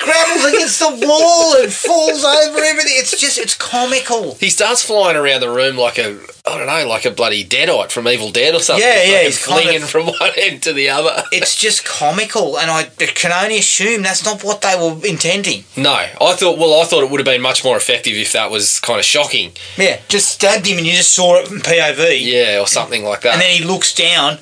scrambles 0.00 0.44
against 0.52 0.78
the 0.78 1.06
wall 1.06 1.56
and 1.62 1.72
falls 1.72 2.24
over 2.24 2.58
everything. 2.58 2.92
It's 2.96 3.18
just, 3.18 3.38
it's 3.38 3.54
comical. 3.54 4.34
he 4.36 4.50
starts 4.50 4.82
flying 4.82 5.16
around 5.16 5.40
the 5.40 5.50
room 5.50 5.76
like 5.76 5.98
a, 5.98 6.18
I 6.46 6.58
don't 6.58 6.66
know, 6.66 6.86
like 6.88 7.04
a 7.04 7.10
bloody 7.10 7.44
deadite 7.44 7.90
from 7.90 8.06
Evil 8.06 8.30
Dead 8.30 8.54
or 8.54 8.60
something. 8.60 8.86
Yeah, 8.86 9.02
yeah, 9.04 9.22
he's 9.24 9.44
kind 9.44 9.82
of- 9.82 9.88
from 9.90 10.06
one 10.06 10.30
end 10.36 10.62
to 10.64 10.72
the 10.72 10.90
other. 10.90 11.24
It's 11.32 11.56
just 11.56 11.84
comical, 11.84 12.58
and 12.58 12.70
I 12.70 12.84
can 12.84 13.32
only 13.32 13.58
assume 13.58 14.02
that's 14.02 14.24
not 14.24 14.44
what 14.44 14.60
they 14.60 14.74
were 14.76 15.04
intending. 15.06 15.64
No, 15.76 15.92
I 15.94 16.34
thought. 16.36 16.58
Well, 16.58 16.80
I 16.80 16.84
thought 16.84 17.02
it 17.02 17.10
would 17.10 17.20
have 17.20 17.24
been 17.26 17.42
much 17.42 17.64
more 17.64 17.76
effective 17.76 18.14
if 18.16 18.32
that 18.32 18.50
was 18.50 18.78
kind 18.80 18.98
of 18.98 19.04
shocking. 19.04 19.52
Yeah, 19.76 20.00
just 20.08 20.28
stabbed 20.30 20.66
him 20.66 20.78
and 20.78 20.86
you 20.86 20.92
just 20.94 21.12
saw 21.14 21.36
it 21.40 21.48
from 21.48 21.58
POV. 21.60 22.18
Yeah, 22.22 22.60
or 22.60 22.66
something 22.66 23.04
like 23.04 23.22
that. 23.22 23.34
And 23.34 23.42
then 23.42 23.50
he 23.50 23.64
looks 23.64 23.94
down 23.94 24.38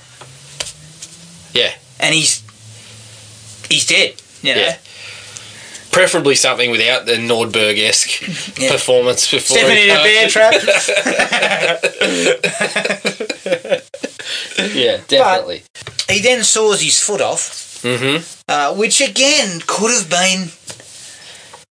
yeah, 1.54 1.72
and 2.00 2.14
he's 2.14 2.42
he's 3.70 3.86
dead. 3.86 4.14
You 4.42 4.54
know? 4.54 4.60
Yeah. 4.60 4.76
Preferably 5.94 6.34
something 6.34 6.72
without 6.72 7.06
the 7.06 7.12
Nordberg 7.12 7.78
esque 7.78 8.20
Yeah. 8.58 8.72
performance 8.72 9.30
before. 9.30 9.56
Stepping 9.56 9.78
in 9.78 9.90
a 9.90 10.02
bear 10.02 10.28
trap. 10.28 10.54
yeah, 14.74 15.00
definitely. 15.06 15.62
he 16.10 16.20
then 16.20 16.42
saws 16.42 16.80
his 16.82 16.98
foot 17.00 17.20
off, 17.20 17.80
mm-hmm. 17.82 18.24
uh, 18.48 18.74
which 18.74 19.00
again 19.00 19.60
could 19.68 19.92
have 19.92 20.10
been 20.10 20.48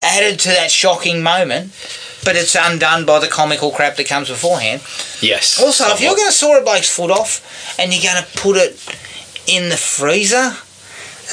added 0.01 0.39
to 0.39 0.49
that 0.49 0.71
shocking 0.71 1.21
moment, 1.21 1.71
but 2.25 2.35
it's 2.35 2.55
undone 2.59 3.05
by 3.05 3.19
the 3.19 3.27
comical 3.27 3.69
crap 3.71 3.97
that 3.97 4.07
comes 4.07 4.29
beforehand. 4.29 4.81
Yes. 5.21 5.61
Also, 5.61 5.85
if 5.89 6.01
you're 6.01 6.15
going 6.15 6.29
to 6.29 6.33
saw 6.33 6.57
a 6.57 6.63
bloke's 6.63 6.89
foot 6.93 7.11
off 7.11 7.77
and 7.79 7.93
you're 7.93 8.11
going 8.11 8.23
to 8.23 8.29
put 8.39 8.57
it 8.57 8.73
in 9.47 9.69
the 9.69 9.77
freezer, 9.77 10.53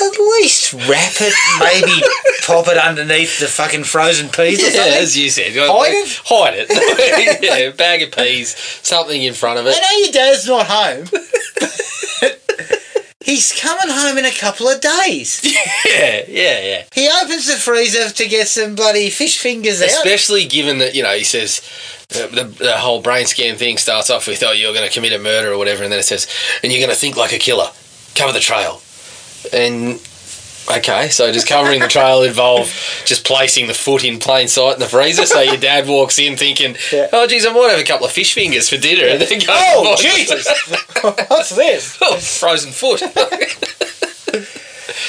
at 0.01 0.19
least 0.19 0.73
wrap 0.73 1.13
it, 1.21 1.35
maybe 1.61 2.03
pop 2.47 2.69
it 2.69 2.77
underneath 2.79 3.39
the 3.41 3.47
fucking 3.47 3.85
frozen 3.85 4.29
peas 4.29 4.61
or 4.61 4.65
Yeah, 4.67 4.71
something. 4.85 4.93
as 5.03 5.17
you 5.17 5.31
said, 5.31 5.53
Hide 5.55 5.93
it? 5.93 6.21
Hide 6.25 6.55
it. 6.57 7.43
yeah, 7.43 7.71
bag 7.77 8.03
of 8.03 8.13
peas, 8.13 8.55
something 8.83 9.23
in 9.23 9.35
front 9.35 9.59
of 9.59 9.67
it. 9.67 9.75
I 9.77 9.81
know 9.81 9.99
your 10.05 10.13
dad's 10.13 10.47
not 10.47 10.67
home. 10.69 11.07
He's 13.25 13.59
coming 13.59 13.89
home 13.89 14.19
in 14.19 14.27
a 14.27 14.31
couple 14.31 14.69
of 14.69 14.83
days. 14.83 15.41
Yeah, 15.87 16.25
yeah, 16.29 16.61
yeah. 16.61 16.85
He 16.93 17.09
opens 17.23 17.47
the 17.47 17.55
freezer 17.55 18.11
to 18.11 18.29
get 18.29 18.49
some 18.49 18.75
bloody 18.75 19.09
fish 19.09 19.39
fingers 19.39 19.81
out. 19.81 19.89
Especially 19.89 20.45
given 20.45 20.77
that, 20.79 20.95
you 20.95 21.03
know, 21.03 21.15
he 21.17 21.25
says 21.25 21.63
the, 22.11 22.27
the, 22.27 22.45
the 22.45 22.73
whole 22.77 23.01
brain 23.01 23.25
scan 23.25 23.57
thing 23.57 23.79
starts 23.79 24.11
off 24.11 24.27
with, 24.27 24.43
oh, 24.43 24.53
you're 24.53 24.75
going 24.75 24.87
to 24.87 24.93
commit 24.95 25.15
a 25.15 25.19
murder 25.19 25.53
or 25.53 25.57
whatever, 25.59 25.83
and 25.83 25.91
then 25.91 25.99
it 26.01 26.05
says, 26.05 26.29
and 26.63 26.71
you're 26.71 26.81
going 26.81 26.95
to 26.95 27.01
think 27.01 27.17
like 27.17 27.33
a 27.33 27.39
killer, 27.39 27.69
cover 28.15 28.33
the 28.33 28.41
trail. 28.41 28.83
And, 29.53 30.01
okay, 30.71 31.09
so 31.11 31.31
does 31.33 31.45
covering 31.45 31.81
the 31.81 31.89
trail 31.89 32.23
involve 32.23 32.67
just 33.05 33.25
placing 33.27 33.67
the 33.67 33.75
foot 33.75 34.05
in 34.05 34.19
plain 34.19 34.49
sight 34.49 34.75
in 34.75 34.81
the 34.81 34.87
freezer 34.87 35.27
so 35.27 35.41
your 35.41 35.57
dad 35.59 35.87
walks 35.87 36.19
in 36.19 36.37
thinking, 36.37 36.77
Yeah. 36.93 37.09
oh, 37.13 37.27
geez, 37.27 37.47
I 37.47 37.53
might 37.53 37.71
have 37.71 37.81
a 37.81 37.85
couple 37.85 38.07
of 38.07 38.13
fish 38.13 38.33
fingers 38.35 38.69
for 38.69 38.77
dinner, 38.77 39.07
and 39.07 39.21
then 39.21 39.39
go, 39.41 39.47
Oh, 39.49 39.97
Jesus! 39.99 40.47
What's 41.29 41.51
this? 41.55 41.99
Oh, 42.03 42.17
frozen 42.17 42.73
foot. 42.73 43.03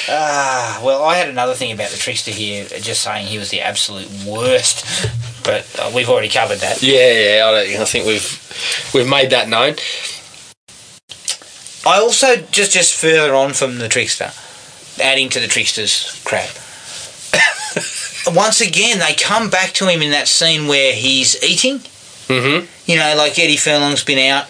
Ah, 0.08 0.80
well, 0.84 1.02
I 1.04 1.16
had 1.16 1.28
another 1.28 1.54
thing 1.54 1.72
about 1.72 1.90
the 1.90 1.96
trickster 1.96 2.30
here, 2.30 2.64
just 2.80 3.02
saying 3.02 3.26
he 3.26 3.38
was 3.38 3.50
the 3.50 3.60
absolute 3.60 4.08
worst, 4.26 4.84
but 5.44 5.66
uh, 5.80 5.90
we've 5.94 6.08
already 6.08 6.28
covered 6.28 6.58
that. 6.58 6.82
yeah, 6.82 7.12
yeah, 7.38 7.46
I, 7.46 7.50
don't, 7.50 7.80
I 7.82 7.84
think 7.84 8.06
we've 8.06 8.90
we've 8.94 9.08
made 9.08 9.30
that 9.30 9.48
known. 9.48 9.74
I 11.86 11.98
also 12.00 12.36
just 12.50 12.72
just 12.72 12.98
further 13.00 13.34
on 13.34 13.52
from 13.52 13.78
the 13.78 13.88
trickster, 13.88 14.32
adding 15.02 15.28
to 15.30 15.40
the 15.40 15.46
trickster's 15.46 16.20
crap. 16.24 16.50
Once 18.34 18.60
again, 18.60 18.98
they 18.98 19.14
come 19.14 19.50
back 19.50 19.72
to 19.74 19.86
him 19.88 20.02
in 20.02 20.10
that 20.10 20.26
scene 20.28 20.66
where 20.66 20.92
he's 20.92 21.42
eating. 21.44 21.78
Mm-hmm. 22.28 22.66
You 22.90 22.96
know, 22.96 23.14
like 23.16 23.38
Eddie 23.38 23.56
Furlong's 23.56 24.02
been 24.02 24.18
out 24.30 24.46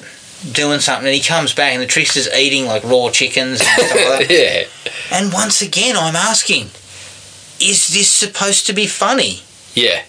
doing 0.52 0.80
something, 0.80 1.06
and 1.06 1.14
he 1.14 1.20
comes 1.22 1.52
back, 1.54 1.74
and 1.74 1.82
the 1.82 1.86
trickster's 1.86 2.28
eating 2.34 2.64
like 2.66 2.84
raw 2.84 3.10
chickens 3.10 3.60
and 3.60 3.68
stuff 3.68 3.90
like 3.90 4.28
that. 4.28 4.30
Yeah. 4.30 5.16
And 5.18 5.32
once 5.32 5.60
again, 5.62 5.94
I'm 5.96 6.16
asking, 6.16 6.66
is 7.60 7.88
this 7.92 8.10
supposed 8.10 8.66
to 8.66 8.72
be 8.72 8.86
funny? 8.86 9.42
Yeah. 9.74 10.02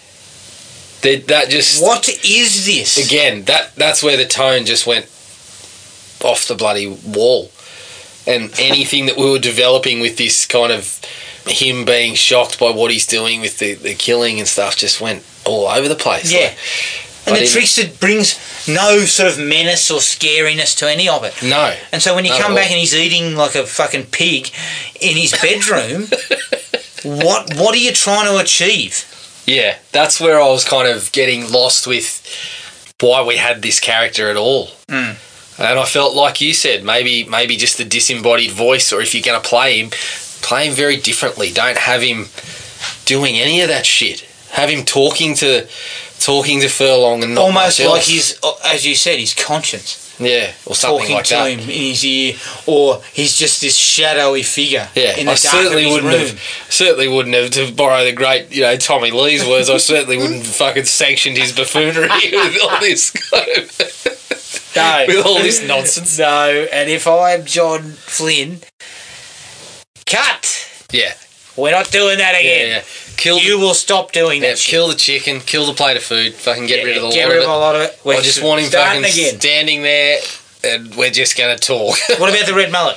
That, 1.02 1.28
that 1.28 1.48
just 1.50 1.80
What 1.82 2.08
is 2.08 2.66
this? 2.66 2.96
again 3.06 3.44
that 3.44 3.72
that's 3.76 4.02
where 4.02 4.16
the 4.16 4.26
tone 4.26 4.64
just 4.64 4.84
went 4.84 5.06
off 6.22 6.46
the 6.48 6.54
bloody 6.54 6.86
wall 7.06 7.50
and 8.26 8.52
anything 8.58 9.06
that 9.06 9.16
we 9.16 9.30
were 9.30 9.38
developing 9.38 10.00
with 10.00 10.16
this 10.16 10.44
kind 10.46 10.72
of 10.72 11.00
him 11.46 11.84
being 11.84 12.14
shocked 12.14 12.58
by 12.60 12.70
what 12.70 12.90
he's 12.90 13.06
doing 13.06 13.40
with 13.40 13.58
the, 13.58 13.74
the 13.74 13.94
killing 13.94 14.38
and 14.38 14.46
stuff 14.48 14.76
just 14.76 15.00
went 15.00 15.24
all 15.46 15.66
over 15.66 15.88
the 15.88 15.94
place 15.94 16.30
Yeah. 16.32 16.52
Like, 17.26 17.36
And 17.40 17.46
the 17.46 17.50
trickster 17.50 17.84
brings 18.00 18.38
no 18.68 19.00
sort 19.00 19.30
of 19.32 19.38
menace 19.38 19.90
or 19.90 20.00
scariness 20.00 20.76
to 20.78 20.90
any 20.90 21.08
of 21.08 21.24
it. 21.24 21.34
no 21.42 21.74
And 21.92 22.02
so 22.02 22.14
when 22.14 22.24
you 22.24 22.32
come 22.32 22.54
back 22.54 22.70
and 22.70 22.78
he's 22.78 22.94
eating 22.94 23.34
like 23.36 23.54
a 23.54 23.64
fucking 23.64 24.06
pig 24.06 24.50
in 25.00 25.16
his 25.16 25.32
bedroom, 25.40 26.02
what 27.04 27.54
what 27.56 27.74
are 27.74 27.78
you 27.78 27.92
trying 27.92 28.26
to 28.26 28.38
achieve? 28.38 29.04
yeah 29.46 29.76
that's 29.92 30.20
where 30.20 30.38
i 30.38 30.46
was 30.46 30.62
kind 30.62 30.86
of 30.86 31.10
getting 31.12 31.50
lost 31.50 31.86
with 31.86 32.20
why 33.00 33.22
we 33.24 33.36
had 33.36 33.62
this 33.62 33.80
character 33.80 34.28
at 34.28 34.36
all 34.36 34.68
Mm. 34.88 35.16
And 35.58 35.78
i 35.78 35.84
felt 35.84 36.14
like 36.14 36.40
you 36.40 36.52
said 36.54 36.82
maybe 36.84 37.24
maybe 37.24 37.56
just 37.56 37.78
the 37.78 37.84
disembodied 37.84 38.50
voice 38.50 38.92
or 38.92 39.00
if 39.00 39.14
you're 39.14 39.22
going 39.22 39.40
to 39.40 39.48
play 39.48 39.80
him 39.80 39.90
play 40.42 40.66
him 40.68 40.74
very 40.74 40.96
differently 40.96 41.52
don't 41.52 41.78
have 41.78 42.02
him 42.02 42.26
doing 43.04 43.36
any 43.36 43.60
of 43.60 43.68
that 43.68 43.84
shit 43.86 44.20
have 44.52 44.68
him 44.70 44.84
talking 44.84 45.34
to 45.34 45.66
talking 46.20 46.60
to 46.60 46.68
furlong 46.68 47.22
and 47.22 47.34
not 47.34 47.44
Almost 47.44 47.78
like 47.80 48.02
his, 48.02 48.38
uh, 48.42 48.52
as 48.64 48.84
you 48.84 48.94
said, 48.96 49.18
his 49.20 49.34
conscience 49.34 50.04
yeah 50.18 50.50
or 50.66 50.74
something 50.74 50.98
talking 51.02 51.14
like 51.14 51.24
to 51.26 51.34
that 51.34 51.50
him 51.50 51.60
in 51.60 51.66
his 51.68 52.04
ear, 52.04 52.34
or 52.66 53.00
he's 53.12 53.36
just 53.38 53.60
this 53.60 53.76
shadowy 53.76 54.42
figure 54.42 54.88
Yeah, 54.96 55.16
in 55.16 55.26
the 55.26 55.32
I 55.32 55.34
certainly 55.36 55.84
of 55.84 55.90
his 55.90 55.92
wouldn't 55.92 56.12
room. 56.12 56.26
have. 56.26 56.40
Certainly 56.70 57.08
wouldn't 57.08 57.34
have 57.36 57.50
to 57.52 57.72
borrow 57.72 58.04
the 58.04 58.10
great, 58.12 58.50
you 58.52 58.62
know, 58.62 58.76
Tommy 58.76 59.12
Lee's 59.12 59.46
words. 59.46 59.70
I 59.70 59.76
certainly 59.76 60.16
wouldn't 60.16 60.44
have 60.44 60.56
fucking 60.56 60.86
sanctioned 60.86 61.36
his 61.36 61.52
buffoonery 61.52 62.08
with 62.32 62.58
all 62.64 62.80
this, 62.80 63.10
kind 63.10 63.48
of, 63.58 64.07
No. 64.76 65.04
with 65.08 65.26
all 65.26 65.38
this 65.38 65.62
nonsense. 65.66 66.18
No, 66.18 66.66
and 66.72 66.88
if 66.90 67.06
I'm 67.06 67.44
John 67.44 67.82
Flynn, 67.82 68.60
cut. 70.06 70.86
Yeah, 70.92 71.12
We're 71.56 71.70
not 71.72 71.90
doing 71.90 72.18
that 72.18 72.34
again. 72.38 72.68
yeah. 72.68 72.82
Kill, 73.16 73.38
You 73.38 73.58
will 73.58 73.74
stop 73.74 74.12
doing 74.12 74.40
yeah, 74.42 74.50
that 74.50 74.58
shit. 74.58 74.70
kill 74.70 74.88
the 74.88 74.94
chicken, 74.94 75.40
kill 75.40 75.66
the 75.66 75.74
plate 75.74 75.96
of 75.96 76.02
food, 76.04 76.32
fucking 76.34 76.66
get 76.66 76.84
rid 76.84 76.96
of 76.96 77.02
the 77.02 77.10
Get 77.10 77.26
rid 77.26 77.38
of 77.38 77.44
of 77.44 77.50
a 77.50 77.58
lot 77.58 77.74
of 77.74 77.82
it. 77.82 78.00
We're 78.04 78.14
I 78.14 78.20
just 78.20 78.42
want 78.42 78.60
him 78.62 78.70
fucking 78.70 79.04
again. 79.04 79.38
standing 79.40 79.82
there, 79.82 80.18
and 80.64 80.94
we're 80.94 81.10
just 81.10 81.36
gonna 81.36 81.58
talk. 81.58 81.98
What 82.18 82.30
about 82.32 82.46
the 82.46 82.54
red 82.54 82.70
mullet? 82.70 82.96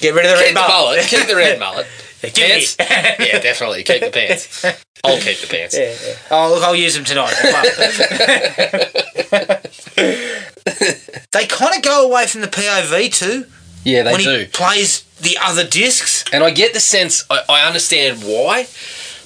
Get 0.00 0.14
rid 0.14 0.24
of 0.26 0.30
the 0.30 0.36
red 0.42 0.46
keep 0.46 0.54
the 0.54 0.60
mullet. 0.60 0.96
mullet. 0.96 1.06
Keep 1.08 1.26
the 1.26 1.36
red 1.36 1.58
mullet. 1.58 1.86
Pants? 2.22 2.76
yeah, 2.80 3.38
definitely. 3.38 3.84
Keep 3.84 4.00
the 4.02 4.10
pants. 4.10 4.64
I'll 5.04 5.20
keep 5.20 5.38
the 5.38 5.46
pants. 5.46 5.76
Yeah, 5.76 5.94
yeah. 6.04 6.14
Oh, 6.30 6.54
look, 6.54 6.64
I'll 6.64 6.74
use 6.74 6.94
them 6.96 7.04
tonight. 7.04 7.34
they 11.32 11.46
kind 11.46 11.76
of 11.76 11.82
go 11.82 12.08
away 12.08 12.26
from 12.26 12.40
the 12.40 12.48
POV 12.48 13.12
too 13.12 13.46
Yeah, 13.84 14.02
they 14.02 14.12
when 14.12 14.20
do. 14.22 14.38
he 14.40 14.44
plays 14.46 15.02
the 15.20 15.38
other 15.40 15.64
discs. 15.64 16.24
And 16.32 16.42
I 16.42 16.50
get 16.50 16.74
the 16.74 16.80
sense, 16.80 17.24
I, 17.30 17.42
I 17.48 17.66
understand 17.66 18.22
why, 18.22 18.66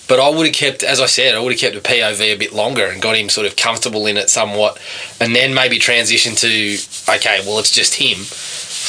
but 0.09 0.21
I 0.21 0.29
would 0.29 0.47
have 0.47 0.55
kept, 0.55 0.83
as 0.83 1.01
I 1.01 1.07
said, 1.07 1.35
I 1.35 1.41
would 1.41 1.53
have 1.53 1.61
kept 1.61 1.75
the 1.75 1.81
POV 1.81 2.21
a 2.21 2.37
bit 2.37 2.53
longer 2.53 2.87
and 2.87 3.01
got 3.01 3.17
him 3.17 3.29
sort 3.31 3.47
of 3.47 3.57
comfortable 3.57 4.07
in 4.07 4.17
it 4.19 4.29
somewhat, 4.29 4.79
and 5.21 5.35
then 5.35 5.55
maybe 5.55 5.79
transition 5.79 6.35
to, 6.37 6.77
okay, 7.09 7.41
well, 7.47 7.59
it's 7.59 7.71
just 7.71 7.95
him 7.95 8.19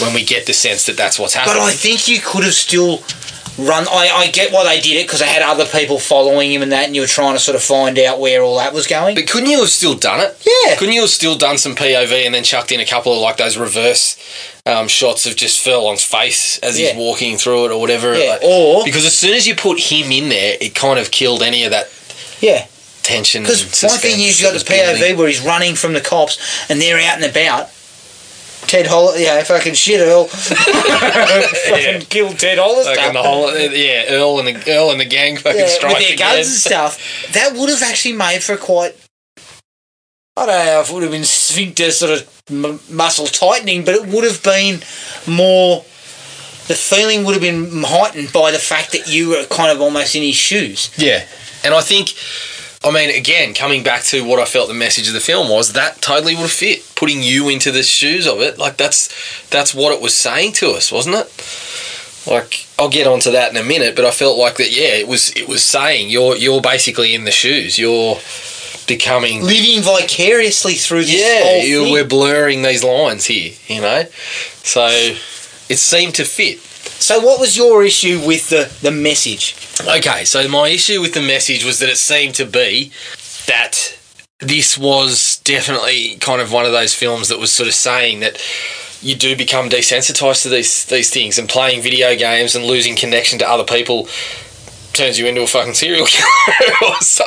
when 0.05 0.13
we 0.13 0.25
get 0.25 0.45
the 0.47 0.53
sense 0.53 0.85
that 0.87 0.97
that's 0.97 1.17
what's 1.19 1.33
happening. 1.33 1.57
But 1.57 1.63
I 1.63 1.71
think 1.71 2.07
you 2.07 2.19
could 2.19 2.43
have 2.43 2.53
still 2.53 2.97
run. 3.57 3.85
I, 3.89 4.09
I 4.13 4.27
get 4.31 4.51
why 4.51 4.63
they 4.63 4.81
did 4.81 4.97
it 4.97 5.05
because 5.07 5.19
they 5.19 5.27
had 5.27 5.41
other 5.41 5.65
people 5.65 5.99
following 5.99 6.51
him 6.51 6.61
and 6.61 6.71
that, 6.71 6.85
and 6.85 6.95
you 6.95 7.01
were 7.01 7.07
trying 7.07 7.33
to 7.35 7.39
sort 7.39 7.55
of 7.55 7.63
find 7.63 7.97
out 7.99 8.19
where 8.19 8.41
all 8.41 8.57
that 8.57 8.73
was 8.73 8.87
going. 8.87 9.15
But 9.15 9.27
couldn't 9.27 9.49
you 9.49 9.59
have 9.59 9.69
still 9.69 9.95
done 9.95 10.19
it? 10.19 10.41
Yeah. 10.45 10.75
Couldn't 10.77 10.93
you 10.95 11.01
have 11.01 11.09
still 11.09 11.37
done 11.37 11.57
some 11.57 11.75
POV 11.75 12.25
and 12.25 12.33
then 12.33 12.43
chucked 12.43 12.71
in 12.71 12.79
a 12.79 12.85
couple 12.85 13.13
of 13.13 13.19
like 13.19 13.37
those 13.37 13.57
reverse 13.57 14.17
um, 14.65 14.87
shots 14.87 15.25
of 15.25 15.35
just 15.35 15.63
Furlong's 15.63 16.03
face 16.03 16.57
as 16.59 16.79
Yeah. 16.79 16.89
he's 16.93 16.97
walking 16.97 17.37
through 17.37 17.65
it 17.65 17.71
or 17.71 17.79
whatever? 17.79 18.15
Yeah, 18.17 18.31
Like- 18.33 18.43
or- 18.43 18.83
because 18.85 19.05
as 19.05 19.17
soon 19.17 19.33
as 19.33 19.47
you 19.47 19.55
put 19.55 19.79
him 19.79 20.11
in 20.11 20.29
there, 20.29 20.57
it 20.59 20.73
kind 20.75 20.97
of 20.99 21.11
killed 21.11 21.41
any 21.43 21.63
of 21.65 21.71
that 21.71 21.89
yeah. 22.39 22.65
tension. 23.03 23.43
Because 23.43 23.81
one 23.83 23.97
thing 23.99 24.19
is 24.19 24.39
you 24.41 24.47
got 24.47 24.57
the 24.57 24.63
building. 24.65 25.01
POV 25.01 25.17
where 25.17 25.27
he's 25.27 25.41
running 25.41 25.75
from 25.75 25.93
the 25.93 26.01
cops 26.01 26.39
and 26.69 26.81
they're 26.81 26.97
out 26.99 27.21
and 27.21 27.25
about. 27.25 27.69
Ted 28.67 28.87
Holler, 28.87 29.17
yeah, 29.17 29.43
fucking 29.43 29.73
shit, 29.73 29.99
Earl. 30.01 30.25
fucking 30.25 32.01
killed 32.07 32.39
Ted 32.39 32.57
stuff. 32.57 32.97
in 33.07 33.13
the 33.13 33.21
whole, 33.23 33.51
yeah, 33.55 34.05
Earl 34.09 34.39
and 34.39 34.47
the 34.47 34.71
Earl 34.71 34.91
and 34.91 34.99
the 34.99 35.05
gang 35.05 35.37
fucking 35.37 35.59
yeah, 35.59 35.67
strike 35.67 35.93
with 35.97 36.03
their 36.03 36.13
again. 36.13 36.35
guns 36.35 36.47
and 36.47 36.55
stuff. 36.57 37.31
That 37.33 37.53
would 37.53 37.69
have 37.69 37.83
actually 37.83 38.13
made 38.15 38.41
for 38.43 38.57
quite. 38.57 38.95
I 40.35 40.45
don't 40.47 40.65
know 40.65 40.81
if 40.81 40.89
it 40.89 40.93
would 40.93 41.03
have 41.03 41.11
been 41.11 41.23
sphincter 41.25 41.91
sort 41.91 42.11
of 42.21 42.41
m- 42.49 42.79
muscle 42.89 43.27
tightening, 43.27 43.85
but 43.85 43.93
it 43.95 44.07
would 44.07 44.23
have 44.23 44.41
been 44.43 44.81
more. 45.27 45.85
The 46.67 46.75
feeling 46.75 47.25
would 47.25 47.33
have 47.33 47.41
been 47.41 47.83
heightened 47.83 48.31
by 48.31 48.51
the 48.51 48.57
fact 48.57 48.93
that 48.93 49.07
you 49.07 49.29
were 49.29 49.43
kind 49.45 49.69
of 49.71 49.81
almost 49.81 50.15
in 50.15 50.23
his 50.23 50.35
shoes. 50.35 50.89
Yeah, 50.97 51.25
and 51.63 51.73
I 51.73 51.81
think, 51.81 52.13
I 52.83 52.91
mean, 52.91 53.09
again, 53.09 53.53
coming 53.53 53.81
back 53.81 54.03
to 54.05 54.25
what 54.25 54.39
I 54.39 54.45
felt 54.45 54.67
the 54.67 54.73
message 54.73 55.07
of 55.07 55.13
the 55.13 55.21
film 55.21 55.49
was, 55.49 55.73
that 55.73 56.01
totally 56.01 56.35
would 56.35 56.41
have 56.41 56.51
fit. 56.51 56.83
Putting 56.95 57.23
you 57.23 57.47
into 57.49 57.71
the 57.71 57.83
shoes 57.83 58.27
of 58.27 58.41
it, 58.41 58.57
like 58.57 58.77
that's 58.77 59.09
that's 59.49 59.73
what 59.73 59.93
it 59.93 60.01
was 60.01 60.15
saying 60.15 60.53
to 60.53 60.71
us, 60.71 60.91
wasn't 60.91 61.15
it? 61.15 62.29
Like 62.29 62.65
I'll 62.77 62.89
get 62.89 63.07
onto 63.07 63.31
that 63.31 63.51
in 63.51 63.57
a 63.57 63.63
minute, 63.63 63.95
but 63.95 64.05
I 64.05 64.11
felt 64.11 64.37
like 64.37 64.57
that. 64.57 64.75
Yeah, 64.75 64.95
it 64.95 65.07
was 65.07 65.29
it 65.31 65.47
was 65.47 65.63
saying 65.63 66.09
you're 66.09 66.35
you're 66.35 66.61
basically 66.61 67.15
in 67.15 67.25
the 67.25 67.31
shoes. 67.31 67.79
You're 67.79 68.17
becoming. 68.87 69.41
Living 69.43 69.81
vicariously 69.81 70.73
through 70.73 71.05
this 71.05 71.21
Yeah, 71.21 71.91
we're 71.91 72.05
blurring 72.05 72.61
these 72.61 72.83
lines 72.83 73.25
here. 73.25 73.53
You 73.67 73.81
know, 73.81 74.03
so 74.63 74.87
it 74.87 75.77
seemed 75.77 76.15
to 76.15 76.25
fit. 76.25 76.59
So, 76.99 77.19
what 77.19 77.39
was 77.39 77.57
your 77.57 77.83
issue 77.83 78.21
with 78.25 78.49
the, 78.49 78.71
the 78.81 78.91
message? 78.91 79.55
Okay, 79.81 80.23
so 80.25 80.47
my 80.47 80.69
issue 80.69 81.01
with 81.01 81.13
the 81.13 81.21
message 81.21 81.65
was 81.65 81.79
that 81.79 81.89
it 81.89 81.97
seemed 81.97 82.35
to 82.35 82.45
be 82.45 82.91
that 83.47 83.97
this 84.39 84.77
was 84.77 85.39
definitely 85.43 86.15
kind 86.19 86.41
of 86.41 86.51
one 86.51 86.65
of 86.65 86.71
those 86.71 86.93
films 86.93 87.29
that 87.29 87.39
was 87.39 87.51
sort 87.51 87.67
of 87.67 87.73
saying 87.73 88.19
that 88.21 88.41
you 89.01 89.15
do 89.15 89.35
become 89.35 89.69
desensitized 89.69 90.43
to 90.43 90.49
these 90.49 90.85
these 90.85 91.09
things 91.09 91.37
and 91.37 91.49
playing 91.49 91.81
video 91.81 92.15
games 92.15 92.55
and 92.55 92.65
losing 92.65 92.95
connection 92.95 93.37
to 93.39 93.47
other 93.47 93.63
people 93.65 94.07
turns 94.93 95.17
you 95.17 95.25
into 95.27 95.41
a 95.41 95.47
fucking 95.47 95.73
serial 95.73 96.05
killer 96.07 96.95
so 97.01 97.23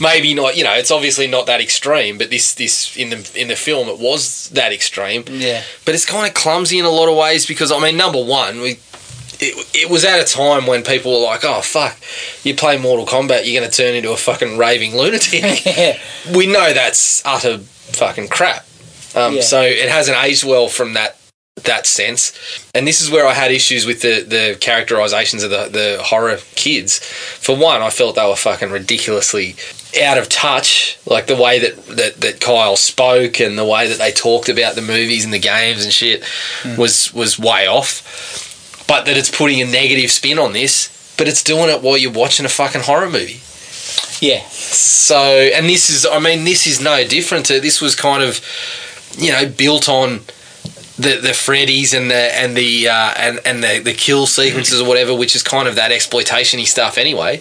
maybe 0.00 0.32
not 0.32 0.56
you 0.56 0.62
know 0.64 0.72
it's 0.72 0.90
obviously 0.90 1.26
not 1.26 1.44
that 1.46 1.60
extreme 1.60 2.16
but 2.16 2.30
this 2.30 2.54
this 2.54 2.96
in 2.96 3.10
the 3.10 3.32
in 3.34 3.48
the 3.48 3.56
film 3.56 3.88
it 3.88 3.98
was 3.98 4.48
that 4.50 4.72
extreme 4.72 5.24
Yeah. 5.28 5.62
but 5.84 5.94
it's 5.94 6.06
kind 6.06 6.26
of 6.28 6.34
clumsy 6.34 6.78
in 6.78 6.84
a 6.84 6.90
lot 6.90 7.08
of 7.10 7.16
ways 7.16 7.46
because 7.46 7.70
I 7.72 7.80
mean, 7.80 7.96
number 7.96 8.22
one, 8.22 8.60
we 8.60 8.78
it, 9.40 9.68
it 9.74 9.90
was 9.90 10.04
at 10.04 10.20
a 10.20 10.24
time 10.24 10.66
when 10.66 10.82
people 10.82 11.12
were 11.12 11.26
like, 11.26 11.44
"Oh 11.44 11.60
fuck, 11.60 11.96
you 12.44 12.54
play 12.54 12.78
Mortal 12.78 13.06
Kombat, 13.06 13.44
you're 13.44 13.60
going 13.60 13.70
to 13.70 13.76
turn 13.76 13.94
into 13.94 14.12
a 14.12 14.16
fucking 14.16 14.58
raving 14.58 14.96
lunatic." 14.96 15.42
we 16.34 16.46
know 16.46 16.72
that's 16.72 17.24
utter 17.24 17.58
fucking 17.58 18.28
crap. 18.28 18.66
Um, 19.14 19.34
Yeah. 19.34 19.42
So 19.42 19.60
it 19.62 19.88
hasn't 19.88 20.16
aged 20.22 20.44
well 20.44 20.68
from 20.68 20.94
that 20.94 21.16
that 21.64 21.86
sense, 21.86 22.32
and 22.74 22.86
this 22.86 23.02
is 23.02 23.10
where 23.10 23.26
I 23.26 23.34
had 23.34 23.50
issues 23.50 23.84
with 23.84 24.02
the 24.02 24.22
the 24.22 24.56
characterizations 24.60 25.42
of 25.42 25.50
the 25.50 25.68
the 25.70 26.02
horror 26.02 26.38
kids. 26.54 26.98
For 26.98 27.56
one, 27.56 27.82
I 27.82 27.90
felt 27.90 28.16
they 28.16 28.26
were 28.26 28.36
fucking 28.36 28.70
ridiculously 28.70 29.56
out 30.02 30.18
of 30.18 30.28
touch, 30.28 30.98
like 31.06 31.26
the 31.26 31.36
way 31.36 31.58
that, 31.58 31.84
that, 31.96 32.20
that 32.20 32.40
Kyle 32.40 32.76
spoke 32.76 33.40
and 33.40 33.58
the 33.58 33.64
way 33.64 33.88
that 33.88 33.98
they 33.98 34.12
talked 34.12 34.48
about 34.48 34.76
the 34.76 34.82
movies 34.82 35.24
and 35.24 35.34
the 35.34 35.38
games 35.40 35.82
and 35.84 35.92
shit 35.92 36.24
was 36.78 37.12
was 37.12 37.38
way 37.38 37.66
off. 37.66 38.46
But 38.90 39.06
that 39.06 39.16
it's 39.16 39.30
putting 39.30 39.60
a 39.60 39.64
negative 39.64 40.10
spin 40.10 40.38
on 40.40 40.52
this, 40.52 41.14
but 41.16 41.28
it's 41.28 41.44
doing 41.44 41.70
it 41.70 41.80
while 41.80 41.96
you're 41.96 42.10
watching 42.10 42.44
a 42.44 42.48
fucking 42.48 42.80
horror 42.80 43.08
movie. 43.08 43.40
Yeah. 44.20 44.42
So, 44.48 45.16
and 45.16 45.68
this 45.68 45.88
is, 45.88 46.04
I 46.04 46.18
mean, 46.18 46.44
this 46.44 46.66
is 46.66 46.80
no 46.80 47.06
different 47.06 47.46
to 47.46 47.60
this 47.60 47.80
was 47.80 47.94
kind 47.94 48.20
of, 48.22 48.40
you 49.16 49.30
know, 49.30 49.48
built 49.48 49.88
on 49.88 50.20
the 50.98 51.20
the 51.22 51.32
Freddy's 51.32 51.94
and 51.94 52.10
the 52.10 52.34
and 52.36 52.56
the 52.56 52.88
uh, 52.88 53.14
and 53.16 53.40
and 53.44 53.62
the 53.62 53.78
the 53.78 53.94
kill 53.94 54.26
sequences 54.26 54.80
or 54.80 54.88
whatever, 54.88 55.14
which 55.14 55.36
is 55.36 55.42
kind 55.42 55.68
of 55.68 55.76
that 55.76 55.92
exploitationy 55.92 56.66
stuff 56.66 56.98
anyway. 56.98 57.40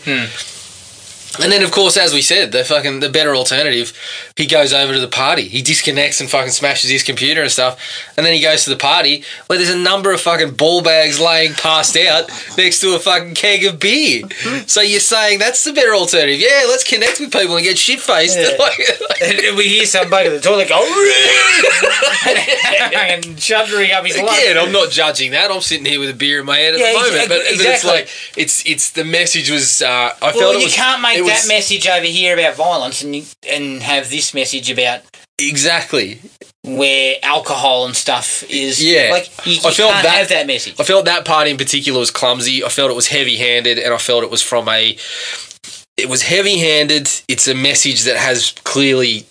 And 1.41 1.51
then, 1.51 1.61
of 1.61 1.71
course, 1.71 1.95
as 1.95 2.11
we 2.13 2.21
said, 2.23 2.51
the 2.51 2.63
fucking 2.63 3.01
the 3.01 3.09
better 3.09 3.35
alternative, 3.35 3.93
he 4.35 4.47
goes 4.47 4.73
over 4.73 4.93
to 4.93 4.99
the 4.99 5.07
party. 5.07 5.43
He 5.47 5.61
disconnects 5.61 6.19
and 6.19 6.29
fucking 6.29 6.51
smashes 6.51 6.89
his 6.89 7.03
computer 7.03 7.41
and 7.43 7.51
stuff. 7.51 7.79
And 8.17 8.25
then 8.25 8.33
he 8.33 8.41
goes 8.41 8.63
to 8.63 8.71
the 8.71 8.75
party 8.77 9.23
where 9.47 9.59
there's 9.59 9.69
a 9.69 9.77
number 9.77 10.11
of 10.11 10.19
fucking 10.21 10.55
ball 10.55 10.81
bags 10.81 11.19
laying 11.19 11.53
passed 11.53 11.95
out 11.97 12.29
next 12.57 12.79
to 12.81 12.95
a 12.95 12.99
fucking 12.99 13.35
keg 13.35 13.63
of 13.65 13.79
beer. 13.79 14.23
So 14.65 14.81
you're 14.81 14.99
saying 14.99 15.37
that's 15.39 15.63
the 15.63 15.71
better 15.71 15.93
alternative? 15.93 16.39
Yeah, 16.41 16.63
let's 16.67 16.83
connect 16.83 17.19
with 17.19 17.31
people 17.31 17.55
and 17.57 17.63
get 17.63 17.77
shit 17.77 17.99
faced. 17.99 18.37
Yeah. 18.37 18.57
And 19.21 19.57
we 19.57 19.65
hear 19.67 19.85
somebody 19.85 20.27
at 20.29 20.31
the 20.31 20.39
toilet 20.39 20.69
go, 20.69 20.79
and 22.95 23.39
shuddering 23.39 23.91
up 23.91 24.05
his 24.05 24.17
lungs. 24.17 24.31
Again, 24.37 24.57
I'm 24.57 24.71
not 24.71 24.91
judging 24.91 25.31
that. 25.31 25.51
I'm 25.51 25.61
sitting 25.61 25.85
here 25.85 25.99
with 25.99 26.09
a 26.09 26.13
beer 26.13 26.39
in 26.39 26.45
my 26.45 26.57
hand 26.57 26.75
at 26.75 26.79
Yeah, 26.81 26.93
the 26.93 26.97
moment, 26.99 27.15
ex- 27.15 27.27
but, 27.27 27.35
but 27.39 27.45
it's 27.45 27.61
exactly. 27.61 27.89
like 27.91 28.09
it's 28.37 28.65
it's 28.65 28.91
the 28.91 29.03
message 29.03 29.49
was. 29.51 29.81
Uh, 29.81 29.87
I 29.89 30.17
Well, 30.21 30.31
felt 30.39 30.55
it 30.55 30.59
you 30.59 30.63
was. 30.65 30.73
can't 30.75 31.01
make 31.01 31.18
it 31.19 31.25
that 31.27 31.39
was- 31.41 31.47
message 31.47 31.87
over 31.87 32.05
here 32.05 32.33
about 32.33 32.55
violence 32.55 33.01
and 33.01 33.15
you, 33.15 33.23
and 33.49 33.81
have 33.83 34.09
this 34.09 34.33
message 34.33 34.69
about 34.71 35.01
exactly. 35.39 36.19
where 36.63 37.15
alcohol 37.23 37.85
and 37.85 37.95
stuff 37.95 38.43
is. 38.49 38.83
Yeah. 38.83 39.09
like 39.11 39.29
you, 39.45 39.53
you 39.53 39.59
I 39.59 39.71
felt 39.71 39.91
can't 39.91 40.03
that- 40.03 40.17
have 40.17 40.29
that 40.29 40.47
message. 40.47 40.75
I 40.79 40.83
felt 40.83 41.05
that 41.05 41.25
part 41.25 41.47
in 41.47 41.57
particular 41.57 41.99
was 41.99 42.11
clumsy. 42.11 42.63
I 42.63 42.69
felt 42.69 42.91
it 42.91 42.95
was 42.95 43.07
heavy-handed, 43.07 43.79
and 43.79 43.93
I 43.93 43.97
felt 43.97 44.23
it 44.23 44.29
was 44.31 44.41
from 44.41 44.67
a. 44.69 44.97
It 45.97 46.07
was 46.09 46.21
heavy-handed. 46.23 47.09
It's 47.27 47.47
a 47.47 47.55
message 47.55 48.03
that 48.03 48.15
has 48.17 48.53
clearly 48.63 49.25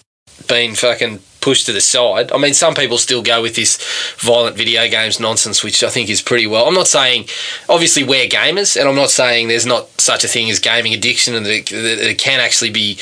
been 0.46 0.74
fucking 0.74 1.20
pushed 1.40 1.66
to 1.66 1.72
the 1.72 1.80
side. 1.80 2.32
I 2.32 2.38
mean, 2.38 2.54
some 2.54 2.74
people 2.74 2.98
still 2.98 3.22
go 3.22 3.42
with 3.42 3.54
this 3.54 3.78
violent 4.18 4.56
video 4.56 4.88
games 4.88 5.20
nonsense, 5.20 5.62
which 5.62 5.82
I 5.82 5.88
think 5.88 6.08
is 6.08 6.22
pretty 6.22 6.46
well. 6.46 6.66
I'm 6.66 6.74
not 6.74 6.88
saying, 6.88 7.28
obviously, 7.68 8.04
we're 8.04 8.28
gamers, 8.28 8.78
and 8.78 8.88
I'm 8.88 8.96
not 8.96 9.10
saying 9.10 9.48
there's 9.48 9.66
not 9.66 9.88
such 10.00 10.24
a 10.24 10.28
thing 10.28 10.50
as 10.50 10.58
gaming 10.58 10.94
addiction, 10.94 11.34
and 11.34 11.46
that 11.46 11.52
it, 11.52 11.72
it 11.72 12.18
can 12.18 12.40
actually 12.40 12.70
be 12.70 12.98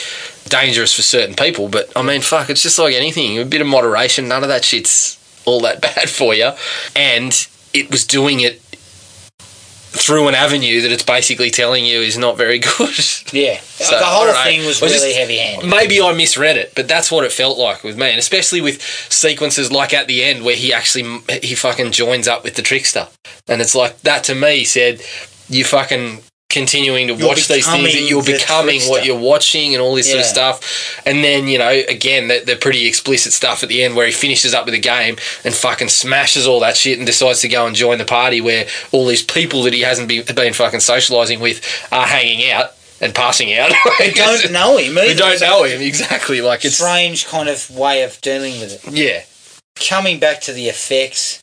dangerous 0.49 0.95
for 0.95 1.03
certain 1.03 1.34
people. 1.34 1.68
But 1.68 1.91
I 1.97 2.03
mean, 2.03 2.20
fuck, 2.20 2.51
it's 2.51 2.62
just 2.62 2.78
like 2.78 2.95
anything. 2.95 3.39
A 3.39 3.45
bit 3.45 3.61
of 3.61 3.66
moderation. 3.66 4.28
None 4.28 4.43
of 4.43 4.49
that 4.49 4.64
shit's 4.64 5.18
all 5.45 5.61
that 5.62 5.80
bad 5.80 6.11
for 6.11 6.34
you. 6.34 6.51
And 6.95 7.32
it 7.72 7.91
was 7.91 8.05
doing 8.05 8.41
it 8.41 8.61
through 9.99 10.28
an 10.28 10.34
avenue 10.34 10.80
that 10.82 10.92
it's 10.92 11.03
basically 11.03 11.51
telling 11.51 11.84
you 11.84 12.01
is 12.01 12.16
not 12.18 12.36
very 12.36 12.59
good. 12.78 12.94
yeah, 13.32 13.61
So, 13.61 13.99
the 13.99 14.05
whole 14.05 14.32
thing 14.44 14.64
was 14.66 14.80
just- 14.80 14.94
really 14.94 15.14
heavy-handed. 15.14 15.68
Maybe 15.68 16.01
I 16.01 16.12
misread 16.12 16.57
it, 16.57 16.72
but 16.74 16.86
that's 16.88 17.11
what 17.11 17.24
it 17.24 17.32
felt 17.32 17.59
like 17.59 17.82
with 17.84 17.97
me, 17.97 18.11
and 18.11 18.18
especially 18.18 18.61
with 18.61 18.80
sequences 18.82 19.72
like 19.72 19.92
at 19.94 20.07
the 20.07 20.22
end 20.24 20.44
where 20.44 20.57
he 20.57 20.72
actually 20.72 21.20
he 21.42 21.55
fucking 21.55 21.92
joins 21.92 22.28
up 22.28 22.44
with 22.44 22.55
the 22.57 22.62
trickster, 22.62 23.09
and 23.49 23.61
it's 23.61 23.74
like 23.74 24.01
that 24.03 24.24
to 24.24 24.34
me 24.34 24.64
said 24.64 25.01
you 25.49 25.64
fucking 25.64 26.20
continuing 26.49 27.09
to 27.09 27.14
You're 27.14 27.28
watch 27.28 27.49
these 27.49 27.66
things 27.66 27.92
that 27.92 28.09
you're 28.09 28.22
becoming 28.24 28.80
what 28.82 29.05
you're 29.05 29.18
watching 29.18 29.74
and 29.74 29.82
all 29.82 29.94
this 29.94 30.07
sort 30.09 30.20
of 30.20 30.26
stuff 30.26 31.03
and 31.05 31.22
then 31.22 31.49
you 31.49 31.59
know 31.59 31.68
again 31.68 32.28
the, 32.28 32.42
the 32.47 32.57
pretty 32.57 32.86
explicit 32.86 33.32
stuff 33.32 33.62
at 33.62 33.68
the 33.68 33.82
end 33.82 33.97
where 33.97 34.07
he 34.07 34.12
finishes 34.12 34.55
up 34.55 34.64
with 34.64 34.72
the 34.72 34.80
game 34.80 35.16
and 35.44 35.53
fucking 35.55 35.88
smashes 35.88 36.47
all 36.47 36.61
that 36.61 36.76
shit 36.76 36.99
and 36.99 37.07
decides 37.07 37.40
to 37.40 37.49
go 37.49 37.66
and 37.66 37.74
join 37.74 37.99
the 37.99 38.05
party 38.05 38.40
where 38.40 38.66
all 38.92 39.07
these 39.07 39.24
people 39.24 39.64
that 39.64 39.72
he 39.72 39.80
hasn't 39.80 40.09
been, 40.09 40.24
been 40.34 40.53
fucking 40.55 40.80
socializing 40.80 41.40
with 41.40 41.61
are 41.90 42.07
hanging 42.07 42.49
out 42.51 42.70
and 43.01 43.14
passing 43.14 43.53
out 43.55 43.72
They 43.99 44.12
don't 44.12 44.53
know 44.53 44.78
him. 44.78 44.97
either. 44.97 45.14
don't 45.14 45.40
know 45.40 45.64
him 45.64 45.82
exactly. 45.82 46.40
Like 46.40 46.62
a 46.64 46.68
it's 46.68 46.76
Strange 46.76 47.26
kind 47.26 47.49
of 47.49 47.68
way 47.70 48.05
of 48.05 48.18
dealing 48.22 48.61
with 48.61 48.86
it. 48.86 48.92
yeah, 48.94 49.22
Coming 49.86 50.18
back 50.18 50.40
to 50.42 50.53
the 50.53 50.68
effects, 50.68 51.40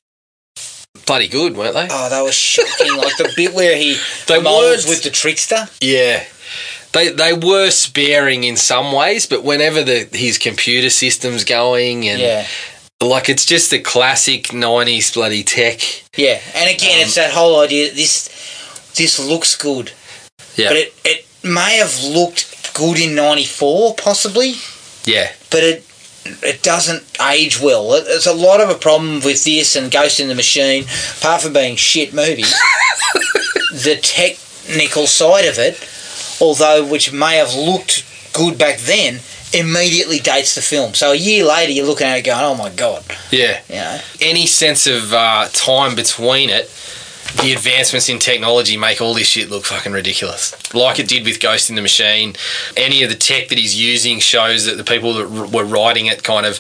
bloody 1.06 1.28
good, 1.28 1.56
weren't 1.56 1.74
they? 1.74 1.88
Oh, 1.90 2.10
they 2.10 2.22
were 2.22 2.32
shocking. 2.32 2.96
like 2.98 3.16
the 3.18 3.32
bit 3.36 3.54
where 3.54 3.76
he 3.78 3.98
They 4.28 4.42
molds 4.42 4.86
weren't- 4.86 4.90
with 4.90 5.04
the 5.04 5.10
trickster. 5.10 5.68
Yeah. 5.82 6.24
They, 6.94 7.10
they 7.10 7.34
were 7.34 7.72
sparing 7.72 8.44
in 8.44 8.56
some 8.56 8.92
ways, 8.92 9.26
but 9.26 9.44
whenever 9.44 9.82
the 9.84 10.08
his 10.14 10.38
computer 10.38 10.92
system's 10.92 11.44
going 11.44 12.08
and 12.08 12.20
Yeah. 12.22 12.46
like 13.02 13.30
it's 13.30 13.46
just 13.48 13.72
the 13.72 13.80
classic 13.80 14.50
'90s 14.50 15.12
bloody 15.16 15.44
tech. 15.44 15.82
Yeah, 16.16 16.40
and 16.54 16.70
again, 16.70 17.00
it's 17.02 17.16
that 17.16 17.32
whole 17.32 17.60
idea. 17.62 17.88
that 17.88 17.96
This 17.96 18.30
this 18.96 19.18
looks 19.20 19.56
good, 19.56 19.92
Yeah, 20.56 20.68
but 20.70 20.78
it 20.78 20.94
it 21.04 21.26
may 21.44 21.78
have 21.78 22.04
looked 22.04 22.76
good 22.76 23.00
in 23.00 23.16
'94, 23.16 23.96
possibly, 23.96 24.54
yeah, 25.06 25.32
but 25.50 25.64
it 25.64 25.84
it 26.26 26.62
doesn't 26.64 27.04
age 27.22 27.60
well. 27.60 27.94
It- 27.94 28.06
There's 28.06 28.28
a 28.28 28.34
lot 28.34 28.62
of 28.62 28.70
a 28.70 28.76
problem 28.76 29.22
with 29.22 29.44
this 29.44 29.76
and 29.76 29.92
Ghost 29.92 30.20
in 30.20 30.28
the 30.28 30.36
Machine, 30.36 30.86
apart 31.20 31.42
from 31.42 31.54
being 31.54 31.76
shit 31.76 32.14
movies. 32.14 32.54
the 33.72 33.98
technical 34.02 35.08
side 35.08 35.46
of 35.46 35.58
it, 35.60 35.78
although 36.42 36.86
which 36.86 37.12
may 37.12 37.36
have 37.38 37.54
looked 37.56 38.06
good 38.34 38.58
back 38.58 38.80
then, 38.80 39.20
immediately 39.54 40.20
dates 40.20 40.56
the 40.56 40.62
film. 40.62 40.94
So 40.94 41.12
a 41.12 41.16
year 41.16 41.46
later, 41.46 41.72
you're 41.72 41.86
looking 41.86 42.08
at 42.08 42.18
it 42.18 42.24
going, 42.24 42.44
"Oh 42.44 42.56
my 42.56 42.70
god," 42.70 43.04
yeah. 43.32 43.62
you 43.70 43.76
know. 43.76 44.00
Any 44.22 44.48
sense 44.48 44.88
of 44.88 45.14
uh, 45.14 45.48
time 45.54 45.96
between 45.96 46.50
it, 46.50 46.70
the 47.42 47.52
advancements 47.54 48.10
in 48.10 48.20
technology 48.20 48.78
make 48.78 49.02
all 49.02 49.14
this 49.14 49.28
shit 49.28 49.50
look 49.50 49.66
fucking 49.66 49.92
ridiculous. 49.92 50.54
Like 50.74 51.00
it 51.00 51.08
did 51.08 51.26
with 51.26 51.40
Ghost 51.40 51.70
in 51.70 51.76
the 51.76 51.82
Machine. 51.82 52.36
Any 52.78 53.04
of 53.04 53.10
the 53.10 53.16
tech 53.16 53.50
that 53.50 53.58
he's 53.58 53.80
using 53.80 54.20
shows 54.20 54.66
that 54.66 54.78
the 54.78 54.84
people 54.84 55.14
that 55.16 55.26
r- 55.28 55.48
were 55.48 55.66
writing 55.66 56.06
it 56.06 56.24
kind 56.24 56.46
of 56.46 56.60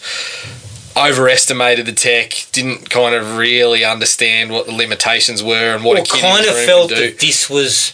overestimated 0.96 1.86
the 1.86 1.92
tech, 1.92 2.46
didn't 2.52 2.90
kind 2.90 3.16
of 3.16 3.38
really 3.38 3.84
understand 3.84 4.52
what 4.52 4.66
the 4.68 4.72
limitations 4.72 5.42
were 5.42 5.74
and 5.76 5.84
what 5.84 5.94
Well, 5.96 6.04
a 6.04 6.06
kid 6.06 6.22
kind 6.22 6.44
in 6.46 6.50
of 6.50 6.56
felt 6.66 6.90
that 6.90 7.18
this 7.20 7.50
was 7.50 7.92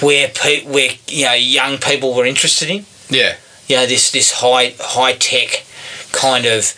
where 0.00 0.28
pe- 0.28 0.64
where 0.64 0.90
you 1.08 1.24
know 1.26 1.34
young 1.34 1.78
people 1.78 2.14
were 2.14 2.24
interested 2.24 2.70
in. 2.70 2.86
Yeah, 3.10 3.36
You 3.66 3.76
know 3.76 3.86
this 3.86 4.10
this 4.10 4.32
high 4.32 4.74
high 4.78 5.14
tech 5.14 5.64
kind 6.12 6.46
of 6.46 6.72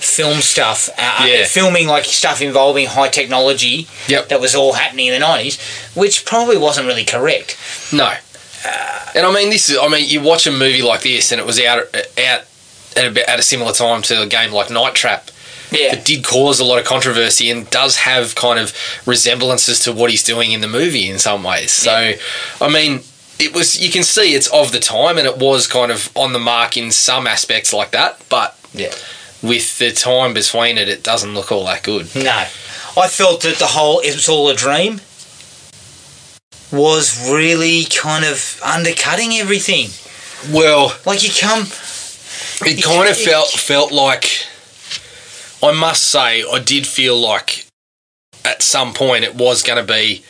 film 0.00 0.40
stuff. 0.40 0.88
Uh, 0.98 1.18
uh, 1.20 1.24
Yeah. 1.26 1.44
filming 1.46 1.86
like 1.86 2.04
stuff 2.04 2.40
involving 2.42 2.86
high 2.86 3.08
technology. 3.08 3.86
Yep. 4.08 4.28
That 4.28 4.40
was 4.40 4.54
all 4.54 4.72
happening 4.74 5.06
in 5.08 5.12
the 5.14 5.18
nineties, 5.20 5.58
which 5.94 6.24
probably 6.24 6.56
wasn't 6.56 6.86
really 6.86 7.04
correct. 7.04 7.56
No. 7.92 8.14
Uh, 8.64 9.00
and 9.14 9.26
I 9.26 9.32
mean, 9.32 9.50
this 9.50 9.68
is. 9.70 9.78
I 9.78 9.88
mean, 9.88 10.08
you 10.08 10.20
watch 10.20 10.46
a 10.46 10.50
movie 10.52 10.82
like 10.82 11.02
this, 11.02 11.32
and 11.32 11.40
it 11.40 11.46
was 11.46 11.58
out 11.60 11.78
uh, 11.94 11.98
out 12.22 12.42
at 12.96 13.16
a, 13.16 13.30
at 13.30 13.38
a 13.38 13.42
similar 13.42 13.72
time 13.72 14.02
to 14.02 14.22
a 14.22 14.26
game 14.26 14.52
like 14.52 14.70
Night 14.70 14.94
Trap. 14.94 15.30
Yeah. 15.70 15.94
It 15.94 16.04
did 16.04 16.24
cause 16.24 16.58
a 16.58 16.64
lot 16.64 16.78
of 16.80 16.84
controversy 16.84 17.48
and 17.48 17.70
does 17.70 17.98
have 17.98 18.34
kind 18.34 18.58
of 18.58 18.74
resemblances 19.06 19.78
to 19.84 19.92
what 19.92 20.10
he's 20.10 20.24
doing 20.24 20.50
in 20.50 20.60
the 20.62 20.68
movie 20.68 21.08
in 21.08 21.20
some 21.20 21.44
ways. 21.44 21.70
So, 21.70 22.14
I 22.60 22.68
mean, 22.68 23.02
it 23.38 23.54
was. 23.54 23.80
You 23.80 23.90
can 23.90 24.02
see 24.02 24.34
it's 24.34 24.48
of 24.48 24.72
the 24.72 24.80
time, 24.80 25.16
and 25.16 25.26
it 25.28 25.38
was 25.38 25.66
kind 25.68 25.92
of 25.92 26.10
on 26.16 26.32
the 26.32 26.38
mark 26.40 26.76
in 26.76 26.90
some 26.90 27.26
aspects 27.28 27.72
like 27.72 27.92
that. 27.92 28.20
But 28.28 28.56
Yeah. 28.74 28.92
With 29.42 29.78
the 29.78 29.92
time 29.92 30.34
between 30.34 30.78
it, 30.78 30.88
it 30.88 31.02
doesn't 31.02 31.34
look 31.34 31.50
all 31.50 31.64
that 31.66 31.82
good. 31.82 32.14
No, 32.14 32.44
I 32.96 33.08
felt 33.08 33.42
that 33.42 33.56
the 33.58 33.66
whole 33.66 34.00
"it 34.00 34.14
was 34.14 34.28
all 34.28 34.48
a 34.48 34.54
dream" 34.54 35.00
was 36.72 37.30
really 37.30 37.84
kind 37.84 38.24
of 38.24 38.60
undercutting 38.64 39.32
everything. 39.34 39.88
Well, 40.54 40.96
Like 41.04 41.22
you 41.22 41.30
come, 41.30 41.66
it 42.62 42.82
kind 42.82 43.08
of 43.08 43.16
felt 43.16 43.48
felt 43.48 43.92
like 43.92 44.46
I 45.62 45.72
must 45.72 46.06
say 46.06 46.42
I 46.42 46.58
did 46.58 46.86
feel 46.86 47.18
like 47.18 47.66
at 48.44 48.62
some 48.62 48.94
point 48.94 49.24
it 49.24 49.34
was 49.34 49.62
going 49.62 49.84
to 49.84 49.92
be 49.92 50.24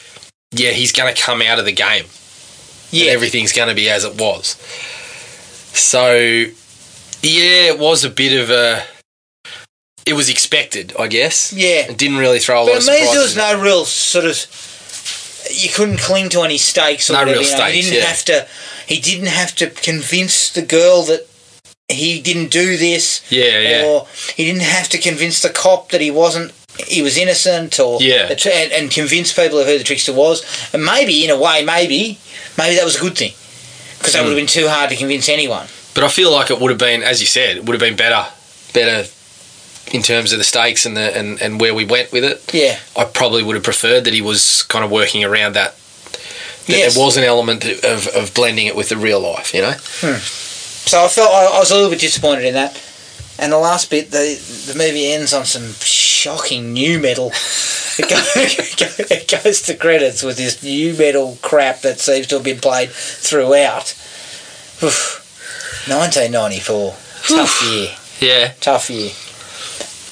yeah 0.52 0.70
he's 0.70 0.92
going 0.92 1.14
to 1.14 1.20
come 1.20 1.42
out 1.42 1.58
of 1.58 1.64
the 1.64 1.72
game 1.72 2.04
and 2.04 2.10
yeah, 2.90 3.12
everything's 3.12 3.52
going 3.52 3.68
to 3.68 3.74
be 3.74 3.88
as 3.88 4.04
it 4.04 4.20
was 4.20 4.56
so 5.72 6.12
yeah 7.22 7.70
it 7.70 7.78
was 7.78 8.04
a 8.04 8.10
bit 8.10 8.40
of 8.40 8.50
a 8.50 8.82
it 10.06 10.14
was 10.14 10.28
expected 10.28 10.92
I 10.98 11.06
guess 11.08 11.52
yeah. 11.52 11.90
it 11.90 11.98
didn't 11.98 12.18
really 12.18 12.38
throw 12.38 12.62
a 12.62 12.64
lot 12.64 12.66
But 12.72 12.82
of 12.82 12.88
it 12.88 12.90
means 13.00 13.12
there 13.12 13.22
was 13.22 13.36
no 13.36 13.60
real 13.62 13.84
sort 13.84 14.24
of. 14.24 14.36
You 15.52 15.68
couldn't 15.70 15.98
cling 15.98 16.28
to 16.30 16.42
any 16.42 16.58
stakes 16.58 17.10
or 17.10 17.14
No 17.14 17.20
whatever. 17.20 17.40
real 17.40 17.50
you 17.50 17.56
know. 17.56 17.64
He 17.64 17.80
didn't 17.82 17.96
yeah. 17.98 18.04
have 18.04 18.24
to. 18.26 18.46
He 18.86 19.00
didn't 19.00 19.28
have 19.28 19.54
to 19.56 19.70
convince 19.70 20.50
the 20.52 20.62
girl 20.62 21.02
that 21.04 21.26
he 21.88 22.20
didn't 22.20 22.50
do 22.50 22.76
this, 22.76 23.22
yeah 23.30 23.58
yeah 23.58 23.84
or 23.86 24.06
he 24.36 24.44
didn't 24.44 24.62
have 24.62 24.88
to 24.90 24.98
convince 24.98 25.42
the 25.42 25.48
cop 25.50 25.90
that 25.90 26.00
he 26.00 26.10
wasn't. 26.10 26.52
He 26.86 27.02
was 27.02 27.18
innocent, 27.18 27.78
or 27.80 27.98
Yeah. 28.00 28.28
and, 28.30 28.72
and 28.72 28.90
convince 28.90 29.32
people 29.32 29.58
of 29.58 29.66
who 29.66 29.76
the 29.76 29.84
trickster 29.84 30.12
was. 30.14 30.42
And 30.72 30.84
maybe, 30.84 31.24
in 31.24 31.30
a 31.30 31.38
way, 31.38 31.64
maybe, 31.64 32.18
maybe 32.56 32.76
that 32.76 32.84
was 32.84 32.96
a 32.96 33.00
good 33.00 33.18
thing 33.18 33.32
because 33.98 34.12
that 34.12 34.20
Hmm. 34.20 34.28
would 34.28 34.38
have 34.38 34.40
been 34.46 34.46
too 34.62 34.68
hard 34.68 34.88
to 34.90 34.96
convince 34.96 35.28
anyone. 35.28 35.66
But 35.94 36.04
I 36.04 36.08
feel 36.08 36.30
like 36.30 36.50
it 36.50 36.60
would 36.60 36.70
have 36.70 36.78
been, 36.78 37.02
as 37.02 37.20
you 37.20 37.26
said, 37.26 37.56
it 37.56 37.64
would 37.66 37.74
have 37.74 37.80
been 37.80 37.96
better, 37.96 38.24
better 38.72 39.08
in 39.92 40.02
terms 40.02 40.32
of 40.32 40.38
the 40.38 40.44
stakes 40.44 40.86
and 40.86 40.96
the 40.96 41.16
and, 41.16 41.40
and 41.42 41.60
where 41.60 41.74
we 41.74 41.84
went 41.84 42.12
with 42.12 42.24
it. 42.24 42.42
Yeah, 42.54 42.78
I 42.96 43.04
probably 43.04 43.42
would 43.42 43.54
have 43.56 43.64
preferred 43.64 44.04
that 44.04 44.14
he 44.14 44.22
was 44.22 44.62
kind 44.64 44.84
of 44.84 44.90
working 44.90 45.24
around 45.24 45.54
that. 45.54 45.74
That 46.66 46.76
Yes. 46.78 46.94
there 46.94 47.04
was 47.04 47.16
an 47.16 47.24
element 47.24 47.64
of, 47.64 48.06
of 48.08 48.32
blending 48.34 48.66
it 48.66 48.76
with 48.76 48.90
the 48.90 48.96
real 48.96 49.18
life, 49.20 49.52
you 49.54 49.62
know. 49.62 49.72
Hmm. 49.72 50.18
So 50.20 51.04
I 51.04 51.08
felt 51.08 51.30
I, 51.32 51.56
I 51.56 51.58
was 51.58 51.70
a 51.70 51.74
little 51.74 51.90
bit 51.90 52.00
disappointed 52.00 52.44
in 52.44 52.54
that. 52.54 52.80
And 53.38 53.50
the 53.50 53.58
last 53.58 53.90
bit, 53.90 54.10
the 54.10 54.36
the 54.66 54.74
movie 54.78 55.12
ends 55.12 55.32
on 55.32 55.44
some 55.46 55.72
shocking 55.80 56.72
new 56.72 56.98
metal. 57.00 57.32
It, 58.02 58.08
go, 58.78 58.86
it 59.14 59.42
goes 59.44 59.60
to 59.62 59.74
credits 59.76 60.22
with 60.22 60.36
this 60.38 60.62
new 60.62 60.94
metal 60.94 61.36
crap 61.42 61.80
that 61.82 61.98
seems 62.00 62.26
to 62.28 62.36
have 62.36 62.44
been 62.44 62.58
played 62.60 62.88
throughout. 62.90 63.90
Oof. 64.82 65.20
1994, 65.88 66.94
tough 67.28 67.62
year, 67.64 67.88
Yeah. 68.20 68.52
tough 68.60 68.88
year. 68.90 69.10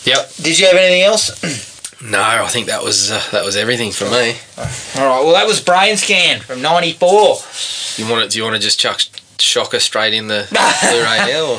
Yep. 0.09 0.35
Did 0.43 0.59
you 0.59 0.67
have 0.67 0.77
anything 0.77 1.03
else? 1.03 1.67
No, 2.01 2.23
I 2.23 2.47
think 2.47 2.69
that 2.69 2.85
was 2.85 3.11
uh, 3.11 3.21
that 3.33 3.45
was 3.45 3.57
everything 3.57 3.91
for 3.91 4.05
me. 4.05 4.37
All 4.57 4.65
right. 5.05 5.25
Well, 5.25 5.33
that 5.33 5.49
was 5.49 5.61
Brain 5.61 5.97
Scan 5.97 6.39
from 6.39 6.63
'94. 6.63 7.39
You 7.97 8.09
want 8.09 8.23
it? 8.25 8.31
Do 8.31 8.39
you 8.39 8.45
want 8.45 8.55
to 8.55 8.61
just 8.63 8.79
chuck 8.79 9.01
Shocker 9.41 9.81
straight 9.81 10.15
in 10.15 10.29
the 10.29 10.47
Blu-ray 10.49 11.19
now? 11.33 11.57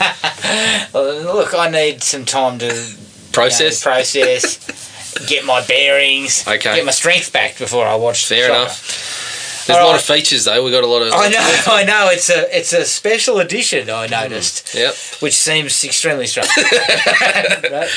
Uh, 0.97 1.33
Look, 1.35 1.53
I 1.53 1.69
need 1.69 2.01
some 2.03 2.23
time 2.23 2.57
to 2.59 2.67
you 2.67 2.71
know, 2.71 2.95
process? 3.33 3.83
process, 3.83 5.25
get 5.27 5.43
my 5.43 5.61
bearings, 5.65 6.43
Okay. 6.47 6.73
get 6.77 6.85
my 6.85 6.91
strength 6.91 7.33
back 7.33 7.57
before 7.57 7.85
I 7.85 7.95
watch. 7.95 8.25
Fair 8.25 8.47
Shocker. 8.47 8.61
enough. 8.61 9.28
There's 9.69 9.79
a 9.79 9.85
lot 9.85 9.91
right. 9.91 9.99
of 9.99 10.05
features 10.05 10.45
though. 10.45 10.63
We've 10.63 10.73
got 10.73 10.83
a 10.83 10.87
lot 10.87 11.01
of. 11.03 11.13
I 11.13 11.29
know, 11.29 11.39
I 11.73 11.83
know. 11.83 12.09
It's 12.09 12.29
a 12.29 12.57
it's 12.57 12.73
a 12.73 12.85
special 12.85 13.39
edition. 13.39 13.89
I 13.89 14.07
noticed, 14.07 14.73
Yep. 14.73 14.95
which 15.19 15.33
seems 15.35 15.83
extremely 15.83 16.25
strange. 16.27 16.49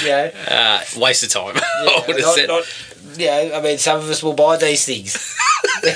Yeah. 0.04 0.30
Uh, 0.48 1.00
waste 1.00 1.22
of 1.22 1.30
time. 1.30 1.56
I 1.56 2.04
would 2.06 2.16
have 2.16 2.24
not, 2.26 2.34
said. 2.34 2.48
not, 2.48 2.64
yeah. 3.16 3.52
I 3.54 3.60
mean, 3.62 3.78
some 3.78 3.98
of 4.00 4.08
us 4.10 4.22
will 4.22 4.34
buy 4.34 4.56
these 4.58 4.84
things. 4.84 5.16
well, 5.82 5.92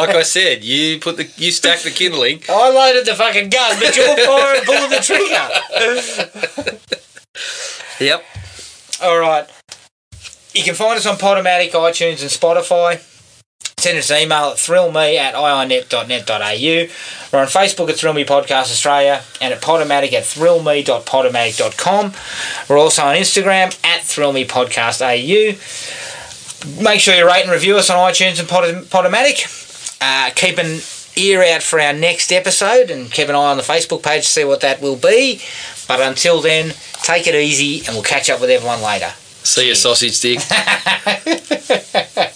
like 0.00 0.14
I 0.14 0.22
said, 0.22 0.62
you 0.62 0.98
put 1.00 1.16
the 1.16 1.26
you 1.36 1.50
stack 1.50 1.80
the 1.80 1.90
kindling. 1.90 2.42
I 2.48 2.70
loaded 2.70 3.06
the 3.06 3.14
fucking 3.14 3.48
gun, 3.48 3.78
but 3.80 3.96
you're 3.96 4.16
firing 4.26 4.62
pulling 4.64 4.90
the 4.90 5.00
trigger. 5.02 6.78
Yep. 8.00 8.24
All 9.02 9.18
right. 9.18 9.48
You 10.54 10.62
can 10.62 10.74
find 10.74 10.96
us 10.98 11.06
on 11.06 11.16
Podomatic, 11.16 11.70
iTunes, 11.72 12.20
and 12.22 12.30
Spotify. 12.30 13.00
Send 13.78 13.98
us 13.98 14.10
an 14.10 14.22
email 14.22 14.52
at 14.52 14.56
thrillme 14.56 14.96
at 14.96 15.34
iinet.net.au. 15.34 16.88
We're 17.30 17.42
on 17.42 17.46
Facebook 17.46 17.90
at 17.90 17.96
Thrill 17.96 18.14
Me 18.14 18.24
Podcast 18.24 18.70
Australia 18.72 19.22
and 19.38 19.52
at 19.52 19.60
Podomatic 19.60 20.14
at 20.14 20.24
thrillme.podomatic.com. 20.24 22.12
We're 22.70 22.78
also 22.78 23.02
on 23.02 23.16
Instagram 23.16 23.78
at 23.84 24.00
Thrill 24.00 24.32
Me 24.32 24.46
Podcast 24.46 25.02
AU. 25.02 25.58
Make 26.82 27.00
sure 27.00 27.14
you 27.16 27.26
rate 27.26 27.42
and 27.42 27.50
review 27.50 27.76
us 27.76 27.90
on 27.90 27.98
iTunes 28.10 28.40
and 28.40 28.48
Pod- 28.48 28.86
Podomatic. 28.86 29.44
Uh, 30.00 30.30
keep 30.34 30.56
an 30.56 30.80
ear 31.16 31.44
out 31.44 31.62
for 31.62 31.78
our 31.78 31.92
next 31.92 32.32
episode 32.32 32.90
and 32.90 33.12
keep 33.12 33.28
an 33.28 33.34
eye 33.34 33.50
on 33.50 33.58
the 33.58 33.62
Facebook 33.62 34.02
page 34.02 34.22
to 34.24 34.30
see 34.30 34.44
what 34.44 34.62
that 34.62 34.80
will 34.80 34.96
be. 34.96 35.42
But 35.86 36.00
until 36.00 36.40
then, 36.40 36.72
take 37.02 37.26
it 37.26 37.34
easy 37.34 37.84
and 37.86 37.88
we'll 37.88 38.02
catch 38.02 38.30
up 38.30 38.40
with 38.40 38.48
everyone 38.48 38.80
later. 38.80 39.10
See 39.42 39.68
you, 39.68 39.74
sausage 39.74 40.14
stick. 40.14 40.40